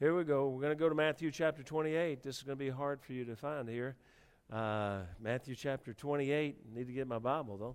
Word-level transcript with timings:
Here 0.00 0.14
we 0.14 0.22
go. 0.22 0.46
We're 0.46 0.60
going 0.60 0.76
to 0.76 0.78
go 0.78 0.88
to 0.88 0.94
Matthew 0.94 1.32
chapter 1.32 1.64
28. 1.64 2.22
This 2.22 2.36
is 2.36 2.44
going 2.44 2.56
to 2.56 2.64
be 2.64 2.70
hard 2.70 3.02
for 3.02 3.12
you 3.12 3.24
to 3.24 3.34
find 3.34 3.68
here. 3.68 3.96
Uh, 4.48 5.00
Matthew 5.20 5.56
chapter 5.56 5.92
28. 5.92 6.72
Need 6.72 6.86
to 6.86 6.92
get 6.92 7.08
my 7.08 7.18
Bible, 7.18 7.56
though. 7.56 7.74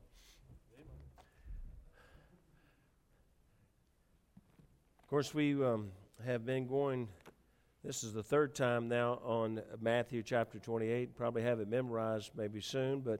Of 5.02 5.10
course, 5.10 5.34
we 5.34 5.62
um, 5.62 5.90
have 6.26 6.46
been 6.46 6.66
going, 6.66 7.10
this 7.84 8.06
is 8.06 8.14
the 8.14 8.24
third 8.24 8.56
time 8.56 8.88
now 8.88 9.20
on 9.26 9.62
Matthew 9.82 10.24
chapter 10.24 10.60
28. 10.60 11.18
Probably 11.18 11.42
have 11.42 11.60
it 11.60 11.68
memorized 11.68 12.32
maybe 12.38 12.62
soon, 12.62 13.02
but 13.02 13.20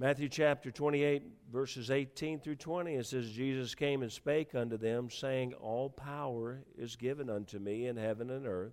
Matthew 0.00 0.30
chapter 0.30 0.70
28, 0.70 1.22
verses 1.52 1.90
18 1.90 2.40
through 2.40 2.56
20, 2.56 2.94
it 2.94 3.04
says, 3.04 3.30
Jesus 3.32 3.74
came 3.74 4.00
and 4.00 4.10
spake 4.10 4.54
unto 4.54 4.78
them, 4.78 5.10
saying, 5.10 5.52
All 5.52 5.90
power 5.90 6.62
is 6.74 6.96
given 6.96 7.28
unto 7.28 7.58
me 7.58 7.86
in 7.86 7.98
heaven 7.98 8.30
and 8.30 8.46
earth. 8.46 8.72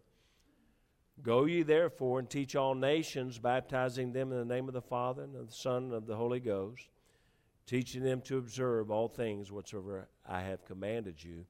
Go 1.22 1.44
ye 1.44 1.64
therefore 1.64 2.20
and 2.20 2.30
teach 2.30 2.56
all 2.56 2.76
nations, 2.76 3.40
baptizing 3.40 4.14
them 4.14 4.32
in 4.32 4.38
the 4.38 4.46
name 4.46 4.70
of 4.70 4.74
the 4.74 4.82
Father 4.82 5.24
and 5.24 5.36
of 5.36 5.48
the 5.48 5.54
Son 5.54 5.84
and 5.84 5.94
of 5.96 6.08
the 6.08 6.16
Holy 6.16 6.40
Ghost, 6.40 6.88
teaching 7.66 8.04
them 8.04 8.22
to 8.22 8.38
observe 8.38 8.90
all 8.90 9.10
things 9.10 9.52
whatsoever 9.52 10.08
I 10.26 10.44
have 10.44 10.64
commanded 10.64 11.22
you. 11.22 11.46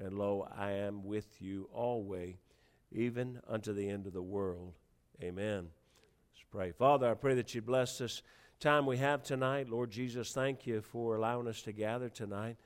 And 0.00 0.16
lo, 0.16 0.46
I 0.56 0.70
am 0.70 1.02
with 1.02 1.42
you 1.42 1.68
always, 1.72 2.36
even 2.92 3.40
unto 3.48 3.72
the 3.72 3.88
end 3.88 4.06
of 4.06 4.12
the 4.12 4.22
world. 4.22 4.74
Amen. 5.20 5.70
Let's 6.36 6.44
pray. 6.52 6.70
Father, 6.70 7.10
I 7.10 7.14
pray 7.14 7.34
that 7.34 7.52
you 7.52 7.62
bless 7.62 8.00
us 8.00 8.22
time 8.58 8.86
we 8.86 8.96
have 8.96 9.22
tonight. 9.22 9.68
Lord 9.68 9.90
Jesus, 9.90 10.32
thank 10.32 10.66
you 10.66 10.80
for 10.80 11.14
allowing 11.14 11.46
us 11.46 11.62
to 11.62 11.72
gather 11.72 12.08
tonight. 12.08 12.56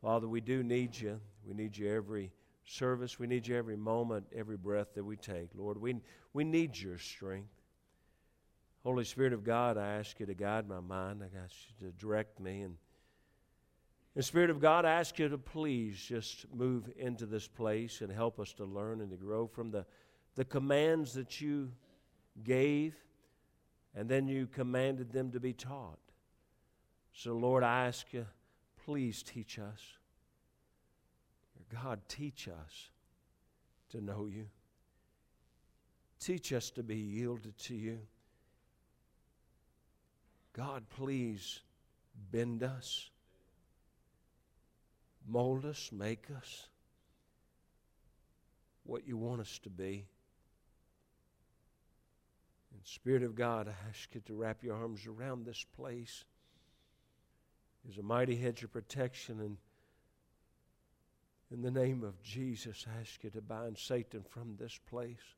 Father, 0.00 0.28
we 0.28 0.40
do 0.40 0.62
need 0.62 0.96
you. 0.96 1.20
We 1.44 1.54
need 1.54 1.76
you 1.76 1.92
every 1.92 2.32
service. 2.64 3.18
We 3.18 3.26
need 3.26 3.46
you 3.46 3.56
every 3.56 3.76
moment, 3.76 4.26
every 4.34 4.56
breath 4.56 4.94
that 4.94 5.02
we 5.02 5.16
take. 5.16 5.48
Lord, 5.56 5.76
we, 5.76 5.96
we 6.32 6.44
need 6.44 6.78
your 6.78 6.98
strength. 6.98 7.50
Holy 8.84 9.04
Spirit 9.04 9.32
of 9.32 9.42
God, 9.42 9.76
I 9.76 9.94
ask 9.94 10.20
you 10.20 10.26
to 10.26 10.34
guide 10.34 10.68
my 10.68 10.80
mind. 10.80 11.22
I 11.22 11.44
ask 11.44 11.54
you 11.80 11.88
to 11.88 11.92
direct 11.98 12.38
me. 12.38 12.62
And 12.62 12.76
the 14.14 14.22
Spirit 14.22 14.50
of 14.50 14.60
God, 14.60 14.84
I 14.84 14.92
ask 14.92 15.18
you 15.18 15.28
to 15.28 15.38
please 15.38 16.00
just 16.00 16.46
move 16.54 16.88
into 16.96 17.26
this 17.26 17.48
place 17.48 18.02
and 18.02 18.12
help 18.12 18.38
us 18.38 18.52
to 18.54 18.64
learn 18.64 19.00
and 19.00 19.10
to 19.10 19.16
grow 19.16 19.48
from 19.48 19.72
the, 19.72 19.84
the 20.36 20.44
commands 20.44 21.12
that 21.14 21.40
you 21.40 21.72
gave 22.44 22.94
and 23.94 24.08
then 24.08 24.26
you 24.26 24.46
commanded 24.46 25.12
them 25.12 25.30
to 25.32 25.40
be 25.40 25.52
taught. 25.52 25.98
So, 27.12 27.34
Lord, 27.34 27.62
I 27.62 27.86
ask 27.86 28.12
you, 28.12 28.26
please 28.84 29.22
teach 29.22 29.58
us. 29.58 29.80
God, 31.72 32.00
teach 32.08 32.48
us 32.48 32.90
to 33.90 34.00
know 34.00 34.26
you. 34.26 34.46
Teach 36.20 36.52
us 36.52 36.70
to 36.70 36.82
be 36.82 36.96
yielded 36.96 37.56
to 37.58 37.74
you. 37.74 37.98
God, 40.52 40.84
please 40.90 41.60
bend 42.30 42.62
us, 42.62 43.10
mold 45.26 45.64
us, 45.64 45.90
make 45.92 46.26
us 46.36 46.68
what 48.84 49.06
you 49.06 49.16
want 49.16 49.40
us 49.40 49.58
to 49.60 49.70
be. 49.70 50.06
And 52.72 52.80
Spirit 52.84 53.22
of 53.22 53.34
God, 53.34 53.68
I 53.68 53.88
ask 53.88 54.14
you 54.14 54.20
to 54.26 54.34
wrap 54.34 54.62
your 54.62 54.76
arms 54.76 55.06
around 55.06 55.44
this 55.44 55.64
place. 55.76 56.24
There's 57.84 57.98
a 57.98 58.02
mighty 58.02 58.36
hedge 58.36 58.62
of 58.62 58.72
protection. 58.72 59.40
And 59.40 59.56
in 61.50 61.62
the 61.62 61.70
name 61.70 62.02
of 62.02 62.20
Jesus, 62.22 62.86
I 62.88 63.00
ask 63.00 63.22
you 63.22 63.30
to 63.30 63.40
bind 63.40 63.76
Satan 63.76 64.24
from 64.28 64.56
this 64.58 64.78
place 64.88 65.36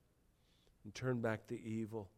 and 0.85 0.95
turn 0.95 1.21
back 1.21 1.47
the 1.47 1.61
evil 1.65 2.09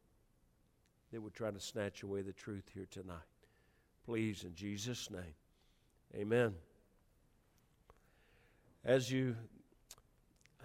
that 1.12 1.20
would 1.20 1.34
try 1.34 1.50
to 1.50 1.60
snatch 1.60 2.02
away 2.02 2.22
the 2.22 2.32
truth 2.32 2.64
here 2.74 2.86
tonight. 2.90 3.16
Please, 4.04 4.44
in 4.44 4.54
Jesus' 4.54 5.10
name. 5.10 5.34
Amen. 6.14 6.54
As 8.84 9.10
you, 9.10 9.34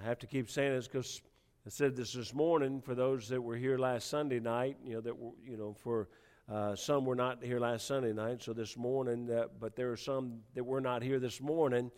I 0.01 0.07
have 0.07 0.19
to 0.19 0.27
keep 0.27 0.49
saying 0.49 0.73
this 0.73 0.87
because 0.87 1.21
I 1.63 1.69
said 1.69 1.95
this 1.95 2.13
this 2.13 2.33
morning 2.33 2.81
for 2.81 2.95
those 2.95 3.29
that 3.29 3.39
were 3.39 3.55
here 3.55 3.77
last 3.77 4.09
Sunday 4.09 4.39
night. 4.39 4.77
You 4.83 4.95
know 4.95 5.01
that 5.01 5.15
were, 5.15 5.33
you 5.45 5.57
know 5.57 5.75
for 5.75 6.09
uh, 6.51 6.75
some 6.75 7.05
were 7.05 7.13
not 7.15 7.43
here 7.43 7.59
last 7.59 7.85
Sunday 7.85 8.13
night. 8.13 8.41
So 8.41 8.51
this 8.51 8.75
morning, 8.75 9.29
uh, 9.29 9.45
but 9.59 9.75
there 9.75 9.91
are 9.91 9.97
some 9.97 10.39
that 10.55 10.63
were 10.63 10.81
not 10.81 11.03
here 11.03 11.19
this 11.19 11.39
morning. 11.39 11.91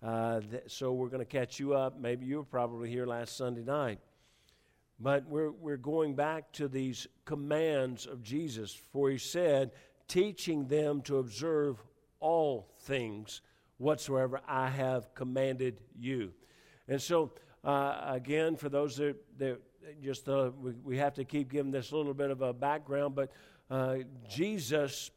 Uh, 0.00 0.38
that, 0.52 0.70
so 0.70 0.92
we're 0.92 1.08
going 1.08 1.18
to 1.18 1.24
catch 1.24 1.58
you 1.58 1.74
up. 1.74 1.98
Maybe 1.98 2.26
you 2.26 2.36
were 2.36 2.44
probably 2.44 2.90
here 2.90 3.06
last 3.06 3.36
Sunday 3.36 3.64
night. 3.64 3.98
But 5.00 5.26
we're, 5.26 5.50
we're 5.50 5.76
going 5.76 6.14
back 6.14 6.52
to 6.52 6.68
these 6.68 7.08
commands 7.24 8.06
of 8.06 8.22
Jesus, 8.22 8.72
for 8.72 9.10
he 9.10 9.18
said, 9.18 9.72
teaching 10.06 10.68
them 10.68 11.02
to 11.02 11.18
observe 11.18 11.82
all 12.20 12.68
things 12.82 13.40
whatsoever 13.78 14.40
I 14.46 14.68
have 14.68 15.12
commanded 15.16 15.80
you. 15.98 16.32
And 16.86 17.02
so 17.02 17.32
uh, 17.64 18.00
again, 18.06 18.56
for 18.56 18.68
those 18.68 18.96
that, 18.96 19.16
that 19.38 19.60
just 20.02 20.28
uh, 20.28 20.50
we, 20.60 20.72
we, 20.84 20.96
have 20.98 21.14
to 21.14 21.24
keep 21.24 21.50
giving 21.50 21.72
this 21.72 21.92
a 21.92 21.96
little 21.96 22.14
bit 22.14 22.30
of 22.30 22.42
a 22.42 22.52
background, 22.52 23.14
but 23.14 23.30
uh, 23.70 23.96
Jesus 24.28 25.10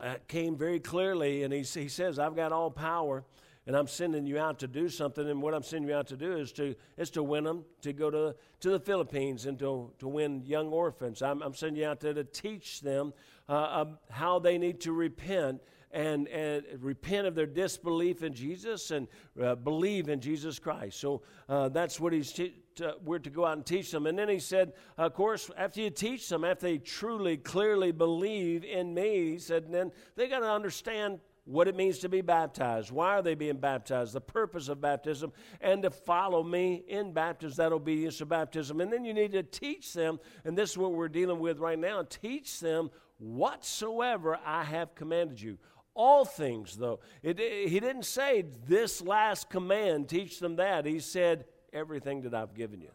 uh, 0.00 0.14
came 0.28 0.56
very 0.56 0.80
clearly 0.80 1.42
and 1.42 1.52
he, 1.52 1.60
he 1.62 1.88
says, 1.88 2.18
I've 2.18 2.36
got 2.36 2.52
all 2.52 2.70
power 2.70 3.24
and 3.66 3.76
I'm 3.76 3.86
sending 3.86 4.26
you 4.26 4.38
out 4.38 4.58
to 4.60 4.66
do 4.66 4.88
something. 4.88 5.28
And 5.28 5.40
what 5.40 5.54
I'm 5.54 5.62
sending 5.62 5.88
you 5.88 5.96
out 5.96 6.08
to 6.08 6.16
do 6.16 6.32
is 6.32 6.52
to, 6.52 6.74
is 6.96 7.10
to 7.10 7.22
win 7.22 7.44
them, 7.44 7.64
to 7.82 7.92
go 7.92 8.10
to, 8.10 8.34
to 8.60 8.70
the 8.70 8.80
Philippines 8.80 9.46
and 9.46 9.58
to, 9.60 9.92
to 9.98 10.08
win 10.08 10.42
young 10.44 10.68
orphans. 10.68 11.22
I'm, 11.22 11.42
I'm 11.42 11.54
sending 11.54 11.82
you 11.82 11.88
out 11.88 12.00
there 12.00 12.14
to 12.14 12.24
teach 12.24 12.80
them 12.80 13.12
uh, 13.48 13.84
how 14.10 14.38
they 14.38 14.58
need 14.58 14.80
to 14.80 14.92
repent 14.92 15.60
and, 15.92 16.26
and 16.28 16.64
repent 16.80 17.26
of 17.26 17.34
their 17.34 17.46
disbelief 17.46 18.22
in 18.22 18.32
Jesus 18.34 18.90
and 18.90 19.08
uh, 19.42 19.54
believe 19.54 20.08
in 20.08 20.20
Jesus 20.20 20.58
Christ. 20.58 20.98
So 20.98 21.22
uh, 21.48 21.68
that's 21.68 22.00
what 22.00 22.12
he's 22.12 22.32
te- 22.32 22.56
to, 22.76 22.96
we're 23.04 23.18
to 23.18 23.30
go 23.30 23.44
out 23.44 23.56
and 23.56 23.66
teach 23.66 23.90
them. 23.90 24.06
And 24.06 24.18
then 24.18 24.28
he 24.28 24.38
said, 24.38 24.72
of 24.96 25.14
course, 25.14 25.50
after 25.56 25.80
you 25.80 25.90
teach 25.90 26.28
them, 26.28 26.44
after 26.44 26.66
they 26.66 26.78
truly, 26.78 27.36
clearly 27.36 27.92
believe 27.92 28.64
in 28.64 28.94
me, 28.94 29.32
he 29.32 29.38
said, 29.38 29.70
then 29.70 29.92
they 30.16 30.28
got 30.28 30.40
to 30.40 30.50
understand 30.50 31.20
what 31.44 31.66
it 31.66 31.74
means 31.74 31.98
to 31.98 32.08
be 32.08 32.20
baptized. 32.20 32.90
Why 32.92 33.16
are 33.16 33.22
they 33.22 33.34
being 33.34 33.56
baptized? 33.56 34.12
The 34.12 34.20
purpose 34.20 34.68
of 34.68 34.80
baptism, 34.80 35.32
and 35.60 35.82
to 35.82 35.90
follow 35.90 36.42
me 36.42 36.84
in 36.86 37.12
baptism, 37.12 37.56
that 37.56 37.72
obedience 37.72 38.18
to 38.18 38.26
baptism. 38.26 38.80
And 38.80 38.92
then 38.92 39.04
you 39.04 39.12
need 39.12 39.32
to 39.32 39.42
teach 39.42 39.92
them, 39.92 40.20
and 40.44 40.56
this 40.56 40.70
is 40.70 40.78
what 40.78 40.92
we're 40.92 41.08
dealing 41.08 41.40
with 41.40 41.58
right 41.58 41.78
now 41.78 42.04
teach 42.08 42.60
them 42.60 42.90
whatsoever 43.18 44.38
I 44.44 44.62
have 44.64 44.94
commanded 44.94 45.40
you. 45.40 45.58
All 45.94 46.24
things, 46.24 46.76
though. 46.76 47.00
It, 47.22 47.38
it, 47.38 47.68
he 47.68 47.80
didn't 47.80 48.04
say 48.06 48.44
this 48.66 49.02
last 49.02 49.50
command, 49.50 50.08
teach 50.08 50.38
them 50.38 50.56
that. 50.56 50.86
He 50.86 51.00
said, 51.00 51.44
everything 51.72 52.22
that 52.22 52.34
I've 52.34 52.54
given 52.54 52.80
you. 52.80 52.90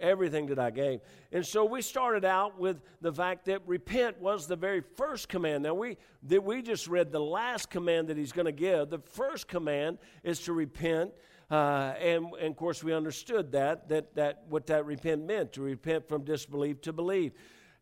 Everything 0.00 0.46
that 0.46 0.58
I 0.58 0.70
gave. 0.70 1.00
And 1.32 1.46
so 1.46 1.64
we 1.64 1.80
started 1.80 2.24
out 2.24 2.58
with 2.58 2.82
the 3.00 3.12
fact 3.12 3.44
that 3.46 3.62
repent 3.66 4.20
was 4.20 4.46
the 4.46 4.56
very 4.56 4.80
first 4.80 5.28
command. 5.28 5.62
Now, 5.62 5.74
we, 5.74 5.96
that 6.24 6.42
we 6.42 6.62
just 6.62 6.88
read 6.88 7.12
the 7.12 7.20
last 7.20 7.70
command 7.70 8.08
that 8.08 8.16
he's 8.16 8.32
going 8.32 8.46
to 8.46 8.52
give. 8.52 8.90
The 8.90 8.98
first 8.98 9.46
command 9.46 9.98
is 10.22 10.40
to 10.40 10.52
repent. 10.52 11.12
Uh, 11.50 11.94
and, 12.00 12.26
and, 12.40 12.50
of 12.50 12.56
course, 12.56 12.82
we 12.82 12.92
understood 12.92 13.52
that, 13.52 13.88
that, 13.88 14.14
that 14.16 14.42
what 14.48 14.66
that 14.66 14.84
repent 14.84 15.24
meant 15.24 15.52
to 15.52 15.62
repent 15.62 16.08
from 16.08 16.24
disbelief 16.24 16.80
to 16.82 16.92
believe. 16.92 17.32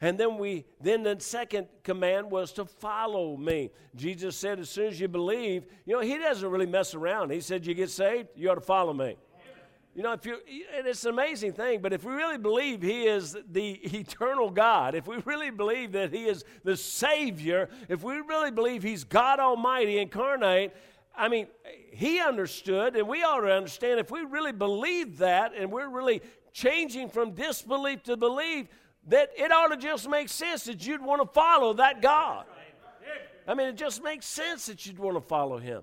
And 0.03 0.19
then 0.19 0.37
we 0.37 0.65
then 0.81 1.05
the 1.05 1.17
second 1.21 1.69
command 1.85 2.29
was 2.29 2.53
to 2.55 2.65
follow 2.65 3.37
me. 3.37 3.71
Jesus 3.95 4.37
said, 4.37 4.59
as 4.59 4.69
soon 4.69 4.89
as 4.89 4.99
you 4.99 5.07
believe, 5.07 5.65
you 5.87 5.95
know, 5.95 6.01
he 6.01 6.19
doesn't 6.19 6.51
really 6.51 6.67
mess 6.67 6.93
around. 6.93 7.31
He 7.31 7.41
said, 7.41 7.65
You 7.65 7.73
get 7.73 7.89
saved, 7.89 8.31
you 8.35 8.51
ought 8.51 8.57
to 8.57 8.61
follow 8.61 8.93
me. 8.93 9.17
You 9.95 10.03
know, 10.03 10.13
if 10.13 10.27
you 10.27 10.39
and 10.77 10.89
it's 10.89 11.05
an 11.05 11.11
amazing 11.11 11.53
thing, 11.53 11.81
but 11.81 11.93
if 11.93 12.03
we 12.03 12.15
really 12.15 12.37
believe 12.37 12.83
he 12.83 13.05
is 13.05 13.37
the 13.53 13.71
eternal 13.97 14.51
God, 14.51 14.97
if 14.97 15.07
we 15.07 15.19
really 15.25 15.51
believe 15.51 15.93
that 15.93 16.13
he 16.13 16.25
is 16.25 16.45
the 16.65 16.77
Savior, 16.77 17.69
if 17.89 18.03
we 18.03 18.15
really 18.17 18.51
believe 18.51 18.83
he's 18.83 19.05
God 19.05 19.39
Almighty 19.39 19.99
incarnate, 19.99 20.75
I 21.15 21.29
mean, 21.29 21.47
he 21.93 22.19
understood, 22.19 22.97
and 22.97 23.07
we 23.07 23.23
ought 23.23 23.41
to 23.41 23.53
understand 23.53 24.01
if 24.01 24.11
we 24.11 24.23
really 24.23 24.53
believe 24.53 25.19
that 25.19 25.53
and 25.55 25.71
we're 25.71 25.91
really 25.91 26.23
changing 26.53 27.09
from 27.09 27.33
disbelief 27.33 28.03
to 28.05 28.17
belief, 28.17 28.67
that 29.09 29.31
it 29.37 29.51
ought 29.51 29.69
to 29.69 29.77
just 29.77 30.09
make 30.09 30.29
sense 30.29 30.65
that 30.65 30.87
you'd 30.87 31.03
want 31.03 31.23
to 31.23 31.29
follow 31.33 31.75
that 31.75 32.01
God. 32.01 32.47
I 33.47 33.55
mean, 33.55 33.69
it 33.69 33.77
just 33.77 34.03
makes 34.03 34.27
sense 34.27 34.67
that 34.67 34.87
you'd 34.87 34.99
want 34.99 35.17
to 35.17 35.21
follow 35.21 35.59
him. 35.59 35.83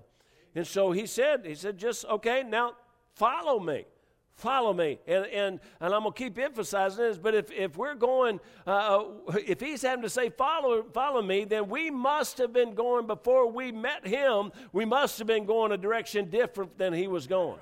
And 0.54 0.66
so 0.66 0.92
he 0.92 1.06
said, 1.06 1.44
he 1.44 1.54
said, 1.54 1.78
just, 1.78 2.04
okay, 2.06 2.42
now 2.42 2.74
follow 3.14 3.60
me. 3.60 3.84
Follow 4.32 4.72
me. 4.72 4.98
And, 5.06 5.26
and, 5.26 5.60
and 5.80 5.94
I'm 5.94 6.00
going 6.00 6.14
to 6.14 6.18
keep 6.18 6.38
emphasizing 6.38 7.04
this, 7.04 7.18
but 7.18 7.34
if, 7.34 7.52
if 7.52 7.76
we're 7.76 7.94
going, 7.94 8.40
uh, 8.66 8.70
uh, 8.70 9.04
if 9.46 9.60
he's 9.60 9.82
having 9.82 10.02
to 10.02 10.08
say, 10.08 10.30
follow, 10.30 10.82
follow 10.94 11.20
me, 11.20 11.44
then 11.44 11.68
we 11.68 11.90
must 11.90 12.38
have 12.38 12.50
been 12.50 12.74
going, 12.74 13.06
before 13.06 13.52
we 13.52 13.70
met 13.70 14.06
him, 14.06 14.50
we 14.72 14.86
must 14.86 15.18
have 15.18 15.26
been 15.26 15.44
going 15.44 15.72
a 15.72 15.76
direction 15.76 16.30
different 16.30 16.78
than 16.78 16.94
he 16.94 17.06
was 17.06 17.26
going. 17.26 17.58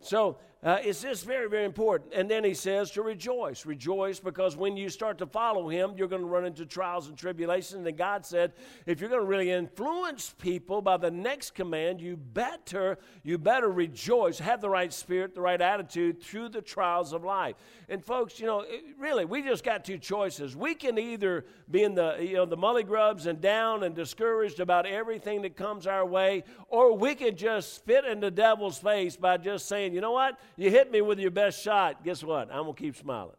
So 0.00 0.38
uh, 0.62 0.76
it's 0.82 1.00
just 1.00 1.24
very, 1.24 1.48
very 1.48 1.64
important. 1.64 2.12
And 2.12 2.30
then 2.30 2.44
he 2.44 2.52
says 2.52 2.90
to 2.90 3.02
rejoice. 3.02 3.64
Rejoice 3.64 4.20
because 4.20 4.56
when 4.56 4.76
you 4.76 4.90
start 4.90 5.16
to 5.18 5.26
follow 5.26 5.70
him, 5.70 5.94
you're 5.96 6.06
going 6.06 6.20
to 6.20 6.28
run 6.28 6.44
into 6.44 6.66
trials 6.66 7.08
and 7.08 7.16
tribulations. 7.16 7.86
And 7.86 7.96
God 7.96 8.26
said, 8.26 8.52
if 8.84 9.00
you're 9.00 9.08
going 9.08 9.22
to 9.22 9.26
really 9.26 9.50
influence 9.50 10.34
people 10.38 10.82
by 10.82 10.98
the 10.98 11.10
next 11.10 11.54
command, 11.54 12.02
you 12.02 12.18
better, 12.18 12.98
you 13.22 13.38
better 13.38 13.70
rejoice, 13.70 14.38
have 14.38 14.60
the 14.60 14.68
right 14.68 14.92
spirit, 14.92 15.34
the 15.34 15.40
right 15.40 15.60
attitude 15.60 16.22
through 16.22 16.50
the 16.50 16.60
trials 16.60 17.14
of 17.14 17.24
life. 17.24 17.56
And 17.88 18.04
folks, 18.04 18.38
you 18.38 18.46
know, 18.46 18.66
really, 18.98 19.24
we 19.24 19.40
just 19.42 19.64
got 19.64 19.82
two 19.82 19.96
choices. 19.96 20.54
We 20.54 20.74
can 20.74 20.98
either 20.98 21.46
be 21.70 21.84
in 21.84 21.94
the, 21.94 22.18
you 22.20 22.34
know, 22.34 22.44
the 22.44 22.58
mully 22.58 22.86
grubs 22.86 23.24
and 23.24 23.40
down 23.40 23.82
and 23.82 23.94
discouraged 23.94 24.60
about 24.60 24.84
everything 24.84 25.40
that 25.42 25.56
comes 25.56 25.86
our 25.86 26.04
way, 26.04 26.44
or 26.68 26.94
we 26.96 27.14
can 27.14 27.34
just 27.34 27.74
spit 27.74 28.04
in 28.04 28.20
the 28.20 28.30
devil's 28.30 28.76
face 28.76 29.16
by 29.16 29.38
just 29.38 29.66
saying, 29.66 29.94
you 29.94 30.02
know 30.02 30.12
what? 30.12 30.38
You 30.60 30.70
hit 30.70 30.92
me 30.92 31.00
with 31.00 31.18
your 31.18 31.30
best 31.30 31.62
shot. 31.62 32.04
Guess 32.04 32.22
what? 32.22 32.50
I'm 32.52 32.64
going 32.64 32.74
to 32.74 32.82
keep 32.82 32.94
smiling. 32.94 33.34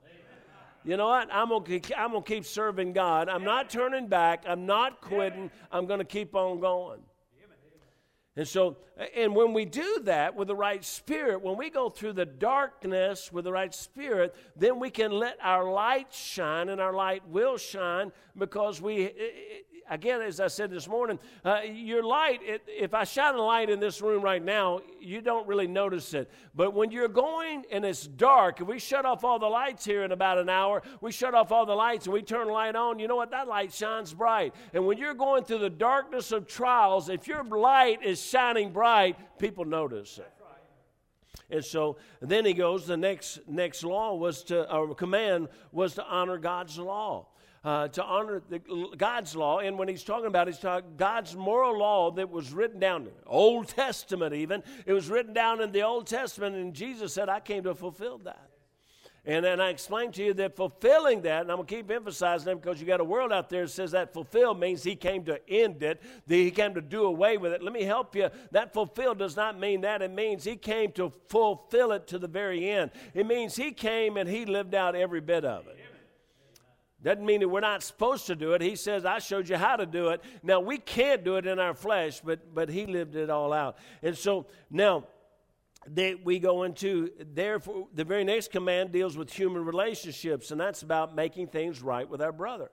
You 0.83 0.97
know 0.97 1.09
what? 1.09 1.29
I'm 1.31 1.49
going 1.49 1.79
to 1.79 1.99
I'm 1.99 2.13
to 2.13 2.21
keep 2.23 2.45
serving 2.45 2.93
God. 2.93 3.29
I'm 3.29 3.43
not 3.43 3.69
turning 3.69 4.07
back. 4.07 4.43
I'm 4.47 4.65
not 4.65 5.01
quitting. 5.01 5.51
I'm 5.71 5.85
going 5.85 5.99
to 5.99 6.05
keep 6.05 6.33
on 6.33 6.59
going. 6.59 6.99
And 8.35 8.47
so, 8.47 8.77
and 9.15 9.35
when 9.35 9.53
we 9.53 9.65
do 9.65 9.99
that 10.05 10.35
with 10.35 10.47
the 10.47 10.55
right 10.55 10.83
spirit, 10.83 11.43
when 11.43 11.57
we 11.57 11.69
go 11.69 11.89
through 11.89 12.13
the 12.13 12.25
darkness 12.25 13.31
with 13.31 13.43
the 13.43 13.51
right 13.51 13.75
spirit, 13.75 14.33
then 14.55 14.79
we 14.79 14.89
can 14.89 15.11
let 15.11 15.37
our 15.43 15.69
light 15.71 16.11
shine, 16.11 16.69
and 16.69 16.81
our 16.81 16.93
light 16.93 17.27
will 17.27 17.57
shine 17.57 18.11
because 18.35 18.81
we, 18.81 19.11
again, 19.91 20.21
as 20.21 20.39
I 20.39 20.47
said 20.47 20.71
this 20.71 20.87
morning, 20.87 21.19
uh, 21.43 21.59
your 21.71 22.01
light, 22.01 22.39
it, 22.43 22.63
if 22.67 22.93
I 22.93 23.03
shine 23.03 23.35
a 23.35 23.41
light 23.41 23.69
in 23.69 23.79
this 23.79 24.01
room 24.01 24.23
right 24.23 24.43
now, 24.43 24.79
you 24.99 25.21
don't 25.21 25.45
really 25.47 25.67
notice 25.67 26.13
it. 26.13 26.31
But 26.55 26.73
when 26.73 26.91
you're 26.91 27.09
going 27.09 27.65
and 27.71 27.85
it's 27.85 28.07
dark, 28.07 28.61
if 28.61 28.67
we 28.67 28.79
shut 28.79 29.05
off 29.05 29.23
all 29.23 29.37
the 29.37 29.47
lights 29.47 29.83
here 29.85 30.03
in 30.03 30.13
about 30.13 30.37
an 30.37 30.49
hour, 30.49 30.81
we 31.01 31.11
shut 31.11 31.35
off 31.35 31.51
all 31.51 31.65
the 31.65 31.75
lights 31.75 32.05
and 32.05 32.13
we 32.13 32.21
turn 32.21 32.47
the 32.47 32.53
light 32.53 32.75
on, 32.75 32.97
you 32.97 33.07
know 33.07 33.17
what? 33.17 33.31
That 33.31 33.47
light 33.47 33.73
shines 33.73 34.13
bright. 34.13 34.55
And 34.73 34.87
when 34.87 34.97
you're 34.97 35.13
going 35.13 35.43
through 35.43 35.59
the 35.59 35.69
darkness 35.69 36.31
of 36.31 36.47
trials, 36.47 37.09
if 37.09 37.27
your 37.27 37.43
light 37.43 38.01
is 38.01 38.21
shining 38.21 38.71
bright, 38.71 39.17
people 39.37 39.65
notice 39.65 40.17
it. 40.17 40.31
And 41.49 41.65
so 41.65 41.97
then 42.21 42.45
he 42.45 42.53
goes, 42.53 42.87
the 42.87 42.95
next 42.95 43.41
next 43.45 43.83
law 43.83 44.15
was 44.15 44.43
to, 44.45 44.73
or 44.73 44.95
command 44.95 45.49
was 45.73 45.95
to 45.95 46.05
honor 46.05 46.37
God's 46.37 46.77
law 46.79 47.27
uh, 47.63 47.87
to 47.89 48.03
honor 48.03 48.41
the, 48.49 48.59
God's 48.97 49.35
law. 49.35 49.59
And 49.59 49.77
when 49.77 49.87
he's 49.87 50.03
talking 50.03 50.27
about, 50.27 50.47
he's 50.47 50.59
talking 50.59 50.95
God's 50.97 51.35
moral 51.35 51.77
law 51.77 52.11
that 52.11 52.29
was 52.29 52.51
written 52.51 52.79
down, 52.79 53.07
Old 53.27 53.67
Testament 53.67 54.33
even. 54.33 54.63
It 54.85 54.93
was 54.93 55.09
written 55.09 55.33
down 55.33 55.61
in 55.61 55.71
the 55.71 55.83
Old 55.83 56.07
Testament, 56.07 56.55
and 56.55 56.73
Jesus 56.73 57.13
said, 57.13 57.29
I 57.29 57.39
came 57.39 57.63
to 57.63 57.75
fulfill 57.75 58.17
that. 58.19 58.51
And 59.23 59.45
then 59.45 59.61
I 59.61 59.69
explained 59.69 60.15
to 60.15 60.23
you 60.23 60.33
that 60.33 60.55
fulfilling 60.55 61.21
that, 61.21 61.41
and 61.41 61.51
I'm 61.51 61.57
going 61.57 61.67
to 61.67 61.75
keep 61.75 61.91
emphasizing 61.91 62.45
that 62.45 62.59
because 62.59 62.81
you 62.81 62.87
got 62.87 62.99
a 62.99 63.03
world 63.03 63.31
out 63.31 63.51
there 63.51 63.65
that 63.65 63.71
says 63.71 63.91
that 63.91 64.13
fulfill 64.13 64.55
means 64.55 64.81
he 64.81 64.95
came 64.95 65.23
to 65.25 65.39
end 65.47 65.83
it, 65.83 66.01
that 66.25 66.35
he 66.35 66.49
came 66.49 66.73
to 66.73 66.81
do 66.81 67.03
away 67.03 67.37
with 67.37 67.53
it. 67.53 67.61
Let 67.61 67.71
me 67.71 67.83
help 67.83 68.15
you. 68.15 68.31
That 68.49 68.73
fulfill 68.73 69.13
does 69.13 69.35
not 69.35 69.59
mean 69.59 69.81
that. 69.81 70.01
It 70.01 70.09
means 70.09 70.43
he 70.43 70.55
came 70.55 70.91
to 70.93 71.11
fulfill 71.27 71.91
it 71.91 72.07
to 72.07 72.17
the 72.17 72.27
very 72.27 72.67
end. 72.67 72.89
It 73.13 73.27
means 73.27 73.55
he 73.55 73.71
came 73.71 74.17
and 74.17 74.27
he 74.27 74.45
lived 74.45 74.73
out 74.73 74.95
every 74.95 75.21
bit 75.21 75.45
of 75.45 75.67
it. 75.67 75.77
Doesn't 77.03 77.25
mean 77.25 77.39
that 77.39 77.49
we're 77.49 77.61
not 77.61 77.81
supposed 77.81 78.27
to 78.27 78.35
do 78.35 78.53
it. 78.53 78.61
He 78.61 78.75
says, 78.75 79.05
I 79.05 79.19
showed 79.19 79.49
you 79.49 79.57
how 79.57 79.75
to 79.75 79.85
do 79.85 80.09
it. 80.09 80.21
Now, 80.43 80.59
we 80.59 80.77
can't 80.77 81.23
do 81.23 81.37
it 81.37 81.47
in 81.47 81.57
our 81.57 81.73
flesh, 81.73 82.21
but, 82.23 82.53
but 82.53 82.69
He 82.69 82.85
lived 82.85 83.15
it 83.15 83.29
all 83.29 83.53
out. 83.53 83.77
And 84.03 84.15
so 84.15 84.45
now, 84.69 85.05
they, 85.87 86.13
we 86.13 86.37
go 86.37 86.61
into, 86.63 87.09
therefore, 87.33 87.87
the 87.93 88.03
very 88.03 88.23
next 88.23 88.51
command 88.51 88.91
deals 88.91 89.17
with 89.17 89.33
human 89.33 89.65
relationships, 89.65 90.51
and 90.51 90.61
that's 90.61 90.83
about 90.83 91.15
making 91.15 91.47
things 91.47 91.81
right 91.81 92.07
with 92.07 92.21
our 92.21 92.31
brother. 92.31 92.69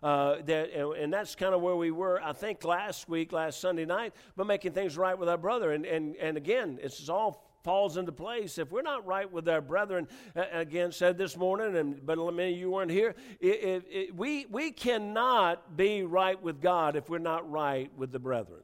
Uh, 0.00 0.36
that, 0.46 0.72
and 0.74 1.12
that's 1.12 1.34
kind 1.34 1.54
of 1.54 1.60
where 1.60 1.76
we 1.76 1.90
were, 1.90 2.20
I 2.22 2.32
think, 2.32 2.64
last 2.64 3.08
week, 3.08 3.32
last 3.32 3.60
Sunday 3.60 3.84
night, 3.84 4.14
but 4.36 4.46
making 4.46 4.72
things 4.72 4.96
right 4.96 5.16
with 5.16 5.28
our 5.28 5.38
brother. 5.38 5.72
And, 5.72 5.86
and, 5.86 6.16
and 6.16 6.36
again, 6.36 6.78
it's 6.82 7.08
all 7.08 7.51
falls 7.62 7.96
into 7.96 8.12
place. 8.12 8.58
If 8.58 8.72
we're 8.72 8.82
not 8.82 9.06
right 9.06 9.30
with 9.30 9.48
our 9.48 9.60
brethren, 9.60 10.08
again, 10.34 10.92
said 10.92 11.16
this 11.16 11.36
morning, 11.36 11.76
and 11.76 12.04
but 12.04 12.18
many 12.34 12.52
of 12.52 12.58
you 12.58 12.70
weren't 12.70 12.90
here, 12.90 13.14
it, 13.40 13.46
it, 13.46 13.84
it, 13.90 14.16
we, 14.16 14.46
we 14.46 14.70
cannot 14.70 15.76
be 15.76 16.02
right 16.02 16.40
with 16.42 16.60
God 16.60 16.96
if 16.96 17.08
we're 17.08 17.18
not 17.18 17.50
right 17.50 17.90
with 17.96 18.12
the 18.12 18.18
brethren. 18.18 18.62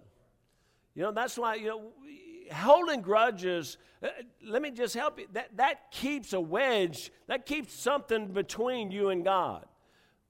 You 0.95 1.03
know, 1.05 1.13
that's 1.13 1.39
why, 1.39 1.55
you 1.55 1.69
know, 1.69 1.83
holding 2.53 3.03
grudges, 3.03 3.79
uh, 4.03 4.09
let 4.45 4.63
me 4.63 4.71
just 4.71 4.95
help 4.95 5.21
you, 5.21 5.27
that, 5.33 5.57
that 5.57 5.91
keeps 5.93 6.33
a 6.33 6.41
wedge, 6.41 7.13
that 7.27 7.47
keeps 7.47 7.75
something 7.75 8.29
between 8.29 8.91
you 8.91 9.11
and 9.11 9.25
God. 9.25 9.65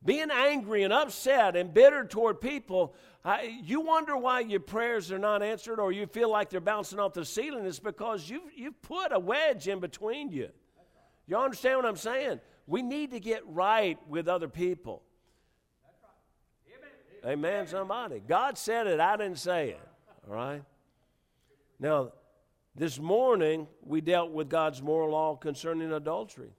Being 0.04 0.30
angry 0.30 0.84
and 0.84 0.92
upset 0.92 1.56
and 1.56 1.74
bitter 1.74 2.04
toward 2.04 2.40
people, 2.40 2.94
I, 3.24 3.60
you 3.64 3.80
wonder 3.80 4.16
why 4.16 4.40
your 4.40 4.60
prayers 4.60 5.10
are 5.10 5.18
not 5.18 5.42
answered 5.42 5.80
or 5.80 5.90
you 5.90 6.06
feel 6.06 6.30
like 6.30 6.50
they're 6.50 6.60
bouncing 6.60 7.00
off 7.00 7.14
the 7.14 7.24
ceiling. 7.24 7.66
It's 7.66 7.80
because 7.80 8.30
you've, 8.30 8.52
you've 8.54 8.80
put 8.80 9.12
a 9.12 9.18
wedge 9.18 9.66
in 9.66 9.80
between 9.80 10.30
you. 10.30 10.50
You 11.26 11.36
understand 11.36 11.76
what 11.76 11.86
I'm 11.86 11.96
saying? 11.96 12.40
We 12.66 12.80
need 12.80 13.10
to 13.10 13.20
get 13.20 13.42
right 13.46 13.98
with 14.08 14.28
other 14.28 14.48
people. 14.48 15.02
Amen. 17.24 17.38
Amen, 17.38 17.66
somebody. 17.66 18.22
God 18.26 18.56
said 18.56 18.86
it, 18.86 19.00
I 19.00 19.16
didn't 19.16 19.38
say 19.38 19.70
it. 19.70 19.88
All 20.28 20.34
right? 20.34 20.62
Now, 21.80 22.12
this 22.74 23.00
morning, 23.00 23.66
we 23.84 24.00
dealt 24.00 24.30
with 24.30 24.48
God's 24.48 24.80
moral 24.80 25.10
law 25.10 25.34
concerning 25.34 25.92
adultery. 25.92 26.52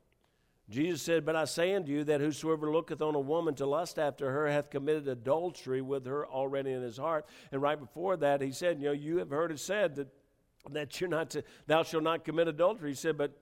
Jesus 0.70 1.02
said, 1.02 1.26
But 1.26 1.36
I 1.36 1.46
say 1.46 1.74
unto 1.74 1.92
you 1.92 2.04
that 2.06 2.22
whosoever 2.22 2.72
looketh 2.72 3.02
on 3.02 3.16
a 3.16 3.20
woman 3.20 3.56
to 3.56 3.66
lust 3.66 3.98
after 3.98 4.32
her 4.32 4.48
hath 4.48 4.70
committed 4.70 5.08
adultery 5.08 5.82
with 5.82 6.06
her 6.06 6.28
already 6.28 6.72
in 6.72 6.82
his 6.82 6.98
heart. 6.98 7.26
And 7.52 7.62
right 7.62 7.80
before 7.80 8.18
that, 8.18 8.42
he 8.42 8.52
said, 8.52 8.80
You 8.80 8.88
know, 8.88 8.94
you 8.94 9.18
have 9.18 9.32
heard 9.32 9.52
it 9.52 9.60
said 9.60 9.96
that, 9.96 10.08
that 10.72 11.02
you're 11.02 11.10
not 11.10 11.32
to, 11.32 11.44
thou 11.66 11.84
shalt 11.84 12.04
not 12.04 12.24
commit 12.24 12.48
adultery. 12.48 12.92
He 12.92 12.96
said, 12.96 13.18
But 13.18 13.36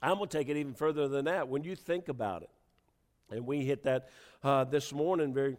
I'm 0.00 0.16
going 0.16 0.28
to 0.28 0.38
take 0.38 0.48
it 0.48 0.56
even 0.56 0.72
further 0.72 1.08
than 1.08 1.26
that. 1.26 1.48
When 1.48 1.62
you 1.62 1.76
think 1.76 2.08
about 2.08 2.42
it, 2.42 2.50
and 3.30 3.46
we 3.46 3.64
hit 3.64 3.82
that 3.84 4.08
uh, 4.42 4.64
this 4.64 4.92
morning 4.92 5.32
very, 5.34 5.56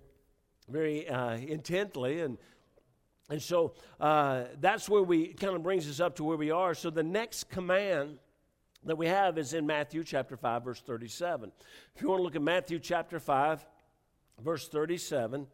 very 0.68 1.08
uh, 1.08 1.38
intently, 1.38 2.22
and 2.22 2.38
and 3.30 3.42
so 3.42 3.74
uh, 4.00 4.44
that's 4.60 4.90
where 4.90 5.02
we 5.02 5.34
kind 5.34 5.56
of 5.56 5.64
brings 5.64 5.90
us 5.90 6.00
up 6.00 6.16
to 6.18 6.24
where 6.24 6.38
we 6.38 6.52
are. 6.52 6.74
So 6.74 6.90
the 6.90 7.04
next 7.04 7.50
command 7.50 8.20
that 8.86 8.98
we 8.98 9.08
have 9.08 9.38
is 9.38 9.54
in 9.54 9.66
Matthew 9.66 10.04
chapter 10.04 10.36
5, 10.36 10.64
verse 10.64 10.82
37. 10.82 11.52
If 11.96 12.02
you 12.02 12.10
want 12.10 12.20
to 12.20 12.24
look 12.24 12.36
at 12.36 12.42
Matthew 12.42 12.80
chapter 12.80 13.20
5, 13.20 13.66
verse 14.44 14.68
37, 14.68 15.48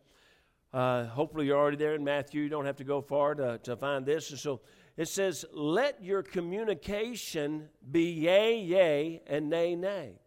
uh, 0.74 1.06
hopefully 1.06 1.48
you're 1.48 1.58
already 1.58 1.78
there 1.78 1.96
in 1.96 2.04
Matthew. 2.04 2.42
You 2.42 2.50
don't 2.50 2.66
have 2.66 2.78
to 2.78 2.84
go 2.84 3.02
far 3.02 3.36
to, 3.36 3.58
to 3.60 3.76
find 3.76 4.06
this. 4.06 4.30
And 4.32 4.40
so 4.40 4.62
it 4.98 5.08
says, 5.08 5.46
Let 5.52 6.04
your 6.04 6.24
communication 6.24 7.70
be 7.92 8.12
yea, 8.12 8.60
yea, 8.60 9.22
and 9.28 9.50
nay, 9.50 9.76
nay. 9.76 10.20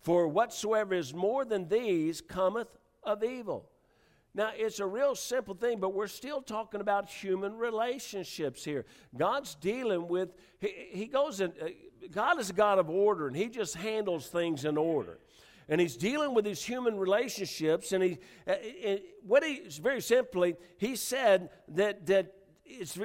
For 0.00 0.28
whatsoever 0.28 0.94
is 0.94 1.14
more 1.14 1.44
than 1.44 1.68
these 1.68 2.20
cometh 2.20 2.68
of 3.02 3.24
evil. 3.24 3.70
Now, 4.36 4.50
it's 4.54 4.80
a 4.80 4.86
real 4.86 5.14
simple 5.14 5.54
thing, 5.54 5.78
but 5.78 5.94
we're 5.94 6.08
still 6.08 6.42
talking 6.42 6.80
about 6.80 7.08
human 7.08 7.56
relationships 7.56 8.64
here. 8.64 8.84
God's 9.16 9.54
dealing 9.54 10.08
with, 10.08 10.34
He, 10.58 10.88
he 10.92 11.06
goes 11.06 11.40
uh, 11.40 11.48
God 12.12 12.40
is 12.40 12.50
a 12.50 12.52
God 12.54 12.78
of 12.78 12.90
order, 12.90 13.26
and 13.26 13.36
He 13.36 13.48
just 13.48 13.76
handles 13.76 14.28
things 14.28 14.64
in 14.64 14.76
order. 14.76 15.18
And 15.68 15.80
He's 15.80 15.96
dealing 15.96 16.34
with 16.34 16.44
these 16.44 16.62
human 16.62 16.98
relationships, 16.98 17.92
and 17.92 18.02
He, 18.02 18.18
uh, 18.46 18.54
what 19.22 19.44
He, 19.44 19.62
very 19.80 20.00
simply, 20.00 20.56
He 20.78 20.96
said 20.96 21.50
that, 21.68 22.06
that 22.06 22.34
it's, 22.64 22.98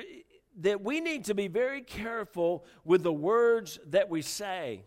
that 0.59 0.81
we 0.81 0.99
need 0.99 1.25
to 1.25 1.33
be 1.33 1.47
very 1.47 1.81
careful 1.81 2.65
with 2.83 3.03
the 3.03 3.13
words 3.13 3.79
that 3.87 4.09
we 4.09 4.21
say, 4.21 4.83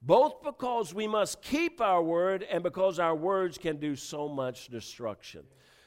both 0.00 0.42
because 0.42 0.92
we 0.92 1.06
must 1.06 1.42
keep 1.42 1.80
our 1.80 2.02
word 2.02 2.44
and 2.50 2.62
because 2.62 2.98
our 2.98 3.14
words 3.14 3.56
can 3.56 3.76
do 3.76 3.94
so 3.94 4.28
much 4.28 4.68
destruction. 4.68 5.42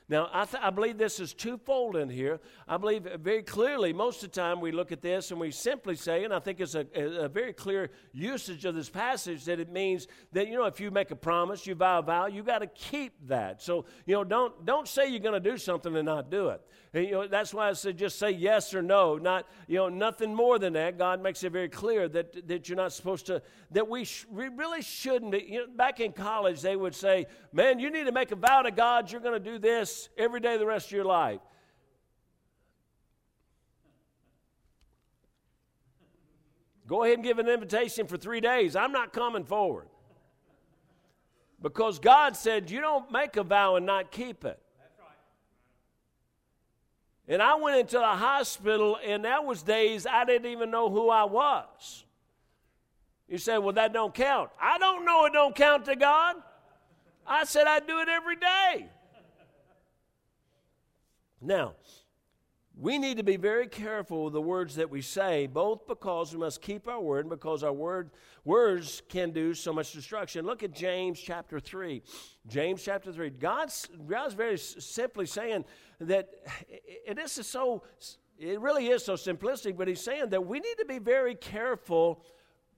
Now, 0.08 0.30
I, 0.32 0.46
th- 0.46 0.62
I, 0.62 0.70
believe 0.70 1.00
this 1.00 1.20
is 1.20 1.34
twofold 1.34 1.96
in 1.96 2.10
here. 2.10 2.40
I 2.68 2.78
believe 2.78 3.08
very 3.22 3.42
clearly, 3.42 3.92
most 3.92 4.24
of 4.24 4.32
the 4.32 4.40
time 4.40 4.62
we 4.62 4.72
look 4.72 4.92
at 4.92 5.02
this 5.02 5.32
and 5.32 5.40
we 5.40 5.50
simply 5.50 5.96
say, 5.96 6.24
and 6.24 6.32
I 6.32 6.38
think 6.38 6.60
it's 6.60 6.76
a, 6.76 6.86
a, 6.96 7.28
very 7.28 7.54
clear 7.54 7.90
usage 8.12 8.66
of 8.66 8.76
this 8.76 8.88
passage 8.88 9.46
that 9.46 9.60
it 9.60 9.72
means 9.72 10.08
that, 10.32 10.48
you 10.48 10.54
know, 10.54 10.66
if 10.66 10.80
you 10.80 10.92
make 10.92 11.10
a 11.10 11.16
promise, 11.16 11.66
you 11.66 11.74
vow 11.74 12.00
a 12.00 12.02
vow, 12.04 12.28
you 12.28 12.44
got 12.44 12.60
to 12.60 12.68
keep 12.68 13.14
that. 13.28 13.64
So, 13.64 13.86
you 14.06 14.14
know, 14.14 14.24
don't, 14.24 14.64
don't 14.64 14.88
say 14.88 15.08
you're 15.08 15.20
going 15.20 15.42
to 15.42 15.50
do 15.50 15.58
something 15.58 15.96
and 15.96 16.06
not 16.06 16.30
do 16.30 16.50
it. 16.50 16.62
And, 16.94 17.06
you 17.06 17.12
know, 17.12 17.28
that's 17.28 17.52
why 17.52 17.70
I 17.70 17.74
said 17.74 17.98
just 17.98 18.20
say 18.20 18.30
yes 18.30 18.76
or 18.76 18.84
no, 18.84 19.18
not, 19.18 19.48
you 19.68 19.78
know, 19.78 19.90
nothing 19.90 20.36
more 20.36 20.60
than 20.60 20.74
that. 20.74 21.00
God 21.00 21.20
makes 21.20 21.44
it 21.44 21.52
very 21.52 21.68
clear 21.68 22.08
that, 22.10 22.48
that 22.48 22.70
you're 22.70 22.78
not 22.78 22.94
supposed 22.94 23.26
to, 23.26 23.42
that 23.72 23.90
we, 23.90 24.06
sh- 24.06 24.28
we 24.30 24.50
really 24.50 24.84
shouldn't. 24.84 25.34
You 25.50 25.62
know, 25.62 25.68
back 25.76 26.00
in 26.00 26.12
college, 26.12 26.62
they 26.62 26.76
would 26.76 26.94
say, 26.94 27.26
man, 27.52 27.80
you 27.80 27.90
need 27.90 28.06
to 28.06 28.12
make 28.12 28.32
a 28.32 28.36
vow 28.36 28.62
to 28.62 28.72
God, 28.72 29.12
you're 29.12 29.20
going 29.20 29.34
to 29.34 29.52
do 29.52 29.58
this 29.58 29.95
every 30.18 30.40
day 30.40 30.58
the 30.58 30.66
rest 30.66 30.88
of 30.88 30.92
your 30.94 31.06
life. 31.06 31.40
Go 36.88 37.04
ahead 37.04 37.16
and 37.16 37.24
give 37.24 37.40
an 37.40 37.50
invitation 37.50 38.06
for 38.06 38.18
three 38.18 38.42
days. 38.42 38.75
I'm 38.75 38.92
not 38.92 39.12
coming 39.12 39.44
forward. 39.44 39.88
Because 41.62 41.98
God 41.98 42.36
said 42.36 42.70
you 42.70 42.80
don't 42.80 43.12
make 43.12 43.38
a 43.38 43.44
vow 43.44 43.75
and 43.75 43.86
not 43.86 44.12
keep 44.12 44.46
it. 44.46 44.60
And 47.28 47.42
I 47.42 47.56
went 47.56 47.80
into 47.80 47.98
the 47.98 48.06
hospital, 48.06 49.00
and 49.04 49.25
that 49.25 49.44
was 49.46 49.64
days 49.64 50.06
I 50.06 50.25
didn't 50.25 50.52
even 50.52 50.70
know 50.70 50.92
who 50.92 51.10
I 51.10 51.24
was. 51.24 52.06
You 53.28 53.40
say, 53.40 53.58
well, 53.58 53.74
that 53.74 53.94
don't 53.94 54.14
count. 54.14 54.52
I 54.62 54.78
don't 54.78 55.06
know 55.06 55.25
it 55.25 55.34
don't 55.34 55.56
count 55.56 55.86
to 55.86 55.96
God. 55.96 56.36
I 57.25 57.46
said 57.46 57.66
I 57.66 57.80
do 57.80 58.00
it 58.00 58.10
every 58.10 58.36
day. 58.36 58.90
Now, 61.46 61.75
we 62.78 62.98
need 62.98 63.18
to 63.18 63.24
be 63.24 63.38
very 63.38 63.68
careful 63.68 64.25
with 64.25 64.34
the 64.34 64.42
words 64.42 64.75
that 64.75 64.90
we 64.90 65.02
say, 65.02 65.48
both 65.48 65.88
because 65.88 66.34
we 66.34 66.40
must 66.40 66.62
keep 66.62 66.88
our 66.88 67.00
word 67.00 67.22
and 67.22 67.30
because 67.30 67.64
our 67.64 67.72
word, 67.72 68.10
words 68.44 69.02
can 69.08 69.32
do 69.32 69.54
so 69.54 69.72
much 69.72 69.94
destruction. 69.94 70.46
Look 70.46 70.64
at 70.64 70.74
James 70.74 71.20
chapter 71.20 71.60
3. 71.60 72.02
James 72.48 72.84
chapter 72.84 73.14
3. 73.14 73.30
God's, 73.30 73.88
God's 74.08 74.34
very 74.34 74.58
simply 74.58 75.25
saying 75.25 75.64
that 76.02 76.30
it 77.08 77.18
is 77.18 77.32
so, 77.32 77.84
it 78.38 78.60
really 78.60 78.88
is 78.88 79.06
so 79.06 79.14
simplistic, 79.14 79.78
but 79.78 79.88
he's 79.88 80.02
saying 80.02 80.30
that 80.32 80.46
we 80.46 80.60
need 80.60 80.75
to 80.80 80.86
be 80.86 81.00
very 81.00 81.36
careful. 81.36 82.25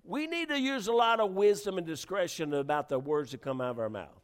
We 0.04 0.28
need 0.28 0.50
to 0.50 0.60
use 0.60 0.88
a 0.88 0.94
lot 0.94 1.20
of 1.20 1.32
wisdom 1.32 1.78
and 1.80 1.88
discretion 1.88 2.54
about 2.54 2.90
the 2.90 3.00
words 3.00 3.32
that 3.32 3.42
come 3.42 3.62
out 3.62 3.72
of 3.72 3.80
our 3.80 3.90
mouth. 3.90 4.17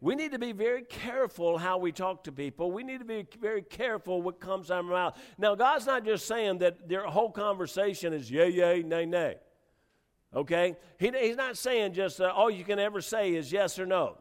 We 0.00 0.14
need 0.14 0.30
to 0.32 0.38
be 0.38 0.52
very 0.52 0.82
careful 0.82 1.58
how 1.58 1.78
we 1.78 1.90
talk 1.90 2.24
to 2.24 2.32
people. 2.32 2.70
We 2.70 2.84
need 2.84 2.98
to 2.98 3.04
be 3.04 3.26
very 3.40 3.62
careful 3.62 4.22
what 4.22 4.40
comes 4.40 4.70
out 4.70 4.80
of 4.80 4.86
our 4.86 4.92
mouth. 4.92 5.18
Now, 5.38 5.56
God's 5.56 5.86
not 5.86 6.04
just 6.04 6.26
saying 6.26 6.58
that 6.58 6.88
their 6.88 7.04
whole 7.04 7.30
conversation 7.32 8.12
is 8.12 8.30
yay, 8.30 8.50
yay, 8.50 8.82
nay, 8.84 9.06
nay. 9.06 9.36
Okay? 10.34 10.76
He, 10.98 11.10
he's 11.10 11.36
not 11.36 11.56
saying 11.56 11.94
just 11.94 12.20
uh, 12.20 12.26
all 12.26 12.50
you 12.50 12.64
can 12.64 12.78
ever 12.78 13.00
say 13.00 13.34
is 13.34 13.50
yes 13.50 13.78
or 13.78 13.86
no. 13.86 14.18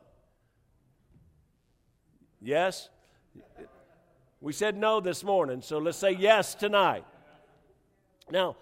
Yes? 2.42 2.90
We 4.42 4.54
said 4.54 4.78
no 4.78 5.00
this 5.00 5.24
morning, 5.24 5.62
so 5.62 5.78
let's 5.78 5.98
say 5.98 6.12
yes 6.12 6.56
tonight. 6.56 7.06
Now, 8.32 8.56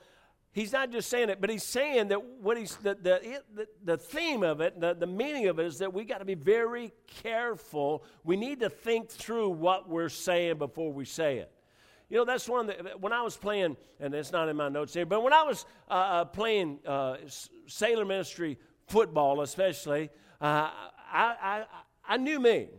he's 0.56 0.72
not 0.72 0.90
just 0.90 1.10
saying 1.10 1.30
it, 1.30 1.42
but 1.42 1.50
he's 1.50 1.64
saying 1.64 2.08
that 2.08 2.24
what 2.24 2.58
he's 2.58 2.78
the, 2.78 2.96
the, 2.96 3.42
the, 3.54 3.68
the 3.84 3.98
theme 3.98 4.42
of 4.42 4.62
it, 4.62 4.80
the, 4.80 4.96
the 4.96 5.06
meaning 5.06 5.48
of 5.48 5.60
it 5.60 5.66
is 5.66 5.80
that 5.80 5.94
we 5.94 6.06
got 6.06 6.20
to 6.20 6.26
be 6.26 6.34
very 6.34 6.94
careful. 7.22 8.04
We 8.24 8.38
need 8.38 8.62
to 8.62 8.70
think 8.70 9.10
through 9.10 9.50
what 9.50 9.90
we're 9.90 10.10
saying 10.10 10.58
before 10.58 10.94
we 10.94 11.04
say 11.04 11.38
it. 11.40 11.52
You 12.10 12.18
know, 12.18 12.26
that's 12.26 12.48
one 12.48 12.68
that 12.68 13.02
when 13.02 13.12
I 13.12 13.22
was 13.22 13.36
playing, 13.36 13.76
and 14.00 14.14
it's 14.16 14.32
not 14.32 14.48
in 14.48 14.56
my 14.56 14.70
notes 14.70 14.94
here, 14.94 15.06
but 15.06 15.22
when 15.22 15.34
I 15.34 15.44
was 15.44 15.66
uh, 15.90 15.94
uh 15.94 16.26
playing 16.26 16.80
uh, 16.86 17.18
sailor 17.68 18.06
ministry 18.06 18.58
football, 18.88 19.42
especially, 19.42 20.10
uh, 20.40 20.70
I, 21.12 21.36
I, 21.42 21.66
I 22.08 22.18
knew 22.18 22.40
me. 22.40 22.70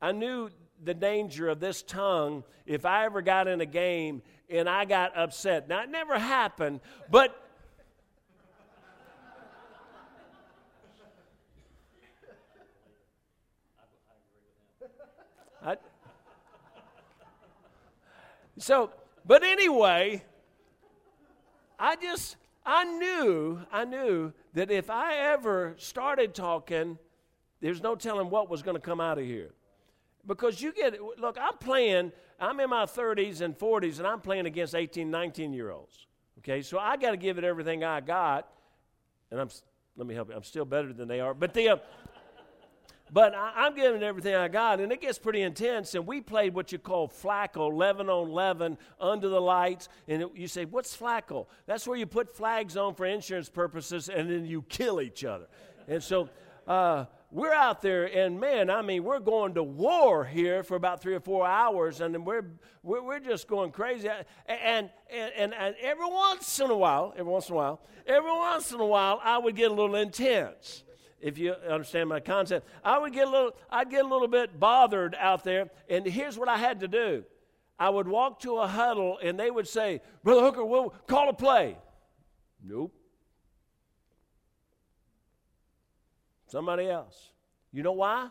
I 0.00 0.10
knew 0.10 0.50
the 0.82 0.94
danger 0.94 1.48
of 1.48 1.60
this 1.60 1.82
tongue 1.82 2.42
if 2.66 2.84
I 2.84 3.04
ever 3.04 3.22
got 3.22 3.46
in 3.46 3.60
a 3.60 3.66
game 3.66 4.22
and 4.52 4.68
I 4.68 4.84
got 4.84 5.16
upset. 5.16 5.68
Now, 5.68 5.82
it 5.82 5.90
never 5.90 6.18
happened, 6.18 6.80
but. 7.10 7.38
I, 15.64 15.76
so, 18.58 18.90
but 19.24 19.42
anyway, 19.42 20.22
I 21.78 21.96
just, 21.96 22.36
I 22.66 22.84
knew, 22.84 23.60
I 23.72 23.84
knew 23.84 24.32
that 24.54 24.70
if 24.70 24.90
I 24.90 25.16
ever 25.16 25.74
started 25.78 26.34
talking, 26.34 26.98
there's 27.60 27.82
no 27.82 27.94
telling 27.94 28.28
what 28.28 28.50
was 28.50 28.62
going 28.62 28.76
to 28.76 28.80
come 28.80 29.00
out 29.00 29.18
of 29.18 29.24
here. 29.24 29.52
Because 30.26 30.60
you 30.60 30.72
get, 30.72 30.98
look, 31.18 31.36
I'm 31.40 31.56
playing, 31.58 32.12
I'm 32.38 32.60
in 32.60 32.70
my 32.70 32.84
30s 32.84 33.40
and 33.40 33.58
40s, 33.58 33.98
and 33.98 34.06
I'm 34.06 34.20
playing 34.20 34.46
against 34.46 34.74
18, 34.74 35.10
19 35.10 35.52
year 35.52 35.70
olds. 35.70 36.06
Okay, 36.38 36.62
so 36.62 36.78
I 36.78 36.96
got 36.96 37.12
to 37.12 37.16
give 37.16 37.38
it 37.38 37.44
everything 37.44 37.84
I 37.84 38.00
got. 38.00 38.48
And 39.30 39.40
I'm, 39.40 39.48
let 39.96 40.06
me 40.06 40.14
help 40.14 40.28
you, 40.28 40.34
I'm 40.34 40.42
still 40.42 40.64
better 40.64 40.92
than 40.92 41.08
they 41.08 41.20
are. 41.20 41.34
But 41.34 41.54
the, 41.54 41.68
uh, 41.70 41.76
but 43.12 43.34
I, 43.34 43.66
am 43.66 43.74
giving 43.74 44.02
everything 44.02 44.34
I 44.34 44.48
got, 44.48 44.80
and 44.80 44.90
it 44.90 45.02
gets 45.02 45.18
pretty 45.18 45.42
intense. 45.42 45.94
And 45.94 46.06
we 46.06 46.22
played 46.22 46.54
what 46.54 46.72
you 46.72 46.78
call 46.78 47.08
flackle, 47.08 47.70
11 47.70 48.08
on 48.08 48.30
11, 48.30 48.78
under 48.98 49.28
the 49.28 49.40
lights. 49.40 49.90
And 50.08 50.22
it, 50.22 50.28
you 50.34 50.48
say, 50.48 50.64
What's 50.64 50.96
flackle? 50.96 51.50
That's 51.66 51.86
where 51.86 51.98
you 51.98 52.06
put 52.06 52.34
flags 52.34 52.76
on 52.76 52.94
for 52.94 53.04
insurance 53.04 53.50
purposes, 53.50 54.08
and 54.08 54.30
then 54.30 54.46
you 54.46 54.62
kill 54.62 55.00
each 55.00 55.24
other. 55.24 55.46
And 55.88 56.02
so, 56.02 56.30
uh, 56.66 57.04
we're 57.32 57.54
out 57.54 57.80
there, 57.80 58.04
and 58.04 58.38
man, 58.38 58.68
I 58.68 58.82
mean, 58.82 59.04
we're 59.04 59.18
going 59.18 59.54
to 59.54 59.62
war 59.62 60.22
here 60.22 60.62
for 60.62 60.76
about 60.76 61.00
three 61.00 61.14
or 61.14 61.20
four 61.20 61.46
hours, 61.46 62.02
and 62.02 62.26
we're, 62.26 62.44
we're, 62.82 63.02
we're 63.02 63.20
just 63.20 63.48
going 63.48 63.70
crazy. 63.70 64.06
And, 64.46 64.90
and, 65.10 65.32
and, 65.34 65.54
and 65.54 65.74
every 65.80 66.06
once 66.06 66.60
in 66.60 66.70
a 66.70 66.76
while, 66.76 67.14
every 67.16 67.32
once 67.32 67.48
in 67.48 67.54
a 67.54 67.56
while, 67.56 67.80
every 68.06 68.30
once 68.30 68.70
in 68.70 68.80
a 68.80 68.86
while, 68.86 69.18
I 69.24 69.38
would 69.38 69.56
get 69.56 69.70
a 69.70 69.74
little 69.74 69.96
intense. 69.96 70.84
If 71.20 71.38
you 71.38 71.54
understand 71.54 72.10
my 72.10 72.20
concept, 72.20 72.68
I 72.84 72.98
would 72.98 73.14
get 73.14 73.28
a 73.28 73.30
little, 73.30 73.52
I'd 73.70 73.88
get 73.88 74.04
a 74.04 74.08
little 74.08 74.28
bit 74.28 74.60
bothered 74.60 75.14
out 75.18 75.42
there, 75.42 75.70
and 75.88 76.04
here's 76.04 76.36
what 76.36 76.50
I 76.50 76.58
had 76.58 76.80
to 76.80 76.88
do. 76.88 77.24
I 77.78 77.88
would 77.88 78.08
walk 78.08 78.40
to 78.40 78.58
a 78.58 78.66
huddle, 78.66 79.18
and 79.22 79.40
they 79.40 79.50
would 79.50 79.66
say, 79.66 80.02
Brother 80.22 80.42
Hooker, 80.42 80.64
we'll 80.66 80.90
call 81.06 81.30
a 81.30 81.32
play. 81.32 81.78
Nope. 82.62 82.92
Somebody 86.52 86.90
else. 86.90 87.30
You 87.72 87.82
know 87.82 87.92
why? 87.92 88.28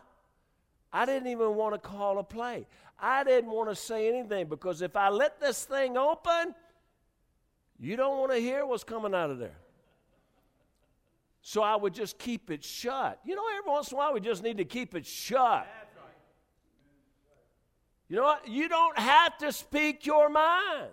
I 0.92 1.06
didn't 1.06 1.26
even 1.26 1.56
want 1.56 1.74
to 1.74 1.78
call 1.80 2.20
a 2.20 2.22
play. 2.22 2.68
I 2.96 3.24
didn't 3.24 3.50
want 3.50 3.68
to 3.68 3.74
say 3.74 4.08
anything 4.08 4.46
because 4.46 4.80
if 4.80 4.94
I 4.94 5.08
let 5.08 5.40
this 5.40 5.64
thing 5.64 5.96
open, 5.96 6.54
you 7.80 7.96
don't 7.96 8.18
want 8.18 8.30
to 8.30 8.38
hear 8.38 8.64
what's 8.64 8.84
coming 8.84 9.12
out 9.12 9.30
of 9.30 9.40
there. 9.40 9.58
So 11.40 11.64
I 11.64 11.74
would 11.74 11.94
just 11.94 12.16
keep 12.16 12.48
it 12.52 12.62
shut. 12.62 13.18
You 13.24 13.34
know, 13.34 13.42
every 13.58 13.68
once 13.68 13.90
in 13.90 13.96
a 13.96 13.98
while 13.98 14.14
we 14.14 14.20
just 14.20 14.44
need 14.44 14.58
to 14.58 14.64
keep 14.64 14.94
it 14.94 15.04
shut. 15.04 15.66
You 18.08 18.18
know 18.18 18.22
what? 18.22 18.46
You 18.46 18.68
don't 18.68 18.96
have 19.00 19.36
to 19.38 19.50
speak 19.50 20.06
your 20.06 20.28
mind. 20.28 20.90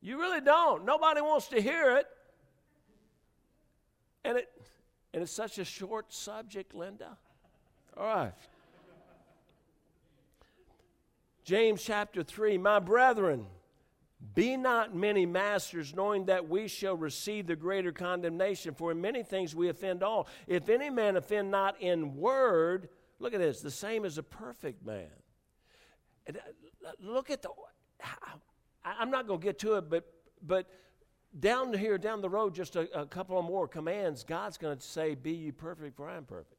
You 0.00 0.18
really 0.18 0.40
don't. 0.40 0.84
Nobody 0.84 1.20
wants 1.20 1.46
to 1.48 1.62
hear 1.62 1.98
it. 1.98 2.06
And 4.24 4.38
it 4.38 4.48
and 5.16 5.22
it's 5.22 5.32
such 5.32 5.56
a 5.56 5.64
short 5.64 6.12
subject, 6.12 6.74
Linda. 6.74 7.16
All 7.96 8.04
right. 8.06 8.32
James 11.42 11.82
chapter 11.82 12.22
3 12.22 12.58
My 12.58 12.80
brethren, 12.80 13.46
be 14.34 14.58
not 14.58 14.94
many 14.94 15.24
masters, 15.24 15.94
knowing 15.94 16.26
that 16.26 16.50
we 16.50 16.68
shall 16.68 16.98
receive 16.98 17.46
the 17.46 17.56
greater 17.56 17.92
condemnation. 17.92 18.74
For 18.74 18.92
in 18.92 19.00
many 19.00 19.22
things 19.22 19.54
we 19.54 19.70
offend 19.70 20.02
all. 20.02 20.28
If 20.46 20.68
any 20.68 20.90
man 20.90 21.16
offend 21.16 21.50
not 21.50 21.80
in 21.80 22.16
word, 22.16 22.90
look 23.18 23.32
at 23.32 23.40
this, 23.40 23.62
the 23.62 23.70
same 23.70 24.04
as 24.04 24.18
a 24.18 24.22
perfect 24.22 24.84
man. 24.84 25.08
Uh, 26.28 26.32
look 27.00 27.30
at 27.30 27.40
the. 27.40 27.48
I'm 28.84 29.10
not 29.10 29.26
going 29.26 29.40
to 29.40 29.44
get 29.46 29.58
to 29.60 29.76
it, 29.76 29.88
but 29.88 30.04
but 30.42 30.68
down 31.38 31.72
here, 31.72 31.98
down 31.98 32.20
the 32.20 32.28
road, 32.28 32.54
just 32.54 32.76
a, 32.76 33.00
a 33.00 33.06
couple 33.06 33.38
of 33.38 33.44
more 33.44 33.68
commands, 33.68 34.24
God's 34.24 34.56
going 34.56 34.76
to 34.76 34.82
say, 34.82 35.14
Be 35.14 35.32
you 35.32 35.52
perfect, 35.52 35.96
for 35.96 36.08
I 36.08 36.16
am 36.16 36.24
perfect. 36.24 36.56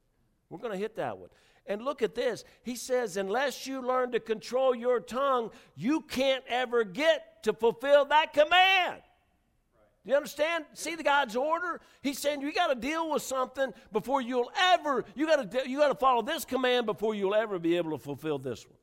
We're 0.49 0.59
going 0.59 0.73
to 0.73 0.77
hit 0.77 0.95
that 0.95 1.17
one. 1.17 1.29
And 1.65 1.81
look 1.81 2.01
at 2.01 2.15
this. 2.15 2.43
He 2.63 2.75
says, 2.75 3.17
Unless 3.17 3.67
you 3.67 3.81
learn 3.81 4.11
to 4.11 4.19
control 4.19 4.73
your 4.73 4.99
tongue, 4.99 5.51
you 5.75 6.01
can't 6.01 6.43
ever 6.47 6.83
get 6.83 7.43
to 7.43 7.53
fulfill 7.53 8.05
that 8.05 8.33
command. 8.33 9.01
Do 10.05 10.11
you 10.11 10.15
understand? 10.15 10.63
See 10.73 10.95
the 10.95 11.03
God's 11.03 11.35
order? 11.35 11.81
He's 12.01 12.17
saying 12.17 12.41
you 12.41 12.53
got 12.53 12.67
to 12.67 12.75
deal 12.75 13.11
with 13.11 13.23
something 13.23 13.73
before 13.91 14.21
you'll 14.21 14.49
ever, 14.57 15.03
you 15.15 15.27
got 15.27 15.51
to 15.51 15.69
you 15.69 15.79
got 15.79 15.89
to 15.89 15.95
follow 15.95 16.21
this 16.21 16.45
command 16.45 16.85
before 16.85 17.13
you'll 17.13 17.35
ever 17.35 17.59
be 17.59 17.75
able 17.75 17.91
to 17.91 17.97
fulfill 17.97 18.39
this 18.39 18.65
one. 18.65 18.77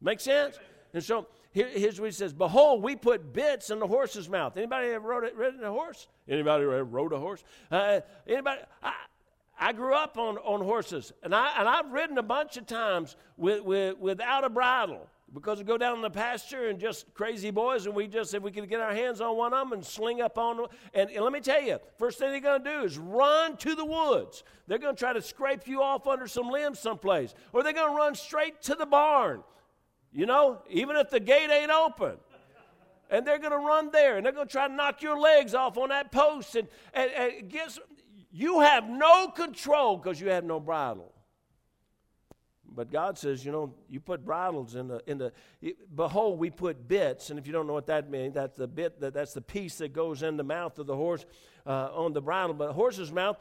Make 0.00 0.20
sense? 0.20 0.58
And 0.94 1.04
so 1.04 1.26
here, 1.58 1.68
here's 1.68 2.00
what 2.00 2.06
he 2.06 2.12
says 2.12 2.32
Behold, 2.32 2.82
we 2.82 2.94
put 2.94 3.32
bits 3.32 3.70
in 3.70 3.80
the 3.80 3.86
horse's 3.86 4.28
mouth. 4.28 4.56
Anybody 4.56 4.90
ever 4.90 5.08
rode, 5.08 5.28
ridden 5.34 5.64
a 5.64 5.70
horse? 5.70 6.06
Anybody 6.28 6.64
ever 6.64 6.84
rode 6.84 7.12
a 7.12 7.18
horse? 7.18 7.42
Uh, 7.70 8.00
anybody? 8.28 8.60
I, 8.80 8.92
I 9.58 9.72
grew 9.72 9.92
up 9.92 10.16
on, 10.18 10.36
on 10.38 10.60
horses, 10.60 11.12
and, 11.24 11.34
I, 11.34 11.58
and 11.58 11.68
I've 11.68 11.90
ridden 11.90 12.16
a 12.16 12.22
bunch 12.22 12.56
of 12.56 12.66
times 12.66 13.16
with, 13.36 13.64
with, 13.64 13.98
without 13.98 14.44
a 14.44 14.48
bridle 14.48 15.08
because 15.34 15.58
we 15.58 15.64
go 15.64 15.76
down 15.76 15.96
in 15.96 16.02
the 16.02 16.10
pasture 16.10 16.68
and 16.68 16.78
just 16.78 17.12
crazy 17.12 17.50
boys, 17.50 17.86
and 17.86 17.94
we 17.94 18.06
just, 18.06 18.32
if 18.34 18.42
we 18.42 18.52
could 18.52 18.68
get 18.68 18.80
our 18.80 18.94
hands 18.94 19.20
on 19.20 19.36
one 19.36 19.52
of 19.52 19.68
them 19.68 19.72
and 19.72 19.84
sling 19.84 20.20
up 20.20 20.38
on 20.38 20.58
them. 20.58 20.66
And, 20.94 21.10
and 21.10 21.24
let 21.24 21.32
me 21.32 21.40
tell 21.40 21.60
you, 21.60 21.78
first 21.98 22.20
thing 22.20 22.30
they're 22.30 22.40
going 22.40 22.62
to 22.62 22.70
do 22.70 22.84
is 22.84 22.98
run 22.98 23.56
to 23.56 23.74
the 23.74 23.84
woods. 23.84 24.44
They're 24.68 24.78
going 24.78 24.94
to 24.94 24.98
try 24.98 25.12
to 25.12 25.20
scrape 25.20 25.66
you 25.66 25.82
off 25.82 26.06
under 26.06 26.28
some 26.28 26.48
limbs 26.50 26.78
someplace, 26.78 27.34
or 27.52 27.64
they're 27.64 27.72
going 27.72 27.90
to 27.90 27.96
run 27.96 28.14
straight 28.14 28.62
to 28.62 28.76
the 28.76 28.86
barn. 28.86 29.42
You 30.12 30.26
know, 30.26 30.62
even 30.70 30.96
if 30.96 31.10
the 31.10 31.20
gate 31.20 31.50
ain't 31.50 31.70
open. 31.70 32.16
And 33.10 33.26
they're 33.26 33.38
going 33.38 33.52
to 33.52 33.58
run 33.58 33.90
there 33.90 34.18
and 34.18 34.26
they're 34.26 34.34
going 34.34 34.48
to 34.48 34.52
try 34.52 34.68
to 34.68 34.74
knock 34.74 35.00
your 35.02 35.18
legs 35.18 35.54
off 35.54 35.78
on 35.78 35.88
that 35.88 36.12
post. 36.12 36.56
And, 36.56 36.68
and, 36.92 37.10
and 37.10 37.48
guess, 37.48 37.78
you 38.30 38.60
have 38.60 38.88
no 38.88 39.28
control 39.28 39.96
because 39.96 40.20
you 40.20 40.28
have 40.28 40.44
no 40.44 40.60
bridle. 40.60 41.12
But 42.70 42.92
God 42.92 43.18
says, 43.18 43.44
you 43.44 43.50
know, 43.50 43.74
you 43.88 43.98
put 43.98 44.24
bridles 44.24 44.74
in 44.74 44.88
the 44.88 45.02
in 45.06 45.18
the. 45.18 45.32
Behold, 45.94 46.38
we 46.38 46.50
put 46.50 46.86
bits, 46.86 47.30
and 47.30 47.38
if 47.38 47.46
you 47.46 47.52
don't 47.52 47.66
know 47.66 47.72
what 47.72 47.86
that 47.86 48.10
means, 48.10 48.34
that's 48.34 48.56
the 48.56 48.68
bit 48.68 49.00
that 49.00 49.14
that's 49.14 49.32
the 49.32 49.40
piece 49.40 49.78
that 49.78 49.92
goes 49.92 50.22
in 50.22 50.36
the 50.36 50.44
mouth 50.44 50.78
of 50.78 50.86
the 50.86 50.94
horse 50.94 51.24
uh, 51.66 51.88
on 51.92 52.12
the 52.12 52.20
bridle, 52.20 52.54
but 52.54 52.68
the 52.68 52.72
horse's 52.74 53.10
mouth, 53.10 53.36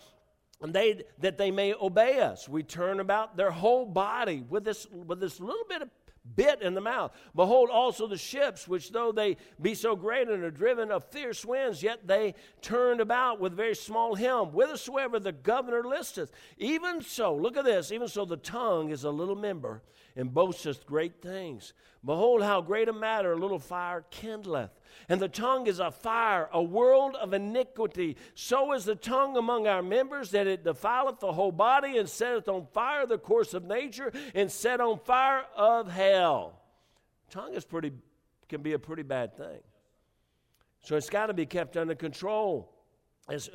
and 0.62 0.74
they 0.74 1.03
that 1.19 1.38
they 1.38 1.51
may 1.51 1.74
obey 1.74 2.19
us. 2.19 2.50
We 2.50 2.63
turn 2.63 3.00
about 3.00 3.38
their 3.38 3.51
whole 3.51 3.86
body 3.86 4.43
with 4.50 4.63
this 4.63 4.88
with 4.89 5.19
this 5.19 5.39
little 5.39 5.65
bit 5.69 5.83
of 5.83 5.89
bit 6.36 6.62
in 6.62 6.74
the 6.74 6.81
mouth. 6.81 7.12
Behold 7.36 7.69
also 7.69 8.07
the 8.07 8.17
ships, 8.17 8.67
which 8.67 8.91
though 8.91 9.12
they 9.12 9.38
be 9.62 9.74
so 9.74 9.96
great 9.96 10.27
and 10.27 10.43
are 10.43 10.51
driven 10.51 10.91
of 10.91 11.05
fierce 11.05 11.46
winds, 11.46 11.81
yet 11.81 12.07
they 12.07 12.36
turned 12.62 13.01
about 13.01 13.39
with 13.39 13.53
very 13.53 13.75
small 13.75 14.15
helm, 14.15 14.50
whithersoever 14.50 15.19
the 15.19 15.31
governor 15.31 15.84
listeth. 15.84 16.31
Even 16.57 17.01
so, 17.01 17.36
look 17.36 17.57
at 17.57 17.65
this, 17.65 17.91
even 17.91 18.07
so 18.07 18.25
the 18.25 18.38
tongue 18.38 18.89
is 18.89 19.03
a 19.03 19.12
little 19.12 19.36
member 19.36 19.81
and 20.17 20.33
boasteth 20.33 20.86
great 20.86 21.21
things. 21.21 21.71
Behold 22.03 22.41
how 22.41 22.59
great 22.59 22.89
a 22.89 22.93
matter 22.93 23.31
a 23.31 23.38
little 23.38 23.59
fire 23.59 24.03
kindleth. 24.12 24.71
And 25.07 25.21
the 25.21 25.29
tongue 25.29 25.67
is 25.67 25.79
a 25.79 25.91
fire, 25.91 26.50
a 26.51 26.62
world 26.62 27.15
of 27.15 27.33
iniquity. 27.33 28.17
So 28.33 28.74
is 28.74 28.83
the 28.83 28.95
tongue 28.95 29.38
among 29.38 29.67
our 29.67 29.83
members, 29.83 30.31
that 30.31 30.47
it 30.47 30.63
defileth 30.63 31.19
the 31.19 31.31
whole 31.31 31.51
body, 31.51 31.97
and 31.97 32.09
setteth 32.09 32.50
on 32.50 32.65
fire 32.74 33.05
the 33.05 33.19
course 33.19 33.53
of 33.53 33.63
nature, 33.63 34.12
and 34.33 34.51
set 34.51 34.81
on 34.81 35.00
fire 35.00 35.45
of 35.55 35.89
hell. 35.89 36.59
Tongue 37.29 37.53
is 37.53 37.63
pretty, 37.63 37.91
can 38.50 38.62
be 38.62 38.74
a 38.74 38.79
pretty 38.79 39.03
bad 39.03 39.38
thing. 39.38 39.59
So 40.83 40.95
it's 40.95 41.09
got 41.09 41.27
to 41.27 41.33
be 41.33 41.45
kept 41.45 41.77
under 41.77 41.95
control. 41.95 42.74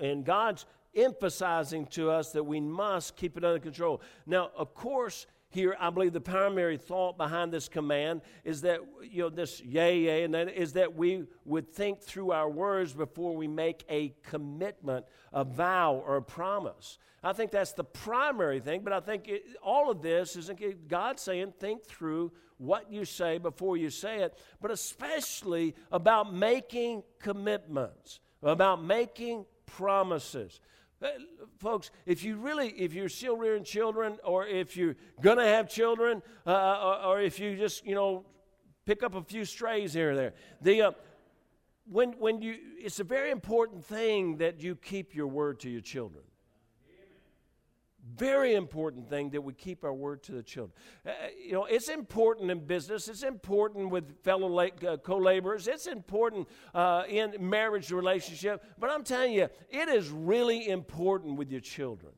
And 0.00 0.25
God's 0.25 0.66
emphasizing 0.95 1.87
to 1.87 2.11
us 2.11 2.33
that 2.33 2.45
we 2.45 2.61
must 2.61 3.16
keep 3.16 3.37
it 3.37 3.45
under 3.45 3.59
control. 3.59 4.02
Now, 4.26 4.50
of 4.57 4.75
course, 4.75 5.26
here, 5.52 5.76
I 5.78 5.90
believe 5.90 6.12
the 6.12 6.21
primary 6.21 6.76
thought 6.76 7.16
behind 7.16 7.52
this 7.52 7.68
command 7.68 8.23
is 8.44 8.62
that, 8.62 8.80
you 9.02 9.23
know, 9.23 9.28
this 9.28 9.61
yay, 9.61 10.00
yea, 10.00 10.25
and 10.25 10.32
then 10.32 10.49
is 10.49 10.73
that 10.75 10.94
we 10.94 11.25
would 11.44 11.68
think 11.73 12.00
through 12.00 12.32
our 12.32 12.49
words 12.49 12.92
before 12.92 13.37
we 13.37 13.47
make 13.47 13.85
a 13.88 14.14
commitment, 14.23 15.06
a 15.32 15.44
vow, 15.44 16.02
or 16.06 16.16
a 16.16 16.23
promise. 16.23 16.99
I 17.23 17.32
think 17.32 17.52
that's 17.52 17.73
the 17.73 17.85
primary 17.85 18.61
thing, 18.61 18.80
but 18.82 18.92
I 18.92 19.00
think 19.00 19.28
it, 19.28 19.44
all 19.62 19.90
of 19.90 20.02
this 20.02 20.35
is 20.35 20.50
God 20.88 21.21
saying, 21.21 21.54
think 21.61 21.85
through 21.85 22.32
what 22.59 22.92
you 22.92 23.04
say 23.04 23.38
before 23.38 23.76
you 23.76 23.90
say 23.90 24.23
it, 24.23 24.38
but 24.61 24.71
especially 24.71 25.75
about 25.90 26.32
making 26.32 27.02
commitments, 27.21 28.21
about 28.42 28.82
making 28.82 29.47
promises. 29.66 30.61
Folks, 31.59 31.90
if 32.06 32.25
you 32.25 32.37
really, 32.37 32.68
if 32.71 32.92
you're 32.92 33.09
still 33.09 33.37
rearing 33.37 33.64
children, 33.64 34.18
or 34.25 34.47
if 34.47 34.76
you're 34.76 34.97
to 35.38 35.44
have 35.44 35.68
children, 35.68 36.23
uh, 36.47 36.50
uh, 36.50 36.78
or, 36.82 37.04
or, 37.04 37.21
if 37.21 37.38
you 37.38 37.56
just, 37.56 37.87
you 37.87 37.94
know, 37.94 38.25
pick 38.85 39.02
up 39.02 39.14
a 39.14 39.23
few 39.23 39.44
strays 39.44 39.92
here 39.92 40.12
or 40.12 40.16
there, 40.16 40.35
the, 40.61 40.82
uh, 40.82 40.90
when, 41.87 42.12
when 42.12 42.42
you, 42.42 42.56
it's 42.78 43.00
a 43.00 43.04
very 43.04 43.30
important 43.30 43.85
thing 43.85 44.37
that 44.38 44.62
you 44.62 44.75
keep 44.76 45.14
your 45.14 45.26
word 45.26 45.61
to 45.61 45.71
your 45.71 45.80
children. 45.80 46.25
Very 48.16 48.54
important 48.54 49.09
thing 49.09 49.30
that 49.30 49.40
we 49.40 49.52
keep 49.52 49.85
our 49.85 49.92
word 49.92 50.25
to 50.25 50.32
the 50.32 50.42
children. 50.42 50.73
Uh, 51.06 51.12
you 51.40 51.52
know, 51.52 51.66
it's 51.66 51.88
important 51.88 52.50
in 52.50 52.59
business. 52.66 53.06
It's 53.06 53.23
important 53.23 53.90
with 53.90 54.23
fellow 54.25 54.49
la- 54.49 54.88
uh, 54.88 54.97
co-laborers. 54.97 55.68
It's 55.68 55.87
important 55.87 56.49
uh, 56.75 57.04
in 57.09 57.37
marriage 57.38 57.92
relationship. 57.92 58.64
But 58.76 58.90
I'm 58.90 59.04
telling 59.04 59.35
you, 59.35 59.49
it 59.71 59.88
is 59.88 60.11
really 60.11 60.68
important 60.68 61.38
with 61.38 61.50
your 61.50 61.61
children 61.61 62.12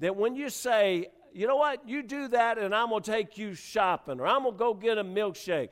that 0.00 0.16
when 0.16 0.34
you 0.34 0.50
say, 0.50 1.06
you 1.32 1.46
know 1.46 1.56
what, 1.56 1.88
you 1.88 2.02
do 2.02 2.26
that, 2.28 2.58
and 2.58 2.74
I'm 2.74 2.90
gonna 2.90 3.00
take 3.00 3.38
you 3.38 3.54
shopping, 3.54 4.18
or 4.18 4.26
I'm 4.26 4.42
gonna 4.42 4.56
go 4.56 4.74
get 4.74 4.98
a 4.98 5.04
milkshake. 5.04 5.68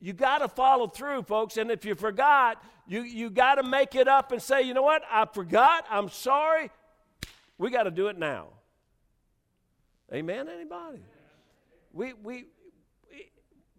You 0.00 0.12
got 0.12 0.38
to 0.38 0.48
follow 0.48 0.86
through, 0.86 1.22
folks. 1.22 1.56
And 1.56 1.70
if 1.70 1.84
you 1.84 1.94
forgot, 1.96 2.62
you, 2.86 3.02
you 3.02 3.30
got 3.30 3.56
to 3.56 3.64
make 3.64 3.96
it 3.96 4.06
up 4.06 4.30
and 4.30 4.40
say, 4.40 4.62
you 4.62 4.72
know 4.72 4.82
what? 4.82 5.02
I 5.10 5.24
forgot. 5.26 5.84
I'm 5.90 6.08
sorry. 6.08 6.70
We 7.58 7.70
got 7.70 7.82
to 7.82 7.90
do 7.90 8.06
it 8.06 8.18
now. 8.18 8.48
Amen, 10.12 10.48
anybody? 10.48 11.02
We, 11.92 12.14
we, 12.14 12.46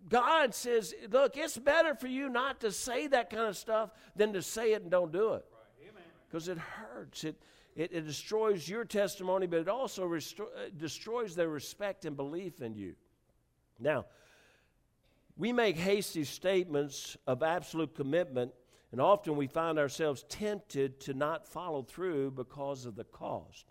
God 0.07 0.53
says, 0.53 0.93
look, 1.09 1.37
it's 1.37 1.57
better 1.57 1.95
for 1.95 2.07
you 2.07 2.29
not 2.29 2.59
to 2.61 2.71
say 2.71 3.07
that 3.07 3.29
kind 3.29 3.47
of 3.47 3.57
stuff 3.57 3.91
than 4.15 4.33
to 4.33 4.41
say 4.41 4.73
it 4.73 4.81
and 4.81 4.91
don't 4.91 5.11
do 5.11 5.33
it. 5.33 5.45
Because 6.27 6.47
it 6.47 6.57
hurts. 6.57 7.23
It, 7.23 7.41
it, 7.75 7.91
it, 7.93 8.05
destroys 8.05 8.67
your 8.67 8.85
testimony, 8.85 9.47
but 9.47 9.59
it 9.59 9.69
also 9.69 10.07
restro- 10.07 10.47
uh, 10.55 10.69
destroys 10.77 11.35
their 11.35 11.49
respect 11.49 12.05
and 12.05 12.15
belief 12.15 12.61
in 12.61 12.75
you. 12.75 12.93
Now, 13.79 14.05
we 15.37 15.53
make 15.53 15.77
hasty 15.77 16.25
statements 16.25 17.17
of 17.25 17.41
absolute 17.41 17.95
commitment 17.95 18.51
and 18.91 18.99
often 18.99 19.35
we 19.35 19.47
find 19.47 19.77
ourselves 19.77 20.25
tempted 20.29 20.99
to 21.01 21.13
not 21.13 21.45
follow 21.45 21.83
through 21.83 22.31
because 22.31 22.85
of 22.85 22.95
the 22.95 23.03
cost. 23.03 23.65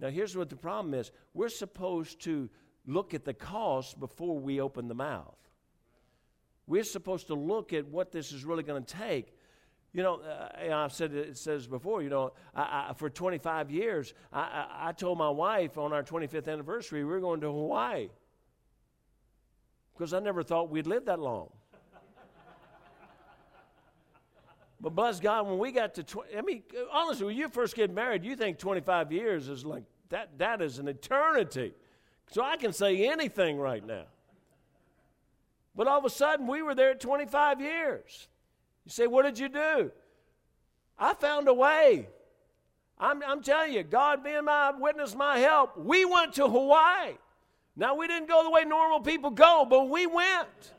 Now, 0.00 0.08
here's 0.08 0.36
what 0.36 0.48
the 0.48 0.56
problem 0.56 0.94
is 0.94 1.10
we're 1.34 1.48
supposed 1.48 2.20
to 2.22 2.48
look 2.86 3.14
at 3.14 3.24
the 3.24 3.34
cost 3.34 4.00
before 4.00 4.38
we 4.38 4.60
open 4.60 4.88
the 4.88 4.94
mouth. 4.94 5.36
We're 6.66 6.84
supposed 6.84 7.26
to 7.28 7.34
look 7.34 7.72
at 7.72 7.86
what 7.86 8.12
this 8.12 8.32
is 8.32 8.44
really 8.44 8.62
going 8.62 8.84
to 8.84 8.94
take. 8.94 9.34
You 9.92 10.02
know, 10.02 10.20
uh, 10.20 10.74
I've 10.74 10.92
said 10.92 11.14
it, 11.14 11.36
says 11.38 11.66
before, 11.66 12.02
you 12.02 12.10
know, 12.10 12.32
I, 12.54 12.88
I, 12.90 12.92
for 12.94 13.08
25 13.08 13.70
years, 13.70 14.12
I, 14.32 14.66
I, 14.88 14.92
told 14.92 15.16
my 15.16 15.30
wife 15.30 15.78
on 15.78 15.94
our 15.94 16.02
25th 16.02 16.46
anniversary 16.46 17.04
we 17.04 17.10
were 17.10 17.20
going 17.20 17.40
to 17.40 17.46
Hawaii 17.46 18.08
because 19.94 20.12
I 20.12 20.20
never 20.20 20.42
thought 20.42 20.70
we'd 20.70 20.86
live 20.86 21.06
that 21.06 21.18
long. 21.18 21.50
But 24.80 24.94
bless 24.94 25.18
God, 25.18 25.46
when 25.46 25.58
we 25.58 25.72
got 25.72 25.94
to, 25.94 26.04
tw- 26.04 26.36
I 26.36 26.40
mean, 26.42 26.62
honestly, 26.92 27.26
when 27.26 27.36
you 27.36 27.48
first 27.48 27.74
get 27.74 27.92
married, 27.92 28.24
you 28.24 28.36
think 28.36 28.58
25 28.58 29.10
years 29.10 29.48
is 29.48 29.64
like, 29.64 29.82
that, 30.10 30.38
that 30.38 30.62
is 30.62 30.78
an 30.78 30.88
eternity. 30.88 31.74
So 32.30 32.42
I 32.42 32.56
can 32.56 32.72
say 32.72 33.08
anything 33.08 33.58
right 33.58 33.84
now. 33.84 34.04
But 35.74 35.88
all 35.88 35.98
of 35.98 36.04
a 36.04 36.10
sudden, 36.10 36.46
we 36.46 36.62
were 36.62 36.74
there 36.74 36.90
at 36.90 37.00
25 37.00 37.60
years. 37.60 38.28
You 38.84 38.90
say, 38.90 39.06
what 39.06 39.24
did 39.24 39.38
you 39.38 39.48
do? 39.48 39.90
I 40.98 41.14
found 41.14 41.48
a 41.48 41.54
way. 41.54 42.08
I'm, 42.98 43.22
I'm 43.22 43.42
telling 43.42 43.72
you, 43.72 43.82
God 43.82 44.24
being 44.24 44.44
my 44.44 44.72
witness, 44.76 45.14
my 45.14 45.38
help, 45.38 45.76
we 45.76 46.04
went 46.04 46.34
to 46.34 46.48
Hawaii. 46.48 47.12
Now, 47.76 47.94
we 47.94 48.08
didn't 48.08 48.28
go 48.28 48.42
the 48.42 48.50
way 48.50 48.64
normal 48.64 49.00
people 49.00 49.30
go, 49.30 49.64
but 49.68 49.88
we 49.88 50.06
went. 50.06 50.72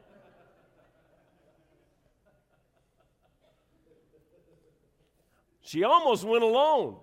She 5.69 5.83
almost 5.83 6.23
went 6.23 6.43
alone. 6.43 6.95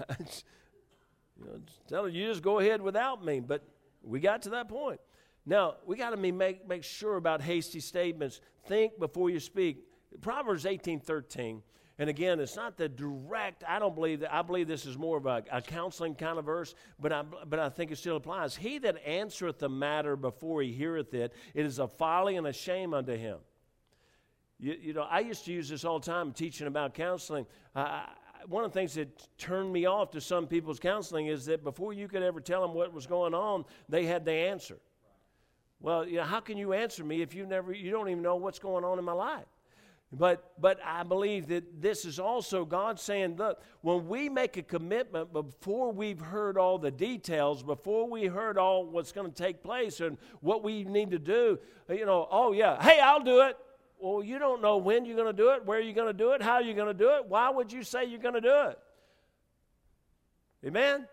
you 0.18 1.44
know, 1.44 1.60
tell 1.86 2.04
her, 2.04 2.08
you 2.08 2.26
just 2.26 2.40
go 2.40 2.58
ahead 2.58 2.80
without 2.80 3.22
me. 3.22 3.40
But 3.40 3.62
we 4.02 4.18
got 4.18 4.40
to 4.42 4.50
that 4.50 4.70
point. 4.70 4.98
Now, 5.44 5.74
we 5.84 5.98
got 5.98 6.10
to 6.10 6.16
make, 6.16 6.66
make 6.66 6.82
sure 6.82 7.16
about 7.16 7.42
hasty 7.42 7.80
statements. 7.80 8.40
Think 8.64 8.98
before 8.98 9.28
you 9.28 9.40
speak. 9.40 9.84
Proverbs 10.22 10.64
18 10.64 11.00
13. 11.00 11.62
And 11.98 12.08
again, 12.08 12.40
it's 12.40 12.56
not 12.56 12.78
the 12.78 12.88
direct, 12.88 13.62
I 13.68 13.78
don't 13.78 13.94
believe 13.94 14.20
that, 14.20 14.34
I 14.34 14.40
believe 14.40 14.66
this 14.66 14.86
is 14.86 14.96
more 14.96 15.18
of 15.18 15.26
a, 15.26 15.44
a, 15.52 15.60
counseling 15.60 16.14
kind 16.14 16.38
of 16.38 16.46
verse, 16.46 16.74
but 16.98 17.12
I, 17.12 17.24
but 17.46 17.58
I 17.58 17.68
think 17.68 17.92
it 17.92 17.98
still 17.98 18.16
applies. 18.16 18.56
He 18.56 18.78
that 18.78 19.06
answereth 19.06 19.58
the 19.58 19.68
matter 19.68 20.16
before 20.16 20.62
he 20.62 20.72
heareth 20.72 21.12
it, 21.12 21.34
it 21.52 21.66
is 21.66 21.78
a 21.78 21.86
folly 21.86 22.36
and 22.36 22.46
a 22.46 22.54
shame 22.54 22.94
unto 22.94 23.14
him. 23.14 23.36
You, 24.58 24.76
you 24.80 24.92
know, 24.92 25.02
I 25.02 25.20
used 25.20 25.44
to 25.46 25.52
use 25.52 25.68
this 25.68 25.84
all 25.84 25.98
the 25.98 26.06
time 26.06 26.32
teaching 26.32 26.66
about 26.66 26.94
counseling. 26.94 27.46
Uh, 27.74 28.04
one 28.48 28.64
of 28.64 28.72
the 28.72 28.78
things 28.78 28.94
that 28.94 29.26
turned 29.38 29.72
me 29.72 29.86
off 29.86 30.10
to 30.12 30.20
some 30.20 30.46
people's 30.46 30.78
counseling 30.78 31.26
is 31.26 31.46
that 31.46 31.64
before 31.64 31.92
you 31.92 32.08
could 32.08 32.22
ever 32.22 32.40
tell 32.40 32.62
them 32.62 32.74
what 32.74 32.92
was 32.92 33.06
going 33.06 33.34
on, 33.34 33.64
they 33.88 34.04
had 34.04 34.24
the 34.24 34.32
answer. 34.32 34.78
Well, 35.80 36.06
you 36.06 36.16
know, 36.16 36.24
how 36.24 36.40
can 36.40 36.56
you 36.56 36.72
answer 36.72 37.04
me 37.04 37.22
if 37.22 37.34
you 37.34 37.46
never, 37.46 37.72
you 37.72 37.90
don't 37.90 38.08
even 38.08 38.22
know 38.22 38.36
what's 38.36 38.58
going 38.58 38.84
on 38.84 38.98
in 38.98 39.04
my 39.04 39.12
life? 39.12 39.46
But, 40.12 40.52
but 40.60 40.78
I 40.84 41.02
believe 41.02 41.48
that 41.48 41.80
this 41.82 42.04
is 42.04 42.20
also 42.20 42.64
God 42.64 43.00
saying, 43.00 43.36
look, 43.36 43.60
when 43.80 44.06
we 44.06 44.28
make 44.28 44.56
a 44.56 44.62
commitment 44.62 45.32
before 45.32 45.92
we've 45.92 46.20
heard 46.20 46.56
all 46.56 46.78
the 46.78 46.90
details, 46.90 47.62
before 47.62 48.08
we 48.08 48.26
heard 48.26 48.56
all 48.56 48.86
what's 48.86 49.10
going 49.10 49.30
to 49.30 49.34
take 49.36 49.62
place 49.62 50.00
and 50.00 50.16
what 50.40 50.62
we 50.62 50.84
need 50.84 51.10
to 51.10 51.18
do, 51.18 51.58
you 51.88 52.06
know, 52.06 52.28
oh 52.30 52.52
yeah, 52.52 52.80
hey, 52.80 53.00
I'll 53.00 53.24
do 53.24 53.40
it. 53.40 53.56
Well, 53.98 54.22
you 54.22 54.38
don't 54.38 54.60
know 54.60 54.76
when 54.76 55.04
you're 55.04 55.16
going 55.16 55.34
to 55.34 55.42
do 55.42 55.50
it, 55.50 55.64
where 55.64 55.80
you're 55.80 55.94
going 55.94 56.12
to 56.12 56.18
do 56.18 56.32
it, 56.32 56.42
how 56.42 56.58
you're 56.58 56.74
going 56.74 56.88
to 56.88 56.94
do 56.94 57.10
it. 57.16 57.26
Why 57.26 57.50
would 57.50 57.72
you 57.72 57.82
say 57.82 58.04
you're 58.04 58.20
going 58.20 58.34
to 58.34 58.40
do 58.40 58.54
it? 58.68 58.78
Amen? 60.66 61.06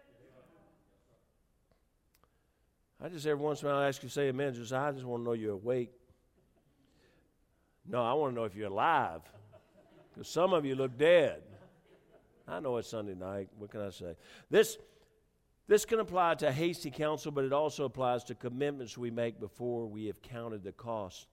I 3.03 3.09
just 3.09 3.25
every 3.25 3.43
once 3.43 3.61
in 3.61 3.67
a 3.67 3.71
while 3.71 3.81
ask 3.81 4.03
you 4.03 4.09
to 4.09 4.13
say 4.13 4.27
amen. 4.27 4.53
Just 4.53 4.73
I 4.73 4.91
just 4.91 5.05
want 5.05 5.21
to 5.21 5.25
know 5.25 5.33
you're 5.33 5.53
awake. 5.53 5.91
No, 7.87 8.03
I 8.03 8.13
want 8.13 8.33
to 8.33 8.35
know 8.39 8.45
if 8.45 8.55
you're 8.55 8.67
alive. 8.67 9.21
Because 10.13 10.27
some 10.27 10.53
of 10.53 10.65
you 10.65 10.75
look 10.75 10.97
dead. 10.97 11.41
I 12.47 12.59
know 12.59 12.77
it's 12.77 12.89
Sunday 12.89 13.15
night. 13.15 13.49
What 13.57 13.71
can 13.71 13.81
I 13.81 13.89
say? 13.89 14.15
This, 14.49 14.77
this 15.67 15.85
can 15.85 15.99
apply 15.99 16.35
to 16.35 16.51
hasty 16.51 16.91
counsel, 16.91 17.31
but 17.31 17.43
it 17.43 17.53
also 17.53 17.85
applies 17.85 18.23
to 18.25 18.35
commitments 18.35 18.97
we 18.97 19.09
make 19.09 19.39
before 19.39 19.87
we 19.87 20.05
have 20.05 20.21
counted 20.21 20.63
the 20.63 20.73
cost. 20.73 21.27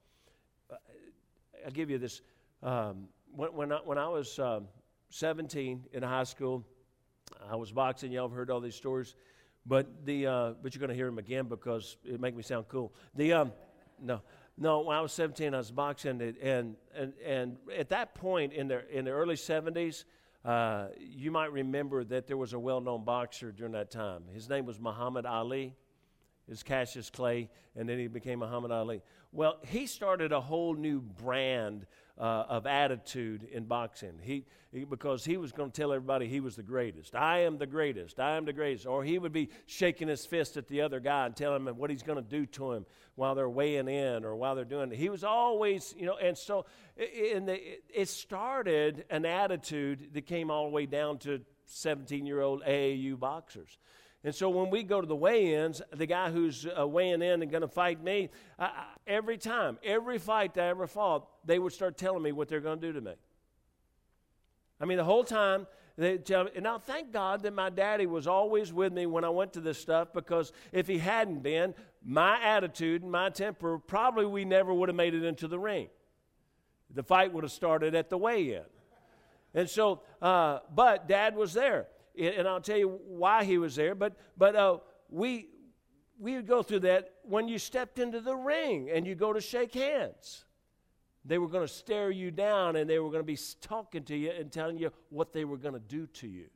I'll 1.64 1.71
give 1.73 1.90
you 1.90 1.99
this. 1.99 2.21
Um, 2.62 3.09
when, 3.35 3.53
when, 3.55 3.73
I, 3.73 3.77
when 3.85 3.99
I 3.99 4.09
was 4.09 4.38
um, 4.38 4.68
17 5.11 5.85
in 5.92 6.03
high 6.03 6.25
school, 6.25 6.64
I 7.51 7.57
was 7.57 7.73
boxing. 7.73 8.12
Y'all 8.12 8.29
have 8.29 8.37
heard 8.37 8.51
all 8.51 8.61
these 8.61 8.75
stories. 8.75 9.14
But, 9.66 10.07
the, 10.07 10.27
uh, 10.27 10.53
but 10.62 10.75
you're 10.75 10.81
going 10.81 10.90
to 10.90 10.97
hear 10.97 11.07
them 11.07 11.18
again 11.18 11.47
because 11.47 11.99
it 12.05 12.21
make 12.21 12.35
me 12.35 12.42
sound 12.42 12.66
cool. 12.68 12.94
The, 13.14 13.35
um, 13.35 13.53
no, 14.01 14.23
no, 14.57 14.81
when 14.81 14.97
I 14.97 15.01
was 15.01 15.12
17, 15.12 15.55
I 15.55 15.59
was 15.59 15.71
boxing, 15.71 16.21
and, 16.42 16.77
and, 16.94 17.12
and 17.25 17.57
at 17.77 17.90
that 17.90 18.14
point 18.14 18.53
in 18.53 18.68
the, 18.68 18.88
in 18.90 19.05
the 19.05 19.11
early 19.11 19.35
70s, 19.35 20.05
uh, 20.44 20.88
you 20.99 21.31
might 21.31 21.53
remember 21.53 22.05
that 22.05 22.27
there 22.27 22.37
was 22.37 22.55
a 22.55 22.59
well 22.59 22.81
known 22.81 23.05
boxer 23.05 23.53
during 23.53 23.73
that 23.73 23.90
time. 23.90 24.23
His 24.33 24.49
name 24.49 24.64
was 24.64 24.81
Muhammad 24.81 25.27
Ali. 25.27 25.75
His 26.48 26.62
Cassius 26.62 27.11
Clay, 27.11 27.48
and 27.76 27.88
then 27.88 27.98
he 27.98 28.06
became 28.06 28.38
Muhammad 28.38 28.70
Ali. 28.70 29.02
Well, 29.32 29.58
he 29.66 29.87
started 29.87 30.32
a 30.32 30.40
whole 30.40 30.74
new 30.74 31.00
brand 31.00 31.87
uh, 32.18 32.44
of 32.48 32.66
attitude 32.66 33.46
in 33.52 33.64
boxing. 33.64 34.18
He, 34.22 34.44
he 34.72 34.84
because 34.84 35.24
he 35.24 35.37
was 35.37 35.52
going 35.52 35.70
to 35.70 35.80
tell 35.80 35.92
everybody 35.92 36.26
he 36.26 36.40
was 36.40 36.56
the 36.56 36.62
greatest. 36.62 37.14
I 37.14 37.40
am 37.40 37.58
the 37.58 37.66
greatest. 37.66 38.18
I 38.18 38.37
am 38.37 38.44
the 38.44 38.52
greatest. 38.52 38.87
Or 38.87 39.04
he 39.04 39.18
would 39.18 39.32
be 39.32 39.50
shaking 39.66 40.08
his 40.08 40.26
fist 40.26 40.56
at 40.56 40.66
the 40.66 40.80
other 40.80 40.98
guy 40.98 41.26
and 41.26 41.37
telling 41.37 41.66
him 41.66 41.76
what 41.76 41.90
he's 41.90 42.02
going 42.02 42.22
to 42.22 42.28
do 42.28 42.46
to 42.46 42.72
him 42.72 42.87
while 43.14 43.34
they're 43.34 43.48
weighing 43.48 43.88
in 43.88 44.24
or 44.24 44.34
while 44.34 44.54
they're 44.54 44.64
doing 44.64 44.92
it. 44.92 44.96
He 44.96 45.11
was 45.11 45.24
always, 45.24 45.94
you 45.96 46.06
know, 46.06 46.16
and 46.16 46.37
so 46.37 46.66
in 46.96 47.46
the, 47.46 47.61
it 47.88 48.08
started 48.08 49.04
an 49.11 49.24
attitude 49.24 50.11
that 50.14 50.26
came 50.26 50.50
all 50.50 50.64
the 50.64 50.70
way 50.70 50.87
down 50.87 51.18
to 51.18 51.40
17 51.66 52.26
year 52.26 52.40
old 52.40 52.62
AAU 52.62 53.18
boxers. 53.18 53.78
And 54.24 54.35
so 54.35 54.50
when 54.50 54.70
we 54.70 54.83
go 54.83 55.00
to 55.00 55.07
the 55.07 55.16
weigh 55.16 55.54
ins, 55.54 55.81
the 55.94 56.07
guy 56.07 56.31
who's 56.31 56.66
uh, 56.66 56.87
weighing 56.87 57.22
in 57.22 57.42
and 57.42 57.50
going 57.50 57.62
to 57.62 57.68
fight 57.68 58.02
me, 58.02 58.31
every 59.07 59.38
time, 59.38 59.78
every 59.85 60.18
fight 60.18 60.54
that 60.54 60.64
I 60.64 60.68
ever 60.68 60.88
fought, 60.88 61.28
they 61.44 61.59
would 61.59 61.72
start 61.72 61.96
telling 61.96 62.22
me 62.22 62.33
what 62.33 62.48
they're 62.48 62.61
going 62.61 62.81
to 62.81 62.87
do 62.87 62.92
to 62.94 63.00
me. 63.00 63.12
I 64.81 64.87
mean, 64.87 64.98
the 64.98 65.04
whole 65.04 65.24
time, 65.24 65.68
they 65.96 66.18
tell 66.18 66.44
me, 66.44 66.50
now 66.61 66.78
thank 66.78 67.12
God 67.12 67.42
that 67.42 67.52
my 67.52 67.70
daddy 67.70 68.07
was 68.07 68.26
always 68.26 68.72
with 68.72 68.92
me 68.92 69.07
when 69.07 69.24
I 69.24 69.28
went 69.28 69.52
to 69.54 69.61
this 69.61 69.78
stuff 69.78 70.12
because 70.12 70.52
if 70.72 70.88
he 70.88 70.98
hadn't 70.98 71.42
been, 71.42 71.74
my 72.04 72.42
attitude 72.42 73.02
and 73.02 73.11
my 73.11 73.31
temper, 73.31 73.78
probably 73.78 74.26
we 74.26 74.44
never 74.44 74.74
would 74.74 74.88
have 74.88 74.96
made 74.96 75.14
it 75.14 75.24
into 75.24 75.46
the 75.46 75.59
ring. 75.59 75.88
The 76.90 77.02
fight 77.02 77.33
would 77.33 77.44
have 77.44 77.52
started 77.52 77.94
at 77.94 78.11
the 78.11 78.18
weigh 78.18 78.54
in. 78.54 78.62
And 79.54 79.70
so, 79.70 80.02
uh, 80.20 80.61
but 80.74 81.09
dad 81.09 81.37
was 81.37 81.52
there 81.52 81.87
and 82.18 82.48
I'll 82.48 82.61
tell 82.61 82.78
you 82.78 82.88
why 83.07 83.44
he 83.44 83.59
was 83.59 83.76
there. 83.76 83.94
But 83.94 84.16
but 84.37 84.57
uh, 84.57 84.78
we 85.09 85.48
we 86.18 86.35
would 86.35 86.46
go 86.46 86.62
through 86.62 86.81
that 86.81 87.14
when 87.22 87.48
you 87.48 87.59
stepped 87.59 87.98
into 87.98 88.20
the 88.20 88.35
ring 88.35 88.90
and 88.92 89.07
you 89.07 89.14
go 89.14 89.33
to 89.33 89.40
shake 89.40 89.74
hands. 89.74 90.44
They 91.24 91.38
were 91.38 91.48
going 91.48 91.66
to 91.66 91.72
stare 91.72 92.11
you 92.11 92.31
down 92.31 92.76
and 92.76 92.88
they 92.88 92.98
were 92.98 93.11
going 93.11 93.20
to 93.20 93.26
be 93.26 93.38
talking 93.61 94.02
to 94.04 94.16
you 94.16 94.31
and 94.31 94.50
telling 94.50 94.78
you 94.78 94.92
what 95.11 95.33
they 95.33 95.44
were 95.44 95.59
going 95.59 95.74
to 95.74 95.81
do 95.81 96.07
to 96.07 96.26
you. 96.26 96.46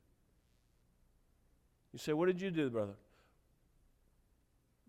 You 1.92 1.98
say, 1.98 2.12
What 2.12 2.26
did 2.26 2.40
you 2.40 2.50
do, 2.50 2.70
brother? 2.70 2.94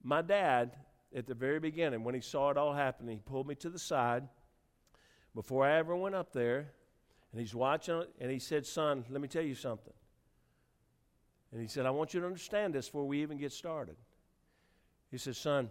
My 0.04 0.22
dad, 0.22 0.76
at 1.16 1.28
the 1.28 1.34
very 1.34 1.60
beginning, 1.60 2.04
when 2.04 2.16
he 2.16 2.22
saw 2.22 2.50
it 2.50 2.58
all 2.58 2.74
happening, 2.74 3.18
he 3.18 3.22
pulled 3.22 3.48
me 3.48 3.56
to 3.56 3.70
the 3.70 3.80
side 3.80 4.28
before 5.36 5.66
I 5.66 5.78
ever 5.78 5.96
went 5.96 6.16
up 6.16 6.34
there 6.34 6.72
and 7.32 7.40
he's 7.40 7.56
watching 7.56 8.04
and 8.20 8.32
he 8.32 8.40
said, 8.40 8.66
Son, 8.66 9.06
let 9.10 9.22
me 9.22 9.28
tell 9.28 9.44
you 9.44 9.56
something. 9.56 9.94
And 11.54 11.62
he 11.62 11.68
said, 11.68 11.86
I 11.86 11.92
want 11.92 12.16
you 12.16 12.20
to 12.20 12.26
understand 12.26 12.74
this 12.74 12.88
before 12.88 13.06
we 13.06 13.22
even 13.22 13.38
get 13.38 13.52
started. 13.52 13.96
He 15.12 15.20
said, 15.20 15.36
Son, 15.36 15.70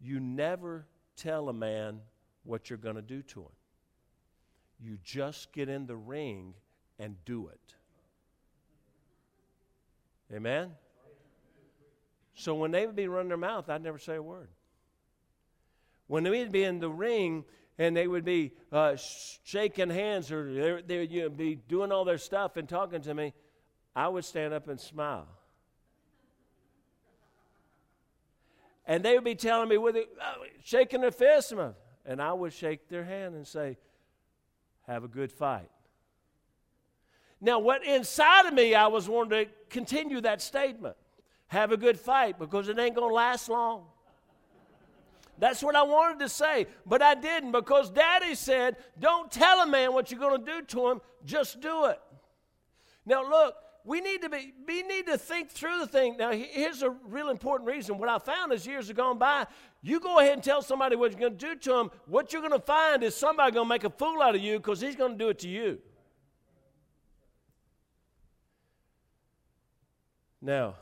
you 0.00 0.20
never 0.20 0.86
tell 1.16 1.48
a 1.48 1.52
man 1.52 2.00
what 2.44 2.70
you're 2.70 2.78
going 2.78 2.94
to 2.94 3.02
do 3.02 3.20
to 3.22 3.40
him. 3.40 3.48
You 4.80 4.98
just 5.02 5.52
get 5.52 5.68
in 5.68 5.86
the 5.86 5.96
ring 5.96 6.54
and 7.00 7.16
do 7.24 7.48
it. 7.48 7.74
Amen? 10.32 10.70
So 12.34 12.54
when 12.54 12.70
they 12.70 12.86
would 12.86 12.94
be 12.94 13.08
running 13.08 13.28
their 13.28 13.36
mouth, 13.36 13.68
I'd 13.68 13.82
never 13.82 13.98
say 13.98 14.14
a 14.14 14.22
word. 14.22 14.50
When 16.06 16.22
they 16.22 16.30
would 16.30 16.52
be 16.52 16.62
in 16.62 16.78
the 16.78 16.90
ring 16.90 17.44
and 17.76 17.96
they 17.96 18.06
would 18.06 18.24
be 18.24 18.52
uh, 18.70 18.96
shaking 19.42 19.90
hands 19.90 20.30
or 20.30 20.80
they 20.86 20.98
would 20.98 21.10
know, 21.10 21.28
be 21.28 21.56
doing 21.56 21.90
all 21.90 22.04
their 22.04 22.18
stuff 22.18 22.56
and 22.56 22.68
talking 22.68 23.00
to 23.02 23.14
me, 23.14 23.32
I 23.96 24.08
would 24.08 24.26
stand 24.26 24.52
up 24.52 24.68
and 24.68 24.78
smile. 24.78 25.26
And 28.86 29.02
they 29.02 29.14
would 29.14 29.24
be 29.24 29.34
telling 29.34 29.70
me, 29.70 29.78
with 29.78 29.96
it, 29.96 30.10
uh, 30.20 30.34
shaking 30.62 31.00
their 31.00 31.10
fist, 31.10 31.52
and 32.04 32.22
I 32.22 32.32
would 32.34 32.52
shake 32.52 32.88
their 32.88 33.02
hand 33.02 33.34
and 33.34 33.46
say, 33.46 33.78
Have 34.86 35.02
a 35.02 35.08
good 35.08 35.32
fight. 35.32 35.70
Now, 37.40 37.58
what 37.58 37.84
inside 37.84 38.46
of 38.46 38.54
me, 38.54 38.74
I 38.74 38.86
was 38.86 39.08
wanting 39.08 39.46
to 39.46 39.50
continue 39.70 40.20
that 40.20 40.40
statement. 40.42 40.96
Have 41.48 41.72
a 41.72 41.76
good 41.76 41.98
fight 41.98 42.38
because 42.38 42.68
it 42.68 42.78
ain't 42.78 42.94
going 42.94 43.08
to 43.08 43.14
last 43.14 43.48
long. 43.48 43.84
That's 45.38 45.62
what 45.62 45.74
I 45.74 45.82
wanted 45.82 46.20
to 46.20 46.28
say, 46.28 46.66
but 46.86 47.02
I 47.02 47.14
didn't 47.14 47.52
because 47.52 47.90
Daddy 47.90 48.34
said, 48.34 48.76
Don't 49.00 49.32
tell 49.32 49.60
a 49.60 49.66
man 49.66 49.94
what 49.94 50.10
you're 50.10 50.20
going 50.20 50.44
to 50.44 50.52
do 50.52 50.62
to 50.62 50.88
him, 50.88 51.00
just 51.24 51.60
do 51.60 51.86
it. 51.86 52.00
Now, 53.04 53.28
look, 53.28 53.54
we 53.86 54.00
need 54.00 54.20
to 54.22 54.28
be 54.28 54.52
we 54.66 54.82
need 54.82 55.06
to 55.06 55.16
think 55.16 55.48
through 55.48 55.78
the 55.78 55.86
thing. 55.86 56.16
Now, 56.16 56.32
here's 56.32 56.82
a 56.82 56.90
real 56.90 57.30
important 57.30 57.70
reason. 57.70 57.98
What 57.98 58.08
I 58.08 58.18
found 58.18 58.52
as 58.52 58.66
years 58.66 58.88
have 58.88 58.96
gone 58.96 59.16
by, 59.16 59.46
you 59.80 60.00
go 60.00 60.18
ahead 60.18 60.32
and 60.32 60.42
tell 60.42 60.60
somebody 60.60 60.96
what 60.96 61.12
you're 61.12 61.20
going 61.20 61.38
to 61.38 61.46
do 61.46 61.54
to 61.54 61.70
them. 61.70 61.90
What 62.06 62.32
you're 62.32 62.42
going 62.42 62.52
to 62.52 62.66
find 62.66 63.04
is 63.04 63.14
somebody 63.14 63.52
going 63.52 63.66
to 63.66 63.68
make 63.68 63.84
a 63.84 63.90
fool 63.90 64.20
out 64.20 64.34
of 64.34 64.40
you 64.40 64.58
because 64.58 64.80
he's 64.80 64.96
going 64.96 65.12
to 65.12 65.18
do 65.18 65.28
it 65.28 65.38
to 65.38 65.48
you. 65.48 65.78
Now, 70.42 70.74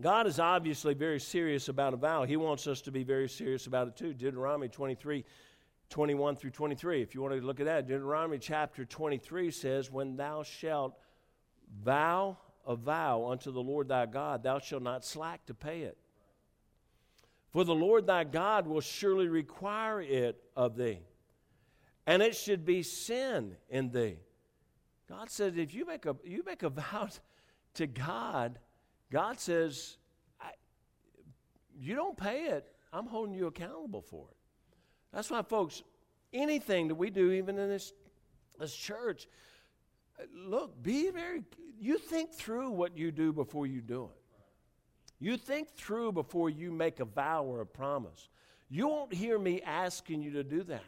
God 0.00 0.26
is 0.26 0.40
obviously 0.40 0.94
very 0.94 1.20
serious 1.20 1.68
about 1.68 1.94
a 1.94 1.96
vow. 1.96 2.24
He 2.24 2.36
wants 2.36 2.66
us 2.66 2.80
to 2.82 2.90
be 2.90 3.04
very 3.04 3.28
serious 3.28 3.68
about 3.68 3.86
it 3.86 3.96
too. 3.96 4.12
Deuteronomy 4.12 4.68
23, 4.68 5.24
21 5.88 6.36
through 6.36 6.50
23. 6.50 7.00
If 7.00 7.14
you 7.14 7.22
want 7.22 7.34
to 7.34 7.40
look 7.40 7.60
at 7.60 7.66
that, 7.66 7.86
Deuteronomy 7.86 8.38
chapter 8.38 8.84
23 8.84 9.52
says, 9.52 9.90
When 9.90 10.16
thou 10.16 10.42
shalt 10.42 10.98
Vow 11.84 12.36
a 12.66 12.76
vow 12.76 13.26
unto 13.26 13.50
the 13.50 13.62
Lord 13.62 13.88
thy 13.88 14.04
God, 14.06 14.42
thou 14.42 14.58
shalt 14.58 14.82
not 14.82 15.04
slack 15.04 15.46
to 15.46 15.54
pay 15.54 15.82
it. 15.82 15.96
For 17.50 17.64
the 17.64 17.74
Lord 17.74 18.06
thy 18.06 18.24
God 18.24 18.66
will 18.66 18.82
surely 18.82 19.26
require 19.26 20.02
it 20.02 20.38
of 20.54 20.76
thee, 20.76 21.00
and 22.06 22.22
it 22.22 22.36
should 22.36 22.66
be 22.66 22.82
sin 22.82 23.56
in 23.70 23.90
thee. 23.90 24.18
God 25.08 25.30
says, 25.30 25.56
if 25.56 25.72
you 25.72 25.86
make 25.86 26.04
a, 26.04 26.14
you 26.22 26.42
make 26.44 26.62
a 26.62 26.68
vow 26.70 27.08
to 27.74 27.86
God, 27.86 28.58
God 29.10 29.40
says, 29.40 29.96
you 31.80 31.94
don't 31.94 32.16
pay 32.16 32.46
it, 32.46 32.66
I'm 32.92 33.06
holding 33.06 33.34
you 33.34 33.46
accountable 33.46 34.02
for 34.02 34.26
it. 34.30 34.36
That's 35.12 35.30
why, 35.30 35.42
folks, 35.42 35.82
anything 36.34 36.88
that 36.88 36.96
we 36.96 37.08
do, 37.08 37.32
even 37.32 37.58
in 37.58 37.68
this, 37.70 37.92
this 38.58 38.74
church, 38.74 39.26
look, 40.34 40.82
be 40.82 41.10
very, 41.10 41.42
you 41.80 41.98
think 41.98 42.32
through 42.32 42.70
what 42.70 42.96
you 42.96 43.10
do 43.10 43.32
before 43.32 43.66
you 43.66 43.80
do 43.80 44.04
it. 44.04 44.18
You 45.20 45.36
think 45.36 45.70
through 45.70 46.12
before 46.12 46.48
you 46.48 46.70
make 46.70 47.00
a 47.00 47.04
vow 47.04 47.44
or 47.44 47.60
a 47.60 47.66
promise. 47.66 48.28
You 48.68 48.88
won't 48.88 49.12
hear 49.12 49.38
me 49.38 49.60
asking 49.62 50.22
you 50.22 50.32
to 50.32 50.44
do 50.44 50.62
that. 50.64 50.84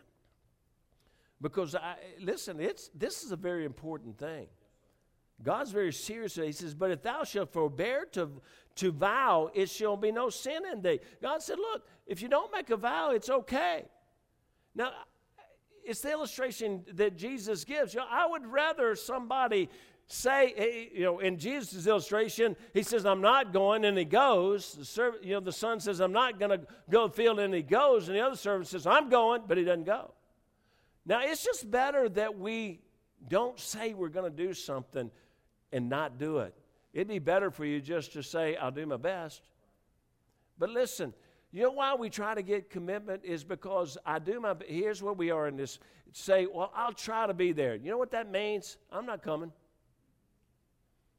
Because, 1.41 1.75
I, 1.75 1.97
listen, 2.21 2.61
it's, 2.61 2.91
this 2.95 3.23
is 3.23 3.33
a 3.33 3.37
very 3.37 3.65
important 3.65 4.19
thing. 4.19 4.47
God's 5.43 5.71
very 5.71 5.93
serious. 5.93 6.35
He 6.35 6.53
says, 6.53 6.75
But 6.75 6.91
if 6.91 7.03
thou 7.03 7.25
shalt 7.25 7.53
forbear 7.53 8.05
to, 8.13 8.31
to 8.77 8.93
vow, 8.93 9.51
it 9.55 9.71
shall 9.71 9.97
be 9.97 10.13
no 10.13 10.29
sin 10.29 10.63
in 10.71 10.83
thee. 10.83 11.01
God 11.23 11.43
said, 11.43 11.59
Look, 11.59 11.87
if 12.07 12.21
you 12.21 12.29
don't 12.29 12.53
make 12.53 12.69
a 12.71 12.77
vow, 12.77 13.13
it's 13.13 13.31
okay. 13.31 13.87
Now, 14.75 14.93
it's 15.85 16.01
the 16.01 16.11
illustration 16.11 16.85
that 16.95 17.17
Jesus 17.17 17.65
gives. 17.65 17.95
You 17.95 18.01
know, 18.01 18.07
I 18.11 18.27
would 18.27 18.47
rather 18.47 18.95
somebody 18.95 19.69
say, 20.07 20.53
eh, 20.57 20.89
you 20.93 21.05
know, 21.05 21.21
in 21.21 21.39
Jesus' 21.39 21.87
illustration, 21.87 22.57
he 22.75 22.83
says, 22.83 23.07
I'm 23.07 23.21
not 23.21 23.53
going, 23.53 23.85
and 23.85 23.97
he 23.97 24.05
goes. 24.05 24.73
The 24.75 24.85
servant, 24.85 25.25
you 25.25 25.35
know, 25.35 25.41
the 25.41 25.53
son 25.53 25.79
says, 25.79 26.01
I'm 26.01 26.13
not 26.13 26.39
going 26.39 26.51
to 26.51 26.67
go 26.91 27.09
field, 27.09 27.39
and 27.39 27.55
he 27.55 27.63
goes. 27.63 28.09
And 28.09 28.17
the 28.17 28.21
other 28.21 28.37
servant 28.37 28.69
says, 28.69 28.87
I'm 28.87 29.09
going, 29.09 29.43
but 29.47 29.57
he 29.57 29.65
doesn't 29.65 29.85
go. 29.85 30.13
Now, 31.07 31.21
it's 31.23 31.45
just 31.45 31.71
better 31.71 32.09
that 32.11 32.39
we 32.39 32.81
don't 33.29 33.59
say 33.59 33.95
we're 33.95 34.09
going 34.09 34.31
to 34.31 34.37
do 34.37 34.53
something 34.53 35.11
and 35.73 35.89
not 35.89 36.19
do 36.19 36.39
it. 36.39 36.55
It'd 36.93 37.09
be 37.09 37.21
better 37.21 37.51
for 37.51 37.65
you 37.65 37.81
just 37.81 38.13
to 38.15 38.23
say, 38.23 38.57
I'll 38.57 38.73
do 38.73 38.87
my 38.87 38.97
best. 38.97 39.43
But 40.59 40.71
listen, 40.71 41.15
You 41.53 41.65
know 41.65 41.73
why 41.73 41.95
we 41.95 42.11
try 42.11 42.35
to 42.35 42.43
get 42.43 42.71
commitment 42.71 43.25
is 43.25 43.43
because 43.43 43.99
I 44.07 44.19
do 44.19 44.41
my. 44.41 44.55
Here's 44.67 45.03
where 45.03 45.13
we 45.13 45.31
are 45.31 45.49
in 45.49 45.57
this. 45.57 45.79
Say, 46.13 46.47
well, 46.47 46.73
I'll 46.75 46.93
try 46.93 47.27
to 47.27 47.35
be 47.35 47.53
there. 47.53 47.75
You 47.75 47.91
know 47.91 47.99
what 47.99 48.13
that 48.13 48.31
means? 48.31 48.77
I'm 48.91 49.07
not 49.07 49.23
coming. 49.23 49.53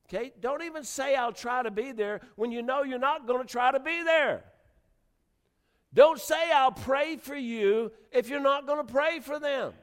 Okay? 0.08 0.34
Don't 0.42 0.64
even 0.64 0.84
say 0.84 1.16
I'll 1.16 1.32
try 1.32 1.64
to 1.64 1.72
be 1.72 1.92
there 1.92 2.22
when 2.36 2.52
you 2.52 2.62
know 2.62 2.84
you're 2.84 3.00
not 3.00 3.28
going 3.28 3.42
to 3.42 3.48
try 3.48 3.72
to 3.72 3.80
be 3.80 4.04
there. 4.04 4.44
Don't 5.94 6.20
say 6.20 6.52
I'll 6.54 6.72
pray 6.72 7.18
for 7.18 7.36
you 7.36 7.92
if 8.12 8.30
you're 8.30 8.42
not 8.42 8.66
going 8.66 8.86
to 8.86 8.92
pray 8.92 9.20
for 9.20 9.40
them. 9.40 9.74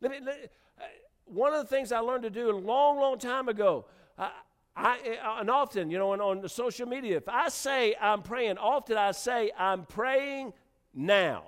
Let 0.00 0.10
me, 0.10 0.18
let, 0.24 0.52
uh, 0.78 0.84
one 1.24 1.54
of 1.54 1.60
the 1.60 1.74
things 1.74 1.92
I 1.92 2.00
learned 2.00 2.24
to 2.24 2.30
do 2.30 2.50
a 2.50 2.56
long, 2.56 2.98
long 2.98 3.18
time 3.18 3.48
ago, 3.48 3.86
I, 4.18 4.30
I, 4.74 5.18
uh, 5.22 5.40
and 5.40 5.50
often, 5.50 5.90
you 5.90 5.98
know, 5.98 6.12
on, 6.12 6.20
on 6.20 6.40
the 6.40 6.48
social 6.48 6.86
media, 6.86 7.18
if 7.18 7.28
I 7.28 7.48
say 7.48 7.94
I'm 8.00 8.22
praying, 8.22 8.58
often 8.58 8.96
I 8.96 9.12
say 9.12 9.50
I'm 9.58 9.84
praying 9.84 10.52
now. 10.94 11.44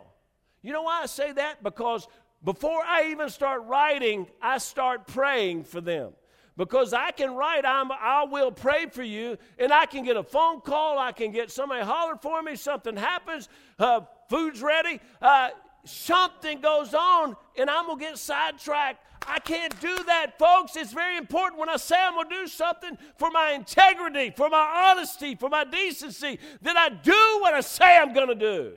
You 0.63 0.73
know 0.73 0.83
why 0.83 1.03
I 1.03 1.07
say 1.07 1.33
that? 1.33 1.63
Because 1.63 2.07
before 2.43 2.83
I 2.85 3.09
even 3.11 3.31
start 3.31 3.65
writing, 3.65 4.27
I 4.43 4.59
start 4.59 5.07
praying 5.07 5.65
for 5.65 5.81
them 5.81 6.13
because 6.57 6.93
I 6.93 7.11
can 7.11 7.35
write, 7.35 7.65
I'm, 7.65 7.91
I 7.91 8.25
will 8.25 8.53
pray 8.53 8.87
for 8.87 9.03
you, 9.03 9.37
and 9.59 9.73
I 9.73 9.87
can 9.87 10.05
get 10.05 10.17
a 10.17 10.23
phone 10.23 10.61
call, 10.61 10.99
I 10.99 11.13
can 11.13 11.33
get 11.33 11.51
somebody 11.51 11.85
holler 11.85 12.17
for 12.17 12.43
me, 12.43 12.55
something 12.57 12.97
happens, 12.97 13.49
uh, 13.79 14.03
food's 14.29 14.63
ready, 14.63 15.01
uh, 15.21 15.51
something 15.85 16.61
goes 16.61 16.94
on, 16.94 17.37
and 17.57 17.70
I'm 17.70 17.87
going 17.87 17.99
to 17.99 18.05
get 18.05 18.18
sidetracked. 18.18 19.05
I 19.27 19.38
can't 19.38 19.79
do 19.81 20.03
that, 20.05 20.38
folks. 20.38 20.77
It's 20.77 20.92
very 20.92 21.16
important 21.16 21.59
when 21.59 21.68
I 21.68 21.77
say 21.77 21.97
I'm 21.99 22.14
going 22.14 22.29
to 22.29 22.35
do 22.42 22.47
something 22.47 22.99
for 23.16 23.31
my 23.31 23.53
integrity, 23.53 24.33
for 24.37 24.51
my 24.51 24.90
honesty, 24.90 25.35
for 25.35 25.49
my 25.49 25.64
decency, 25.64 26.38
that 26.62 26.77
I 26.77 26.90
do 26.90 27.38
what 27.40 27.55
I 27.55 27.61
say 27.61 27.97
I'm 27.97 28.12
going 28.12 28.29
to 28.29 28.35
do. 28.35 28.77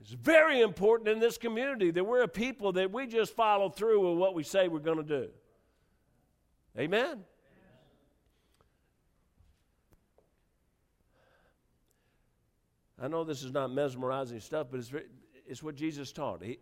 It's 0.00 0.10
very 0.10 0.60
important 0.60 1.08
in 1.08 1.20
this 1.20 1.38
community 1.38 1.90
that 1.92 2.04
we're 2.04 2.22
a 2.22 2.28
people 2.28 2.72
that 2.72 2.90
we 2.92 3.06
just 3.06 3.34
follow 3.34 3.70
through 3.70 4.10
with 4.10 4.18
what 4.18 4.34
we 4.34 4.42
say 4.42 4.68
we're 4.68 4.80
going 4.80 4.98
to 4.98 5.02
do. 5.02 5.28
Amen. 6.78 7.20
I 13.00 13.08
know 13.08 13.24
this 13.24 13.42
is 13.42 13.52
not 13.52 13.72
mesmerizing 13.72 14.40
stuff, 14.40 14.68
but 14.70 14.80
it's, 14.80 14.92
it's 15.52 15.62
what 15.62 15.74
Jesus 15.74 16.12
taught. 16.12 16.42
He, 16.42 16.58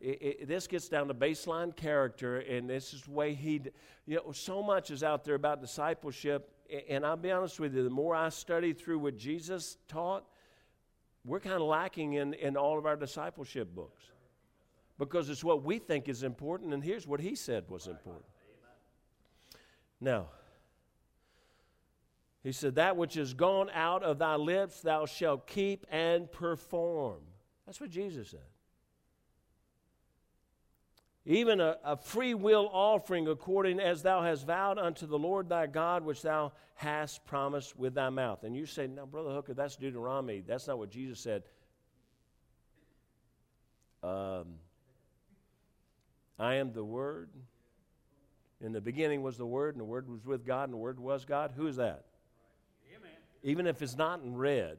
it, 0.00 0.18
it, 0.20 0.48
this 0.48 0.66
gets 0.66 0.88
down 0.88 1.06
to 1.06 1.14
baseline 1.14 1.76
character, 1.76 2.38
and 2.38 2.68
this 2.68 2.92
is 2.92 3.02
the 3.02 3.12
way 3.12 3.34
he, 3.34 3.62
you 4.04 4.16
know, 4.16 4.32
so 4.32 4.64
much 4.64 4.90
is 4.90 5.04
out 5.04 5.24
there 5.24 5.36
about 5.36 5.60
discipleship. 5.60 6.50
And 6.88 7.06
I'll 7.06 7.16
be 7.16 7.30
honest 7.30 7.60
with 7.60 7.72
you, 7.72 7.84
the 7.84 7.90
more 7.90 8.16
I 8.16 8.30
study 8.30 8.72
through 8.72 8.98
what 8.98 9.16
Jesus 9.16 9.76
taught, 9.86 10.24
we're 11.24 11.38
kind 11.38 11.54
of 11.54 11.62
lacking 11.62 12.14
in, 12.14 12.34
in 12.34 12.56
all 12.56 12.78
of 12.78 12.84
our 12.84 12.96
discipleship 12.96 13.72
books 13.76 14.02
because 14.98 15.30
it's 15.30 15.44
what 15.44 15.62
we 15.62 15.78
think 15.78 16.08
is 16.08 16.24
important, 16.24 16.74
and 16.74 16.82
here's 16.82 17.06
what 17.06 17.20
he 17.20 17.36
said 17.36 17.64
was 17.68 17.86
important. 17.86 18.24
Now, 20.00 20.26
he 22.42 22.50
said, 22.50 22.74
That 22.74 22.96
which 22.96 23.16
is 23.16 23.34
gone 23.34 23.70
out 23.72 24.02
of 24.02 24.18
thy 24.18 24.34
lips 24.34 24.80
thou 24.80 25.06
shalt 25.06 25.46
keep 25.46 25.86
and 25.92 26.30
perform. 26.32 27.20
That's 27.70 27.80
what 27.80 27.90
Jesus 27.90 28.30
said. 28.30 28.40
Even 31.24 31.60
a, 31.60 31.76
a, 31.84 31.96
free 31.96 32.34
will 32.34 32.68
offering 32.72 33.28
according 33.28 33.78
as 33.78 34.02
thou 34.02 34.24
hast 34.24 34.44
vowed 34.44 34.76
unto 34.76 35.06
the 35.06 35.16
Lord 35.16 35.48
thy 35.48 35.68
God, 35.68 36.04
which 36.04 36.20
thou 36.20 36.50
hast 36.74 37.24
promised 37.26 37.78
with 37.78 37.94
thy 37.94 38.08
mouth. 38.08 38.42
And 38.42 38.56
you 38.56 38.66
say, 38.66 38.88
No, 38.88 39.06
Brother 39.06 39.30
Hooker, 39.30 39.54
that's 39.54 39.76
Deuteronomy. 39.76 40.42
That's 40.44 40.66
not 40.66 40.78
what 40.78 40.90
Jesus 40.90 41.20
said. 41.20 41.44
Um, 44.02 44.56
I 46.40 46.56
am 46.56 46.72
the 46.72 46.82
Word. 46.82 47.30
In 48.60 48.72
the 48.72 48.80
beginning 48.80 49.22
was 49.22 49.36
the 49.36 49.46
Word, 49.46 49.76
and 49.76 49.80
the 49.80 49.84
Word 49.84 50.08
was 50.08 50.26
with 50.26 50.44
God, 50.44 50.64
and 50.64 50.72
the 50.72 50.76
Word 50.76 50.98
was 50.98 51.24
God. 51.24 51.52
Who 51.54 51.68
is 51.68 51.76
that? 51.76 52.06
Amen. 52.96 53.12
Even 53.44 53.68
if 53.68 53.80
it's 53.80 53.96
not 53.96 54.24
in 54.24 54.36
red. 54.36 54.78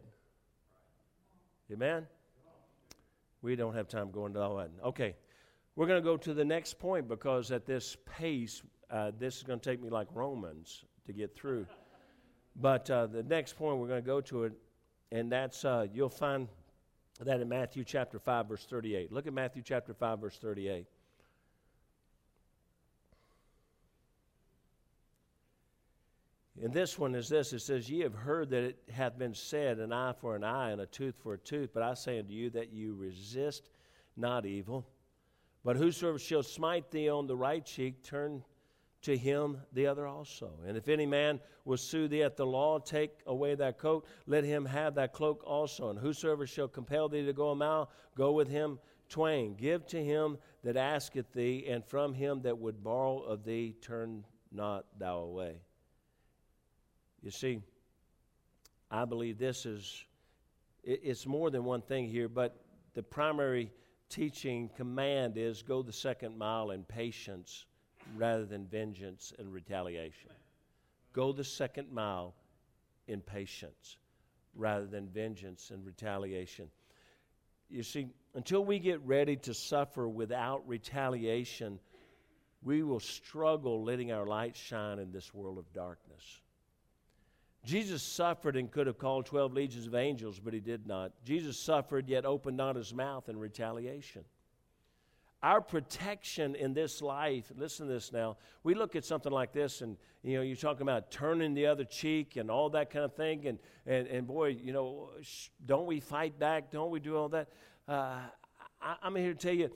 Amen? 1.72 2.06
We 3.42 3.56
don't 3.56 3.74
have 3.74 3.88
time 3.88 4.12
going 4.12 4.34
to 4.34 4.42
all 4.42 4.58
that. 4.58 4.70
Okay, 4.84 5.16
we're 5.76 5.88
going 5.88 6.02
to 6.02 6.06
go 6.06 6.18
to 6.18 6.34
the 6.34 6.46
next 6.46 6.80
point 6.80 7.08
because 7.08 7.52
at 7.52 7.66
this 7.66 7.98
pace, 8.06 8.62
uh, 8.90 9.12
this 9.18 9.38
is 9.38 9.44
going 9.44 9.60
to 9.60 9.70
take 9.70 9.82
me 9.82 9.90
like 9.90 10.08
Romans 10.14 10.86
to 11.06 11.14
get 11.14 11.36
through. 11.36 11.66
But 12.56 12.90
uh, 12.90 13.08
the 13.08 13.24
next 13.24 13.58
point, 13.58 13.78
we're 13.78 13.88
going 13.88 14.02
to 14.02 14.06
go 14.06 14.22
to 14.22 14.44
it, 14.44 14.54
and 15.12 15.32
that's 15.32 15.64
uh, 15.66 15.88
you'll 15.94 16.10
find 16.10 16.48
that 17.20 17.40
in 17.40 17.48
Matthew 17.48 17.84
chapter 17.84 18.20
5, 18.20 18.48
verse 18.48 18.66
38. 18.66 19.12
Look 19.12 19.28
at 19.28 19.34
Matthew 19.34 19.62
chapter 19.64 19.94
5, 19.94 20.20
verse 20.20 20.38
38. 20.38 20.86
And 26.64 26.72
this 26.72 27.00
one 27.00 27.16
is 27.16 27.28
this 27.28 27.54
it 27.54 27.60
says, 27.60 27.90
Ye 27.90 28.02
have 28.02 28.14
heard 28.14 28.52
that 28.52 28.64
it 28.64 28.78
hath 28.92 29.18
been 29.18 29.34
said, 29.34 29.80
an 29.80 29.92
eye 29.92 30.14
for 30.14 30.36
an 30.36 30.44
eye 30.44 30.70
and 30.70 30.82
a 30.82 30.86
tooth 30.86 31.16
for 31.24 31.34
a 31.34 31.38
tooth. 31.40 31.72
But 31.74 31.82
I 31.82 31.96
say 31.96 32.20
unto 32.20 32.34
you 32.34 32.52
that 32.52 32.72
you 32.72 32.94
resist 32.94 33.72
not 34.16 34.46
evil. 34.46 34.86
But 35.64 35.76
whosoever 35.76 36.20
shall 36.20 36.44
smite 36.44 36.92
thee 36.92 37.10
on 37.10 37.26
the 37.26 37.36
right 37.36 37.66
cheek, 37.66 38.04
turn 38.04 38.44
to 39.02 39.18
him 39.18 39.58
the 39.74 39.88
other 39.88 40.06
also. 40.06 40.52
And 40.68 40.78
if 40.78 40.88
any 40.88 41.08
man 41.08 41.40
will 41.66 41.78
sue 41.78 42.08
thee 42.08 42.22
at 42.22 42.38
the 42.38 42.46
law, 42.46 42.78
take 42.78 43.12
away 43.26 43.56
thy 43.56 43.72
coat, 43.72 44.06
let 44.28 44.44
him 44.44 44.66
have 44.66 44.94
thy 44.94 45.08
cloak 45.08 45.44
also. 45.46 45.90
And 45.90 45.98
whosoever 45.98 46.46
shall 46.46 46.68
compel 46.68 47.10
thee 47.10 47.26
to 47.26 47.34
go 47.34 47.50
a 47.50 47.56
mile, 47.56 47.90
go 48.16 48.34
with 48.34 48.48
him 48.48 48.78
twain. 49.10 49.56
Give 49.56 49.86
to 49.88 50.04
him 50.04 50.38
that 50.64 50.78
asketh 50.78 51.34
thee, 51.34 51.66
and 51.68 51.84
from 51.84 52.14
him 52.14 52.42
that 52.44 52.58
would 52.60 52.84
borrow 52.84 53.20
of 53.20 53.44
thee, 53.44 53.76
turn 53.82 54.26
not 54.52 54.86
thou 55.00 55.20
away. 55.20 55.62
You 57.22 57.32
see, 57.32 57.62
I 58.90 59.06
believe 59.06 59.38
this 59.38 59.66
is, 59.66 60.04
it's 60.84 61.26
more 61.26 61.50
than 61.50 61.64
one 61.64 61.82
thing 61.82 62.08
here, 62.08 62.28
but 62.28 62.56
the 62.94 63.04
primary 63.04 63.72
teaching 64.10 64.70
command 64.76 65.38
is 65.38 65.62
go 65.62 65.82
the 65.82 65.94
second 65.94 66.38
mile 66.38 66.72
in 66.72 66.84
patience 66.84 67.66
rather 68.18 68.46
than 68.46 68.66
vengeance 68.66 69.32
and 69.40 69.54
retaliation. 69.54 70.32
Go 71.14 71.32
the 71.32 71.44
second 71.44 71.92
mile 71.92 72.34
in 73.08 73.22
patience 73.22 73.98
rather 74.56 74.86
than 74.86 75.08
vengeance 75.08 75.72
and 75.72 75.86
retaliation. 75.86 76.70
You 77.70 77.84
see, 77.84 78.08
until 78.36 78.66
we 78.66 78.80
get 78.80 79.00
ready 79.06 79.38
to 79.38 79.54
suffer 79.54 80.08
without 80.08 80.68
retaliation, 80.68 81.80
we 82.64 82.84
will 82.84 83.00
struggle 83.00 83.84
letting 83.84 84.12
our 84.12 84.26
light 84.26 84.58
shine 84.58 85.00
in 85.00 85.12
this 85.12 85.34
world 85.34 85.58
of 85.58 85.72
darkness. 85.72 86.42
Jesus 87.64 88.02
suffered 88.02 88.56
and 88.56 88.72
could 88.72 88.88
have 88.88 88.98
called 88.98 89.26
12 89.28 89.54
legions 89.54 89.88
of 89.88 89.94
angels, 89.94 90.40
but 90.40 90.54
he 90.54 90.60
did 90.60 90.88
not. 90.88 91.12
Jesus 91.24 91.60
suffered, 91.60 92.10
yet 92.10 92.26
opened 92.26 92.58
not 92.58 92.76
his 92.76 92.94
mouth 92.94 93.30
in 93.30 93.38
retaliation. 93.38 94.24
Our 95.44 95.62
protection 95.62 96.56
in 96.56 96.74
this 96.74 97.02
life, 97.02 97.52
listen 97.56 97.88
to 97.88 97.94
this 97.94 98.12
now. 98.12 98.38
We 98.64 98.76
look 98.76 98.96
at 98.96 99.04
something 99.06 99.32
like 99.32 99.54
this, 99.54 99.82
and 99.82 99.98
you 100.24 100.38
know, 100.38 100.44
you're 100.44 100.56
talking 100.56 100.84
about 100.84 101.10
turning 101.10 101.56
the 101.56 101.66
other 101.66 101.84
cheek 101.84 102.36
and 102.36 102.52
all 102.52 102.70
that 102.72 102.92
kind 102.92 103.06
of 103.06 103.16
thing, 103.16 103.48
and, 103.48 103.58
and, 103.88 104.08
and 104.08 104.28
boy, 104.28 104.58
you 104.62 104.72
know, 104.72 105.10
don't 105.66 105.88
we 105.88 106.00
fight 106.00 106.38
back? 106.38 106.72
Don't 106.72 106.92
we 106.92 107.00
do 107.00 107.18
all 107.18 107.30
that? 107.30 107.50
Uh, 107.88 108.20
I, 108.82 108.96
I'm 109.02 109.16
here 109.16 109.34
to 109.34 109.40
tell 109.40 109.54
you, 109.54 109.72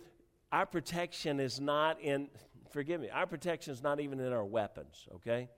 our 0.52 0.68
protection 0.68 1.40
is 1.40 1.60
not 1.60 2.00
in, 2.00 2.30
forgive 2.70 3.02
me, 3.02 3.10
our 3.10 3.26
protection 3.26 3.74
is 3.74 3.82
not 3.82 4.00
even 4.00 4.20
in 4.20 4.34
our 4.34 4.46
weapons, 4.46 5.08
okay? 5.16 5.50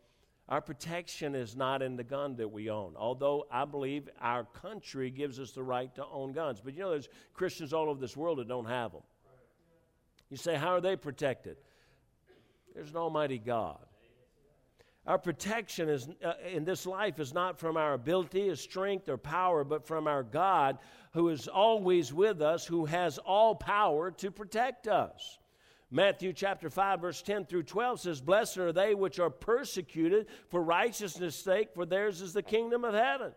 Our 0.49 0.61
protection 0.61 1.35
is 1.35 1.57
not 1.57 1.81
in 1.81 1.97
the 1.97 2.03
gun 2.05 2.37
that 2.37 2.47
we 2.47 2.69
own, 2.69 2.93
although 2.95 3.47
I 3.51 3.65
believe 3.65 4.07
our 4.21 4.45
country 4.45 5.09
gives 5.09 5.39
us 5.39 5.51
the 5.51 5.63
right 5.63 5.93
to 5.95 6.05
own 6.05 6.31
guns. 6.31 6.61
But 6.63 6.73
you 6.73 6.81
know, 6.81 6.91
there's 6.91 7.09
Christians 7.33 7.73
all 7.73 7.89
over 7.89 7.99
this 7.99 8.15
world 8.15 8.39
that 8.39 8.47
don't 8.47 8.65
have 8.65 8.93
them. 8.93 9.01
You 10.29 10.37
say, 10.37 10.55
how 10.55 10.69
are 10.69 10.81
they 10.81 10.95
protected? 10.95 11.57
There's 12.73 12.91
an 12.91 12.97
Almighty 12.97 13.39
God. 13.39 13.79
Our 15.05 15.17
protection 15.17 15.87
is, 15.87 16.07
uh, 16.23 16.33
in 16.51 16.65
this 16.65 16.85
life 16.85 17.19
is 17.19 17.33
not 17.33 17.57
from 17.57 17.77
our 17.77 17.93
ability, 17.93 18.49
or 18.49 18.57
strength, 18.57 19.07
or 19.07 19.17
power, 19.17 19.63
but 19.63 19.87
from 19.87 20.05
our 20.05 20.21
God 20.21 20.79
who 21.13 21.29
is 21.29 21.47
always 21.47 22.13
with 22.13 22.41
us, 22.41 22.65
who 22.65 22.85
has 22.85 23.17
all 23.17 23.55
power 23.55 24.11
to 24.11 24.31
protect 24.31 24.87
us. 24.87 25.39
Matthew 25.89 26.33
chapter 26.33 26.69
5, 26.69 27.01
verse 27.01 27.21
10 27.21 27.45
through 27.45 27.63
12 27.63 28.01
says, 28.01 28.21
Blessed 28.21 28.57
are 28.57 28.73
they 28.73 28.93
which 28.93 29.19
are 29.19 29.29
persecuted 29.29 30.27
for 30.49 30.61
righteousness' 30.61 31.35
sake, 31.35 31.69
for 31.73 31.85
theirs 31.85 32.21
is 32.21 32.33
the 32.33 32.43
kingdom 32.43 32.83
of 32.83 32.93
heaven. 32.93 33.31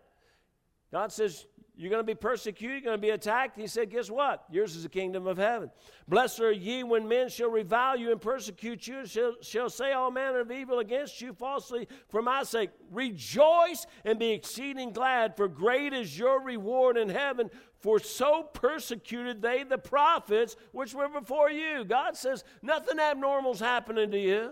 God 0.91 1.13
says, 1.13 1.45
You're 1.81 1.89
going 1.89 2.03
to 2.03 2.05
be 2.05 2.13
persecuted, 2.13 2.83
you're 2.83 2.91
going 2.91 2.97
to 2.97 3.01
be 3.01 3.09
attacked. 3.09 3.57
He 3.57 3.65
said, 3.65 3.89
Guess 3.89 4.11
what? 4.11 4.45
Yours 4.51 4.75
is 4.75 4.83
the 4.83 4.89
kingdom 4.89 5.25
of 5.25 5.37
heaven. 5.37 5.71
Blessed 6.07 6.39
are 6.41 6.51
ye 6.51 6.83
when 6.83 7.07
men 7.07 7.27
shall 7.27 7.49
revile 7.49 7.97
you 7.97 8.11
and 8.11 8.21
persecute 8.21 8.87
you, 8.87 9.03
shall, 9.07 9.33
shall 9.41 9.67
say 9.67 9.91
all 9.91 10.11
manner 10.11 10.41
of 10.41 10.51
evil 10.51 10.77
against 10.77 11.21
you 11.21 11.33
falsely 11.33 11.87
for 12.07 12.21
my 12.21 12.43
sake. 12.43 12.69
Rejoice 12.91 13.87
and 14.05 14.19
be 14.19 14.29
exceeding 14.29 14.91
glad, 14.91 15.35
for 15.35 15.47
great 15.47 15.91
is 15.91 16.19
your 16.19 16.39
reward 16.43 16.97
in 16.97 17.09
heaven. 17.09 17.49
For 17.79 17.97
so 17.99 18.43
persecuted 18.43 19.41
they 19.41 19.63
the 19.63 19.79
prophets 19.79 20.55
which 20.73 20.93
were 20.93 21.09
before 21.09 21.49
you. 21.49 21.83
God 21.83 22.15
says, 22.15 22.43
Nothing 22.61 22.99
abnormal 22.99 23.53
is 23.53 23.59
happening 23.59 24.11
to 24.11 24.19
you. 24.19 24.51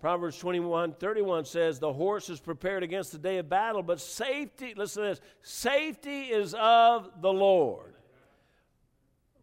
Proverbs 0.00 0.38
21 0.38 0.94
31 0.94 1.44
says, 1.44 1.78
The 1.78 1.92
horse 1.92 2.30
is 2.30 2.38
prepared 2.38 2.82
against 2.82 3.12
the 3.12 3.18
day 3.18 3.38
of 3.38 3.48
battle, 3.48 3.82
but 3.82 4.00
safety, 4.00 4.74
listen 4.76 5.02
to 5.02 5.08
this, 5.10 5.20
safety 5.42 6.22
is 6.26 6.54
of 6.54 7.10
the 7.20 7.32
Lord. 7.32 7.94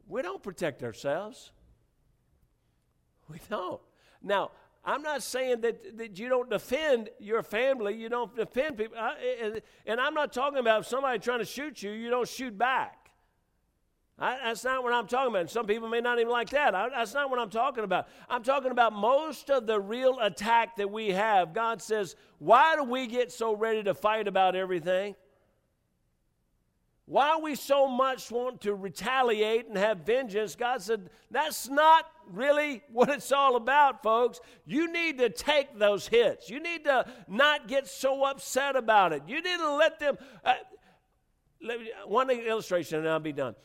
We 0.08 0.22
don't 0.22 0.42
protect 0.42 0.84
ourselves. 0.84 1.52
We 3.28 3.40
don't. 3.50 3.82
Now, 4.22 4.52
I'm 4.86 5.02
not 5.02 5.24
saying 5.24 5.62
that, 5.62 5.98
that 5.98 6.20
you 6.20 6.30
don't 6.30 6.50
defend 6.50 7.10
your 7.20 7.42
family, 7.42 7.96
you 7.96 8.08
don't 8.08 8.36
defend 8.36 8.78
people. 8.78 8.98
I, 8.98 9.16
and, 9.42 9.62
and 9.86 10.00
I'm 10.00 10.14
not 10.14 10.32
talking 10.32 10.60
about 10.60 10.86
somebody 10.86 11.20
trying 11.20 11.40
to 11.40 11.46
shoot 11.46 11.82
you, 11.82 11.92
you 11.92 12.10
don't 12.10 12.28
shoot 12.28 12.56
back. 12.58 13.05
I, 14.18 14.38
that's 14.46 14.64
not 14.64 14.82
what 14.82 14.94
I'm 14.94 15.08
talking 15.08 15.30
about. 15.36 15.50
Some 15.50 15.66
people 15.66 15.90
may 15.90 16.00
not 16.00 16.20
even 16.20 16.32
like 16.32 16.50
that. 16.52 16.74
I, 16.74 16.88
that's 16.90 17.14
not 17.14 17.30
what 17.30 17.38
I'm 17.38 17.50
talking 17.50 17.84
about. 17.84 18.08
I'm 18.30 18.44
talking 18.44 18.72
about 18.72 18.94
most 18.94 19.50
of 19.50 19.68
the 19.68 19.80
real 19.80 20.20
attack 20.20 20.78
that 20.78 20.90
we 20.90 21.10
have. 21.10 21.54
God 21.54 21.82
says, 21.82 22.16
Why 22.40 22.78
do 22.78 22.84
we 22.84 23.08
get 23.08 23.32
so 23.32 23.54
ready 23.54 23.84
to 23.84 23.94
fight 23.94 24.30
about 24.30 24.56
everything? 24.56 25.16
Why 27.08 27.38
we 27.38 27.54
so 27.54 27.88
much 27.88 28.32
want 28.32 28.62
to 28.62 28.74
retaliate 28.74 29.68
and 29.68 29.78
have 29.78 30.00
vengeance? 30.00 30.56
God 30.56 30.82
said, 30.82 31.10
That's 31.30 31.68
not 31.68 32.06
really 32.32 32.84
what 32.94 33.10
it's 33.10 33.34
all 33.34 33.58
about, 33.58 34.02
folks. 34.02 34.40
You 34.66 34.92
need 34.92 35.18
to 35.18 35.30
take 35.30 35.78
those 35.78 36.08
hits. 36.08 36.50
You 36.50 36.62
need 36.62 36.86
to 36.86 37.06
not 37.28 37.68
get 37.68 37.86
so 37.86 38.24
upset 38.24 38.78
about 38.78 39.12
it. 39.12 39.24
You 39.28 39.42
need 39.42 39.58
to 39.58 39.76
let 39.76 40.00
them. 40.00 40.18
Uh, 40.44 40.54
one 42.06 42.30
illustration 42.30 43.00
and 43.00 43.10
I'll 43.10 43.20
be 43.20 43.34
done. 43.34 43.56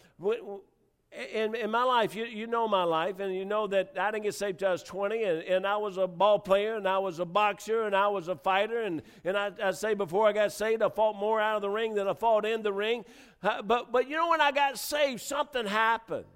In, 1.33 1.57
in 1.57 1.71
my 1.73 1.83
life, 1.83 2.15
you, 2.15 2.25
you 2.25 2.47
know 2.47 2.69
my 2.69 2.85
life, 2.85 3.19
and 3.19 3.35
you 3.35 3.45
know 3.45 3.67
that 3.67 3.95
I 3.99 4.13
didn't 4.13 4.23
get 4.23 4.35
saved 4.35 4.61
till 4.61 4.69
I 4.69 4.73
was 4.73 4.85
20, 4.85 5.25
and, 5.25 5.43
and 5.43 5.67
I 5.67 5.77
was 5.77 5.97
a 5.97 6.07
ball 6.07 6.39
player, 6.39 6.77
and 6.77 6.87
I 6.87 6.99
was 6.99 7.19
a 7.19 7.25
boxer, 7.25 7.83
and 7.83 7.97
I 7.97 8.07
was 8.07 8.29
a 8.29 8.37
fighter. 8.37 8.83
And, 8.83 9.03
and 9.25 9.37
I, 9.37 9.51
I 9.61 9.71
say 9.73 9.95
before 9.95 10.29
I 10.29 10.33
got 10.33 10.53
saved, 10.53 10.83
I 10.83 10.89
fought 10.89 11.17
more 11.17 11.41
out 11.41 11.57
of 11.57 11.63
the 11.63 11.69
ring 11.69 11.95
than 11.95 12.07
I 12.07 12.15
fought 12.15 12.47
in 12.47 12.63
the 12.63 12.73
ring. 12.73 13.05
Uh, 13.43 13.61
but, 13.61 13.91
but 13.91 14.09
you 14.09 14.17
know, 14.17 14.29
when 14.29 14.41
I 14.41 14.53
got 14.53 14.79
saved, 14.79 15.21
something 15.21 15.67
happened. 15.67 16.27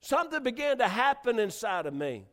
Something 0.00 0.42
began 0.42 0.78
to 0.78 0.88
happen 0.88 1.38
inside 1.38 1.84
of 1.84 1.92
me. 1.92 2.24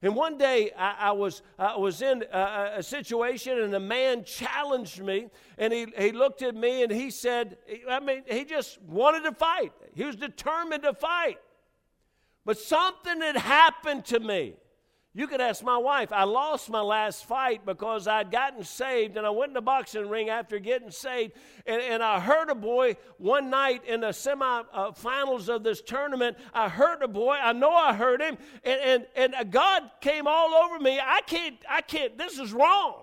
And 0.00 0.14
one 0.14 0.38
day 0.38 0.70
I, 0.78 1.08
I 1.08 1.12
was, 1.12 1.42
I 1.58 1.76
was 1.76 2.02
in 2.02 2.24
a, 2.32 2.74
a, 2.76 2.82
situation 2.82 3.58
and 3.58 3.74
a 3.74 3.80
man 3.80 4.22
challenged 4.22 5.02
me 5.02 5.28
and 5.56 5.72
he, 5.72 5.86
he 5.98 6.12
looked 6.12 6.42
at 6.42 6.54
me 6.54 6.84
and 6.84 6.92
he 6.92 7.10
said, 7.10 7.58
I 7.90 7.98
mean, 7.98 8.22
he 8.26 8.44
just 8.44 8.80
wanted 8.82 9.24
to 9.24 9.32
fight. 9.32 9.72
He 9.94 10.04
was 10.04 10.14
determined 10.14 10.84
to 10.84 10.94
fight. 10.94 11.38
But 12.44 12.58
something 12.58 13.20
had 13.20 13.36
happened 13.36 14.04
to 14.06 14.20
me. 14.20 14.54
You 15.14 15.26
could 15.26 15.40
ask 15.40 15.64
my 15.64 15.78
wife. 15.78 16.12
I 16.12 16.24
lost 16.24 16.68
my 16.70 16.82
last 16.82 17.24
fight 17.24 17.64
because 17.64 18.06
I'd 18.06 18.30
gotten 18.30 18.62
saved 18.62 19.16
and 19.16 19.26
I 19.26 19.30
went 19.30 19.50
in 19.50 19.54
the 19.54 19.62
boxing 19.62 20.08
ring 20.08 20.28
after 20.28 20.58
getting 20.58 20.90
saved. 20.90 21.32
And, 21.66 21.80
and 21.80 22.02
I 22.02 22.20
heard 22.20 22.50
a 22.50 22.54
boy 22.54 22.96
one 23.16 23.48
night 23.48 23.84
in 23.86 24.00
the 24.00 24.08
semifinals 24.08 25.48
uh, 25.48 25.54
of 25.54 25.64
this 25.64 25.80
tournament. 25.80 26.36
I 26.52 26.68
heard 26.68 27.02
a 27.02 27.08
boy. 27.08 27.34
I 27.34 27.52
know 27.52 27.72
I 27.72 27.94
heard 27.94 28.20
him. 28.20 28.36
And, 28.62 29.06
and, 29.16 29.34
and 29.34 29.50
God 29.50 29.90
came 30.00 30.26
all 30.26 30.54
over 30.54 30.78
me. 30.78 31.00
I 31.00 31.22
can't, 31.22 31.56
I 31.68 31.80
can't, 31.80 32.18
this 32.18 32.38
is 32.38 32.52
wrong. 32.52 33.02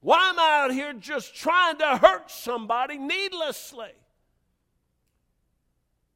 Why 0.00 0.30
am 0.30 0.38
I 0.38 0.64
out 0.64 0.72
here 0.72 0.92
just 0.92 1.34
trying 1.34 1.78
to 1.78 1.96
hurt 1.96 2.30
somebody 2.30 2.98
needlessly? 2.98 3.92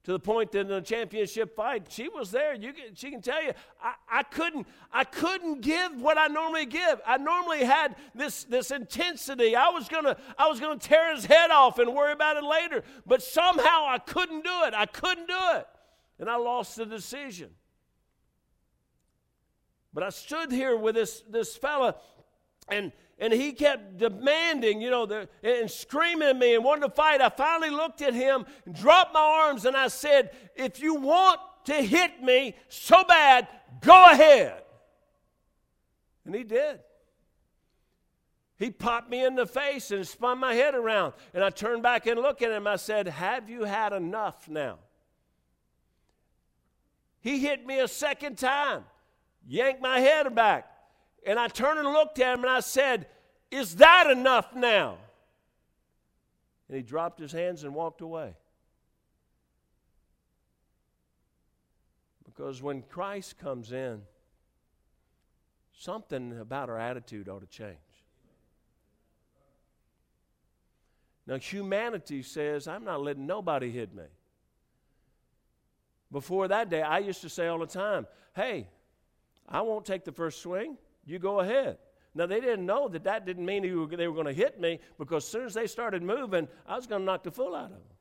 To 0.06 0.12
the 0.12 0.20
point 0.20 0.52
that 0.52 0.60
in 0.60 0.68
the 0.68 0.80
championship 0.80 1.56
fight, 1.56 1.88
she 1.90 2.08
was 2.08 2.30
there. 2.30 2.54
You 2.54 2.72
can, 2.72 2.94
she 2.94 3.10
can 3.10 3.20
tell 3.20 3.42
you, 3.42 3.50
I, 3.82 3.94
I, 4.08 4.22
couldn't, 4.22 4.68
I 4.92 5.02
couldn't 5.02 5.62
give 5.62 6.00
what 6.00 6.16
I 6.16 6.28
normally 6.28 6.64
give. 6.64 7.00
I 7.04 7.16
normally 7.16 7.64
had 7.64 7.96
this, 8.14 8.44
this 8.44 8.70
intensity. 8.70 9.56
I 9.56 9.68
was 9.70 9.88
gonna, 9.88 10.16
I 10.38 10.46
was 10.46 10.60
gonna 10.60 10.78
tear 10.78 11.12
his 11.12 11.24
head 11.24 11.50
off 11.50 11.80
and 11.80 11.92
worry 11.92 12.12
about 12.12 12.36
it 12.36 12.44
later. 12.44 12.84
But 13.04 13.20
somehow 13.20 13.86
I 13.88 13.98
couldn't 13.98 14.44
do 14.44 14.62
it. 14.66 14.74
I 14.74 14.86
couldn't 14.86 15.26
do 15.26 15.38
it. 15.54 15.66
And 16.20 16.30
I 16.30 16.36
lost 16.36 16.76
the 16.76 16.86
decision. 16.86 17.50
But 19.92 20.04
I 20.04 20.10
stood 20.10 20.52
here 20.52 20.76
with 20.76 20.94
this, 20.94 21.24
this 21.28 21.56
fella, 21.56 21.96
and 22.68 22.92
and 23.18 23.32
he 23.32 23.52
kept 23.52 23.96
demanding, 23.96 24.80
you 24.80 24.90
know, 24.90 25.06
the, 25.06 25.28
and 25.42 25.70
screaming 25.70 26.28
at 26.28 26.36
me 26.36 26.54
and 26.54 26.62
wanting 26.62 26.88
to 26.88 26.94
fight. 26.94 27.20
I 27.20 27.30
finally 27.30 27.70
looked 27.70 28.02
at 28.02 28.12
him, 28.12 28.44
dropped 28.70 29.14
my 29.14 29.20
arms, 29.20 29.64
and 29.64 29.76
I 29.76 29.88
said, 29.88 30.30
If 30.54 30.80
you 30.80 30.96
want 30.96 31.40
to 31.64 31.74
hit 31.74 32.22
me 32.22 32.56
so 32.68 33.04
bad, 33.04 33.48
go 33.80 34.10
ahead. 34.10 34.62
And 36.26 36.34
he 36.34 36.44
did. 36.44 36.80
He 38.58 38.70
popped 38.70 39.10
me 39.10 39.24
in 39.24 39.34
the 39.34 39.46
face 39.46 39.90
and 39.90 40.06
spun 40.06 40.38
my 40.38 40.54
head 40.54 40.74
around. 40.74 41.14
And 41.32 41.44
I 41.44 41.50
turned 41.50 41.82
back 41.82 42.06
and 42.06 42.20
looked 42.20 42.42
at 42.42 42.52
him. 42.52 42.66
I 42.66 42.76
said, 42.76 43.06
Have 43.06 43.48
you 43.48 43.64
had 43.64 43.92
enough 43.92 44.48
now? 44.48 44.78
He 47.20 47.38
hit 47.38 47.66
me 47.66 47.80
a 47.80 47.88
second 47.88 48.36
time, 48.36 48.84
yanked 49.46 49.80
my 49.80 50.00
head 50.00 50.32
back. 50.34 50.70
And 51.26 51.40
I 51.40 51.48
turned 51.48 51.80
and 51.80 51.88
looked 51.88 52.20
at 52.20 52.34
him 52.34 52.44
and 52.44 52.50
I 52.50 52.60
said, 52.60 53.08
Is 53.50 53.76
that 53.76 54.08
enough 54.08 54.54
now? 54.54 54.96
And 56.68 56.76
he 56.76 56.82
dropped 56.82 57.18
his 57.18 57.32
hands 57.32 57.64
and 57.64 57.74
walked 57.74 58.00
away. 58.00 58.34
Because 62.24 62.62
when 62.62 62.82
Christ 62.82 63.38
comes 63.38 63.72
in, 63.72 64.02
something 65.72 66.38
about 66.38 66.70
our 66.70 66.78
attitude 66.78 67.28
ought 67.28 67.40
to 67.40 67.46
change. 67.46 67.76
Now, 71.26 71.38
humanity 71.38 72.22
says, 72.22 72.68
I'm 72.68 72.84
not 72.84 73.02
letting 73.02 73.26
nobody 73.26 73.70
hit 73.70 73.92
me. 73.92 74.04
Before 76.12 76.46
that 76.46 76.70
day, 76.70 76.82
I 76.82 76.98
used 76.98 77.20
to 77.22 77.28
say 77.28 77.48
all 77.48 77.58
the 77.58 77.66
time, 77.66 78.06
Hey, 78.36 78.68
I 79.48 79.62
won't 79.62 79.84
take 79.84 80.04
the 80.04 80.12
first 80.12 80.40
swing. 80.40 80.76
You 81.06 81.18
go 81.18 81.40
ahead. 81.40 81.78
Now, 82.14 82.26
they 82.26 82.40
didn't 82.40 82.66
know 82.66 82.88
that 82.88 83.04
that 83.04 83.26
didn't 83.26 83.44
mean 83.44 83.62
they 83.62 83.70
were, 83.72 83.86
going 83.86 84.26
to 84.26 84.32
hit 84.32 84.58
me 84.58 84.80
because 84.98 85.24
as 85.24 85.28
soon 85.30 85.46
as 85.46 85.54
they 85.54 85.66
started 85.66 86.02
moving, 86.02 86.48
I 86.66 86.76
was 86.76 86.86
going 86.86 87.02
to 87.02 87.04
knock 87.04 87.22
the 87.22 87.30
fool 87.30 87.54
out 87.54 87.66
of 87.66 87.70
them 87.70 87.96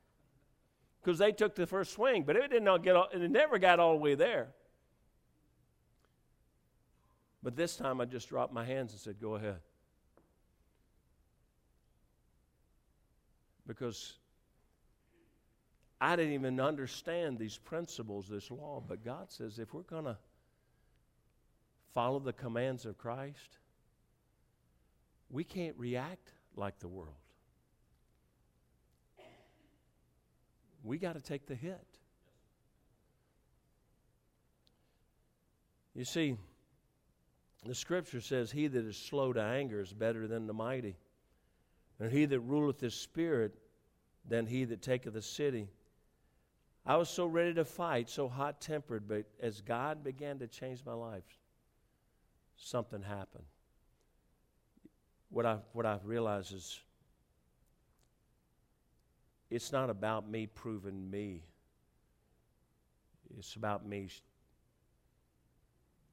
because 1.02 1.18
they 1.18 1.32
took 1.32 1.54
the 1.54 1.66
first 1.66 1.92
swing. 1.92 2.24
But 2.24 2.36
it, 2.36 2.50
did 2.50 2.62
not 2.62 2.82
get 2.82 2.96
all, 2.96 3.08
it 3.12 3.30
never 3.30 3.58
got 3.58 3.78
all 3.78 3.92
the 3.92 4.00
way 4.00 4.14
there. 4.14 4.48
But 7.42 7.56
this 7.56 7.76
time 7.76 8.00
I 8.00 8.06
just 8.06 8.28
dropped 8.28 8.52
my 8.52 8.64
hands 8.64 8.92
and 8.92 9.00
said, 9.00 9.20
Go 9.20 9.34
ahead. 9.34 9.58
Because 13.66 14.14
I 16.00 16.16
didn't 16.16 16.32
even 16.32 16.58
understand 16.58 17.38
these 17.38 17.58
principles, 17.58 18.28
this 18.28 18.50
law. 18.50 18.82
But 18.86 19.04
God 19.04 19.30
says 19.30 19.58
if 19.58 19.74
we're 19.74 19.82
going 19.82 20.04
to 20.04 20.16
follow 21.96 22.18
the 22.18 22.32
commands 22.34 22.84
of 22.84 22.98
Christ, 22.98 23.56
we 25.30 25.44
can't 25.44 25.74
react 25.78 26.30
like 26.54 26.78
the 26.78 26.88
world. 26.88 27.16
We 30.84 30.98
got 30.98 31.14
to 31.14 31.22
take 31.22 31.46
the 31.46 31.54
hit. 31.54 31.86
You 35.94 36.04
see, 36.04 36.36
the 37.64 37.74
scripture 37.74 38.20
says, 38.20 38.52
He 38.52 38.66
that 38.66 38.84
is 38.84 38.98
slow 38.98 39.32
to 39.32 39.40
anger 39.40 39.80
is 39.80 39.94
better 39.94 40.28
than 40.28 40.46
the 40.46 40.52
mighty, 40.52 40.96
and 41.98 42.12
he 42.12 42.26
that 42.26 42.40
ruleth 42.40 42.78
his 42.78 42.94
spirit 42.94 43.54
than 44.28 44.44
he 44.44 44.66
that 44.66 44.82
taketh 44.82 45.16
a 45.16 45.22
city. 45.22 45.70
I 46.84 46.98
was 46.98 47.08
so 47.08 47.24
ready 47.24 47.54
to 47.54 47.64
fight, 47.64 48.10
so 48.10 48.28
hot 48.28 48.60
tempered, 48.60 49.08
but 49.08 49.24
as 49.40 49.62
God 49.62 50.04
began 50.04 50.38
to 50.40 50.46
change 50.46 50.84
my 50.84 50.92
life, 50.92 51.24
something 52.56 53.02
happened. 53.02 53.44
What 55.30 55.46
I 55.46 55.58
what 55.72 55.86
I've 55.86 56.04
realized 56.04 56.54
is 56.54 56.80
it's 59.50 59.72
not 59.72 59.90
about 59.90 60.28
me 60.28 60.46
proving 60.46 61.10
me. 61.10 61.42
It's 63.38 63.54
about 63.54 63.86
me 63.86 64.08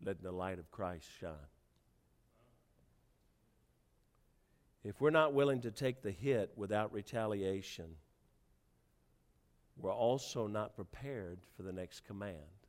letting 0.04 0.24
the 0.24 0.32
light 0.32 0.60
of 0.60 0.70
Christ 0.72 1.08
shine. 1.20 1.32
if 4.84 5.00
we're 5.00 5.10
not 5.10 5.34
willing 5.34 5.62
to 5.62 5.72
take 5.72 6.02
the 6.02 6.12
hit 6.12 6.52
without 6.58 6.92
retaliation, 6.92 7.96
we're 9.78 9.94
also 9.94 10.46
not 10.46 10.76
prepared 10.76 11.40
for 11.56 11.64
the 11.64 11.72
next 11.72 12.06
command. 12.06 12.63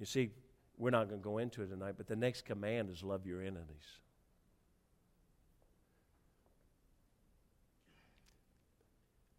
You 0.00 0.06
see, 0.06 0.30
we're 0.78 0.90
not 0.90 1.08
going 1.08 1.20
to 1.20 1.24
go 1.24 1.38
into 1.38 1.62
it 1.62 1.68
tonight, 1.68 1.94
but 1.98 2.08
the 2.08 2.16
next 2.16 2.46
command 2.46 2.88
is 2.88 3.04
love 3.04 3.26
your 3.26 3.42
enemies. 3.42 4.00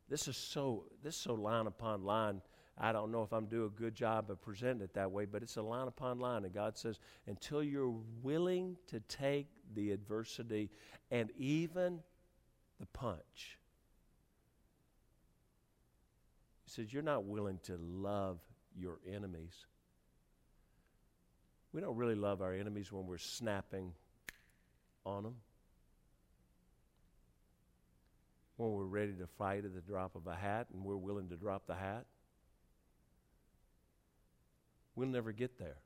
This 0.07 0.27
is 0.27 0.37
so 0.37 0.85
this 1.03 1.15
is 1.15 1.21
so 1.21 1.33
line 1.33 1.65
upon 1.67 2.03
line. 2.03 2.41
I 2.77 2.91
don't 2.91 3.11
know 3.11 3.23
if 3.23 3.33
I'm 3.33 3.45
doing 3.45 3.71
a 3.75 3.79
good 3.79 3.95
job 3.95 4.29
of 4.29 4.41
presenting 4.41 4.81
it 4.81 4.93
that 4.93 5.11
way, 5.11 5.25
but 5.25 5.41
it's 5.41 5.57
a 5.57 5.61
line 5.61 5.87
upon 5.87 6.19
line. 6.19 6.45
And 6.45 6.53
God 6.53 6.77
says, 6.77 6.99
until 7.27 7.63
you're 7.63 7.93
willing 8.21 8.77
to 8.87 8.99
take 9.01 9.47
the 9.73 9.91
adversity 9.91 10.69
and 11.11 11.31
even 11.37 11.99
the 12.79 12.85
punch, 12.87 13.57
He 16.65 16.71
says, 16.71 16.93
you're 16.93 17.03
not 17.03 17.25
willing 17.25 17.59
to 17.63 17.77
love 17.77 18.39
your 18.75 18.99
enemies. 19.07 19.65
We 21.73 21.81
don't 21.81 21.95
really 21.95 22.15
love 22.15 22.41
our 22.41 22.53
enemies 22.53 22.91
when 22.91 23.07
we're 23.07 23.17
snapping 23.17 23.93
on 25.05 25.23
them. 25.23 25.35
when 28.61 28.73
we're 28.73 28.83
ready 28.83 29.13
to 29.13 29.25
fight 29.25 29.65
at 29.65 29.73
the 29.73 29.81
drop 29.81 30.15
of 30.15 30.27
a 30.27 30.35
hat 30.35 30.67
and 30.71 30.83
we're 30.83 30.95
willing 30.95 31.27
to 31.29 31.35
drop 31.35 31.65
the 31.65 31.73
hat. 31.73 32.05
We'll 34.95 35.07
never 35.07 35.31
get 35.31 35.57
there. 35.57 35.77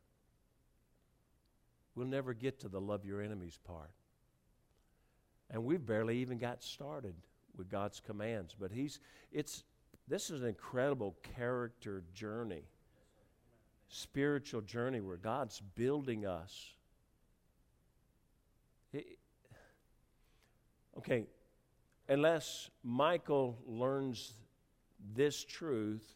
We'll 1.96 2.08
never 2.08 2.34
get 2.34 2.60
to 2.62 2.68
the 2.68 2.82
love 2.82 3.06
your 3.06 3.22
enemies 3.22 3.58
part. 3.66 3.92
And 5.50 5.64
we've 5.64 5.86
barely 5.86 6.18
even 6.18 6.38
got 6.38 6.64
started 6.64 7.16
with 7.56 7.70
God's 7.70 8.02
commands, 8.02 8.54
but 8.60 8.72
he's 8.72 9.00
it's 9.32 9.64
this 10.08 10.30
is 10.30 10.42
an 10.42 10.50
incredible 10.50 11.16
character 11.36 12.04
journey. 12.14 12.64
Spiritual 13.88 14.62
journey 14.62 15.00
where 15.00 15.18
God's 15.18 15.62
building 15.76 16.26
us. 16.26 16.74
Okay, 20.98 21.26
unless 22.08 22.70
Michael 22.84 23.58
learns 23.66 24.34
this 25.14 25.44
truth 25.44 26.16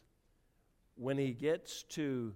when 0.96 1.18
he 1.18 1.32
gets 1.32 1.82
to 1.84 2.34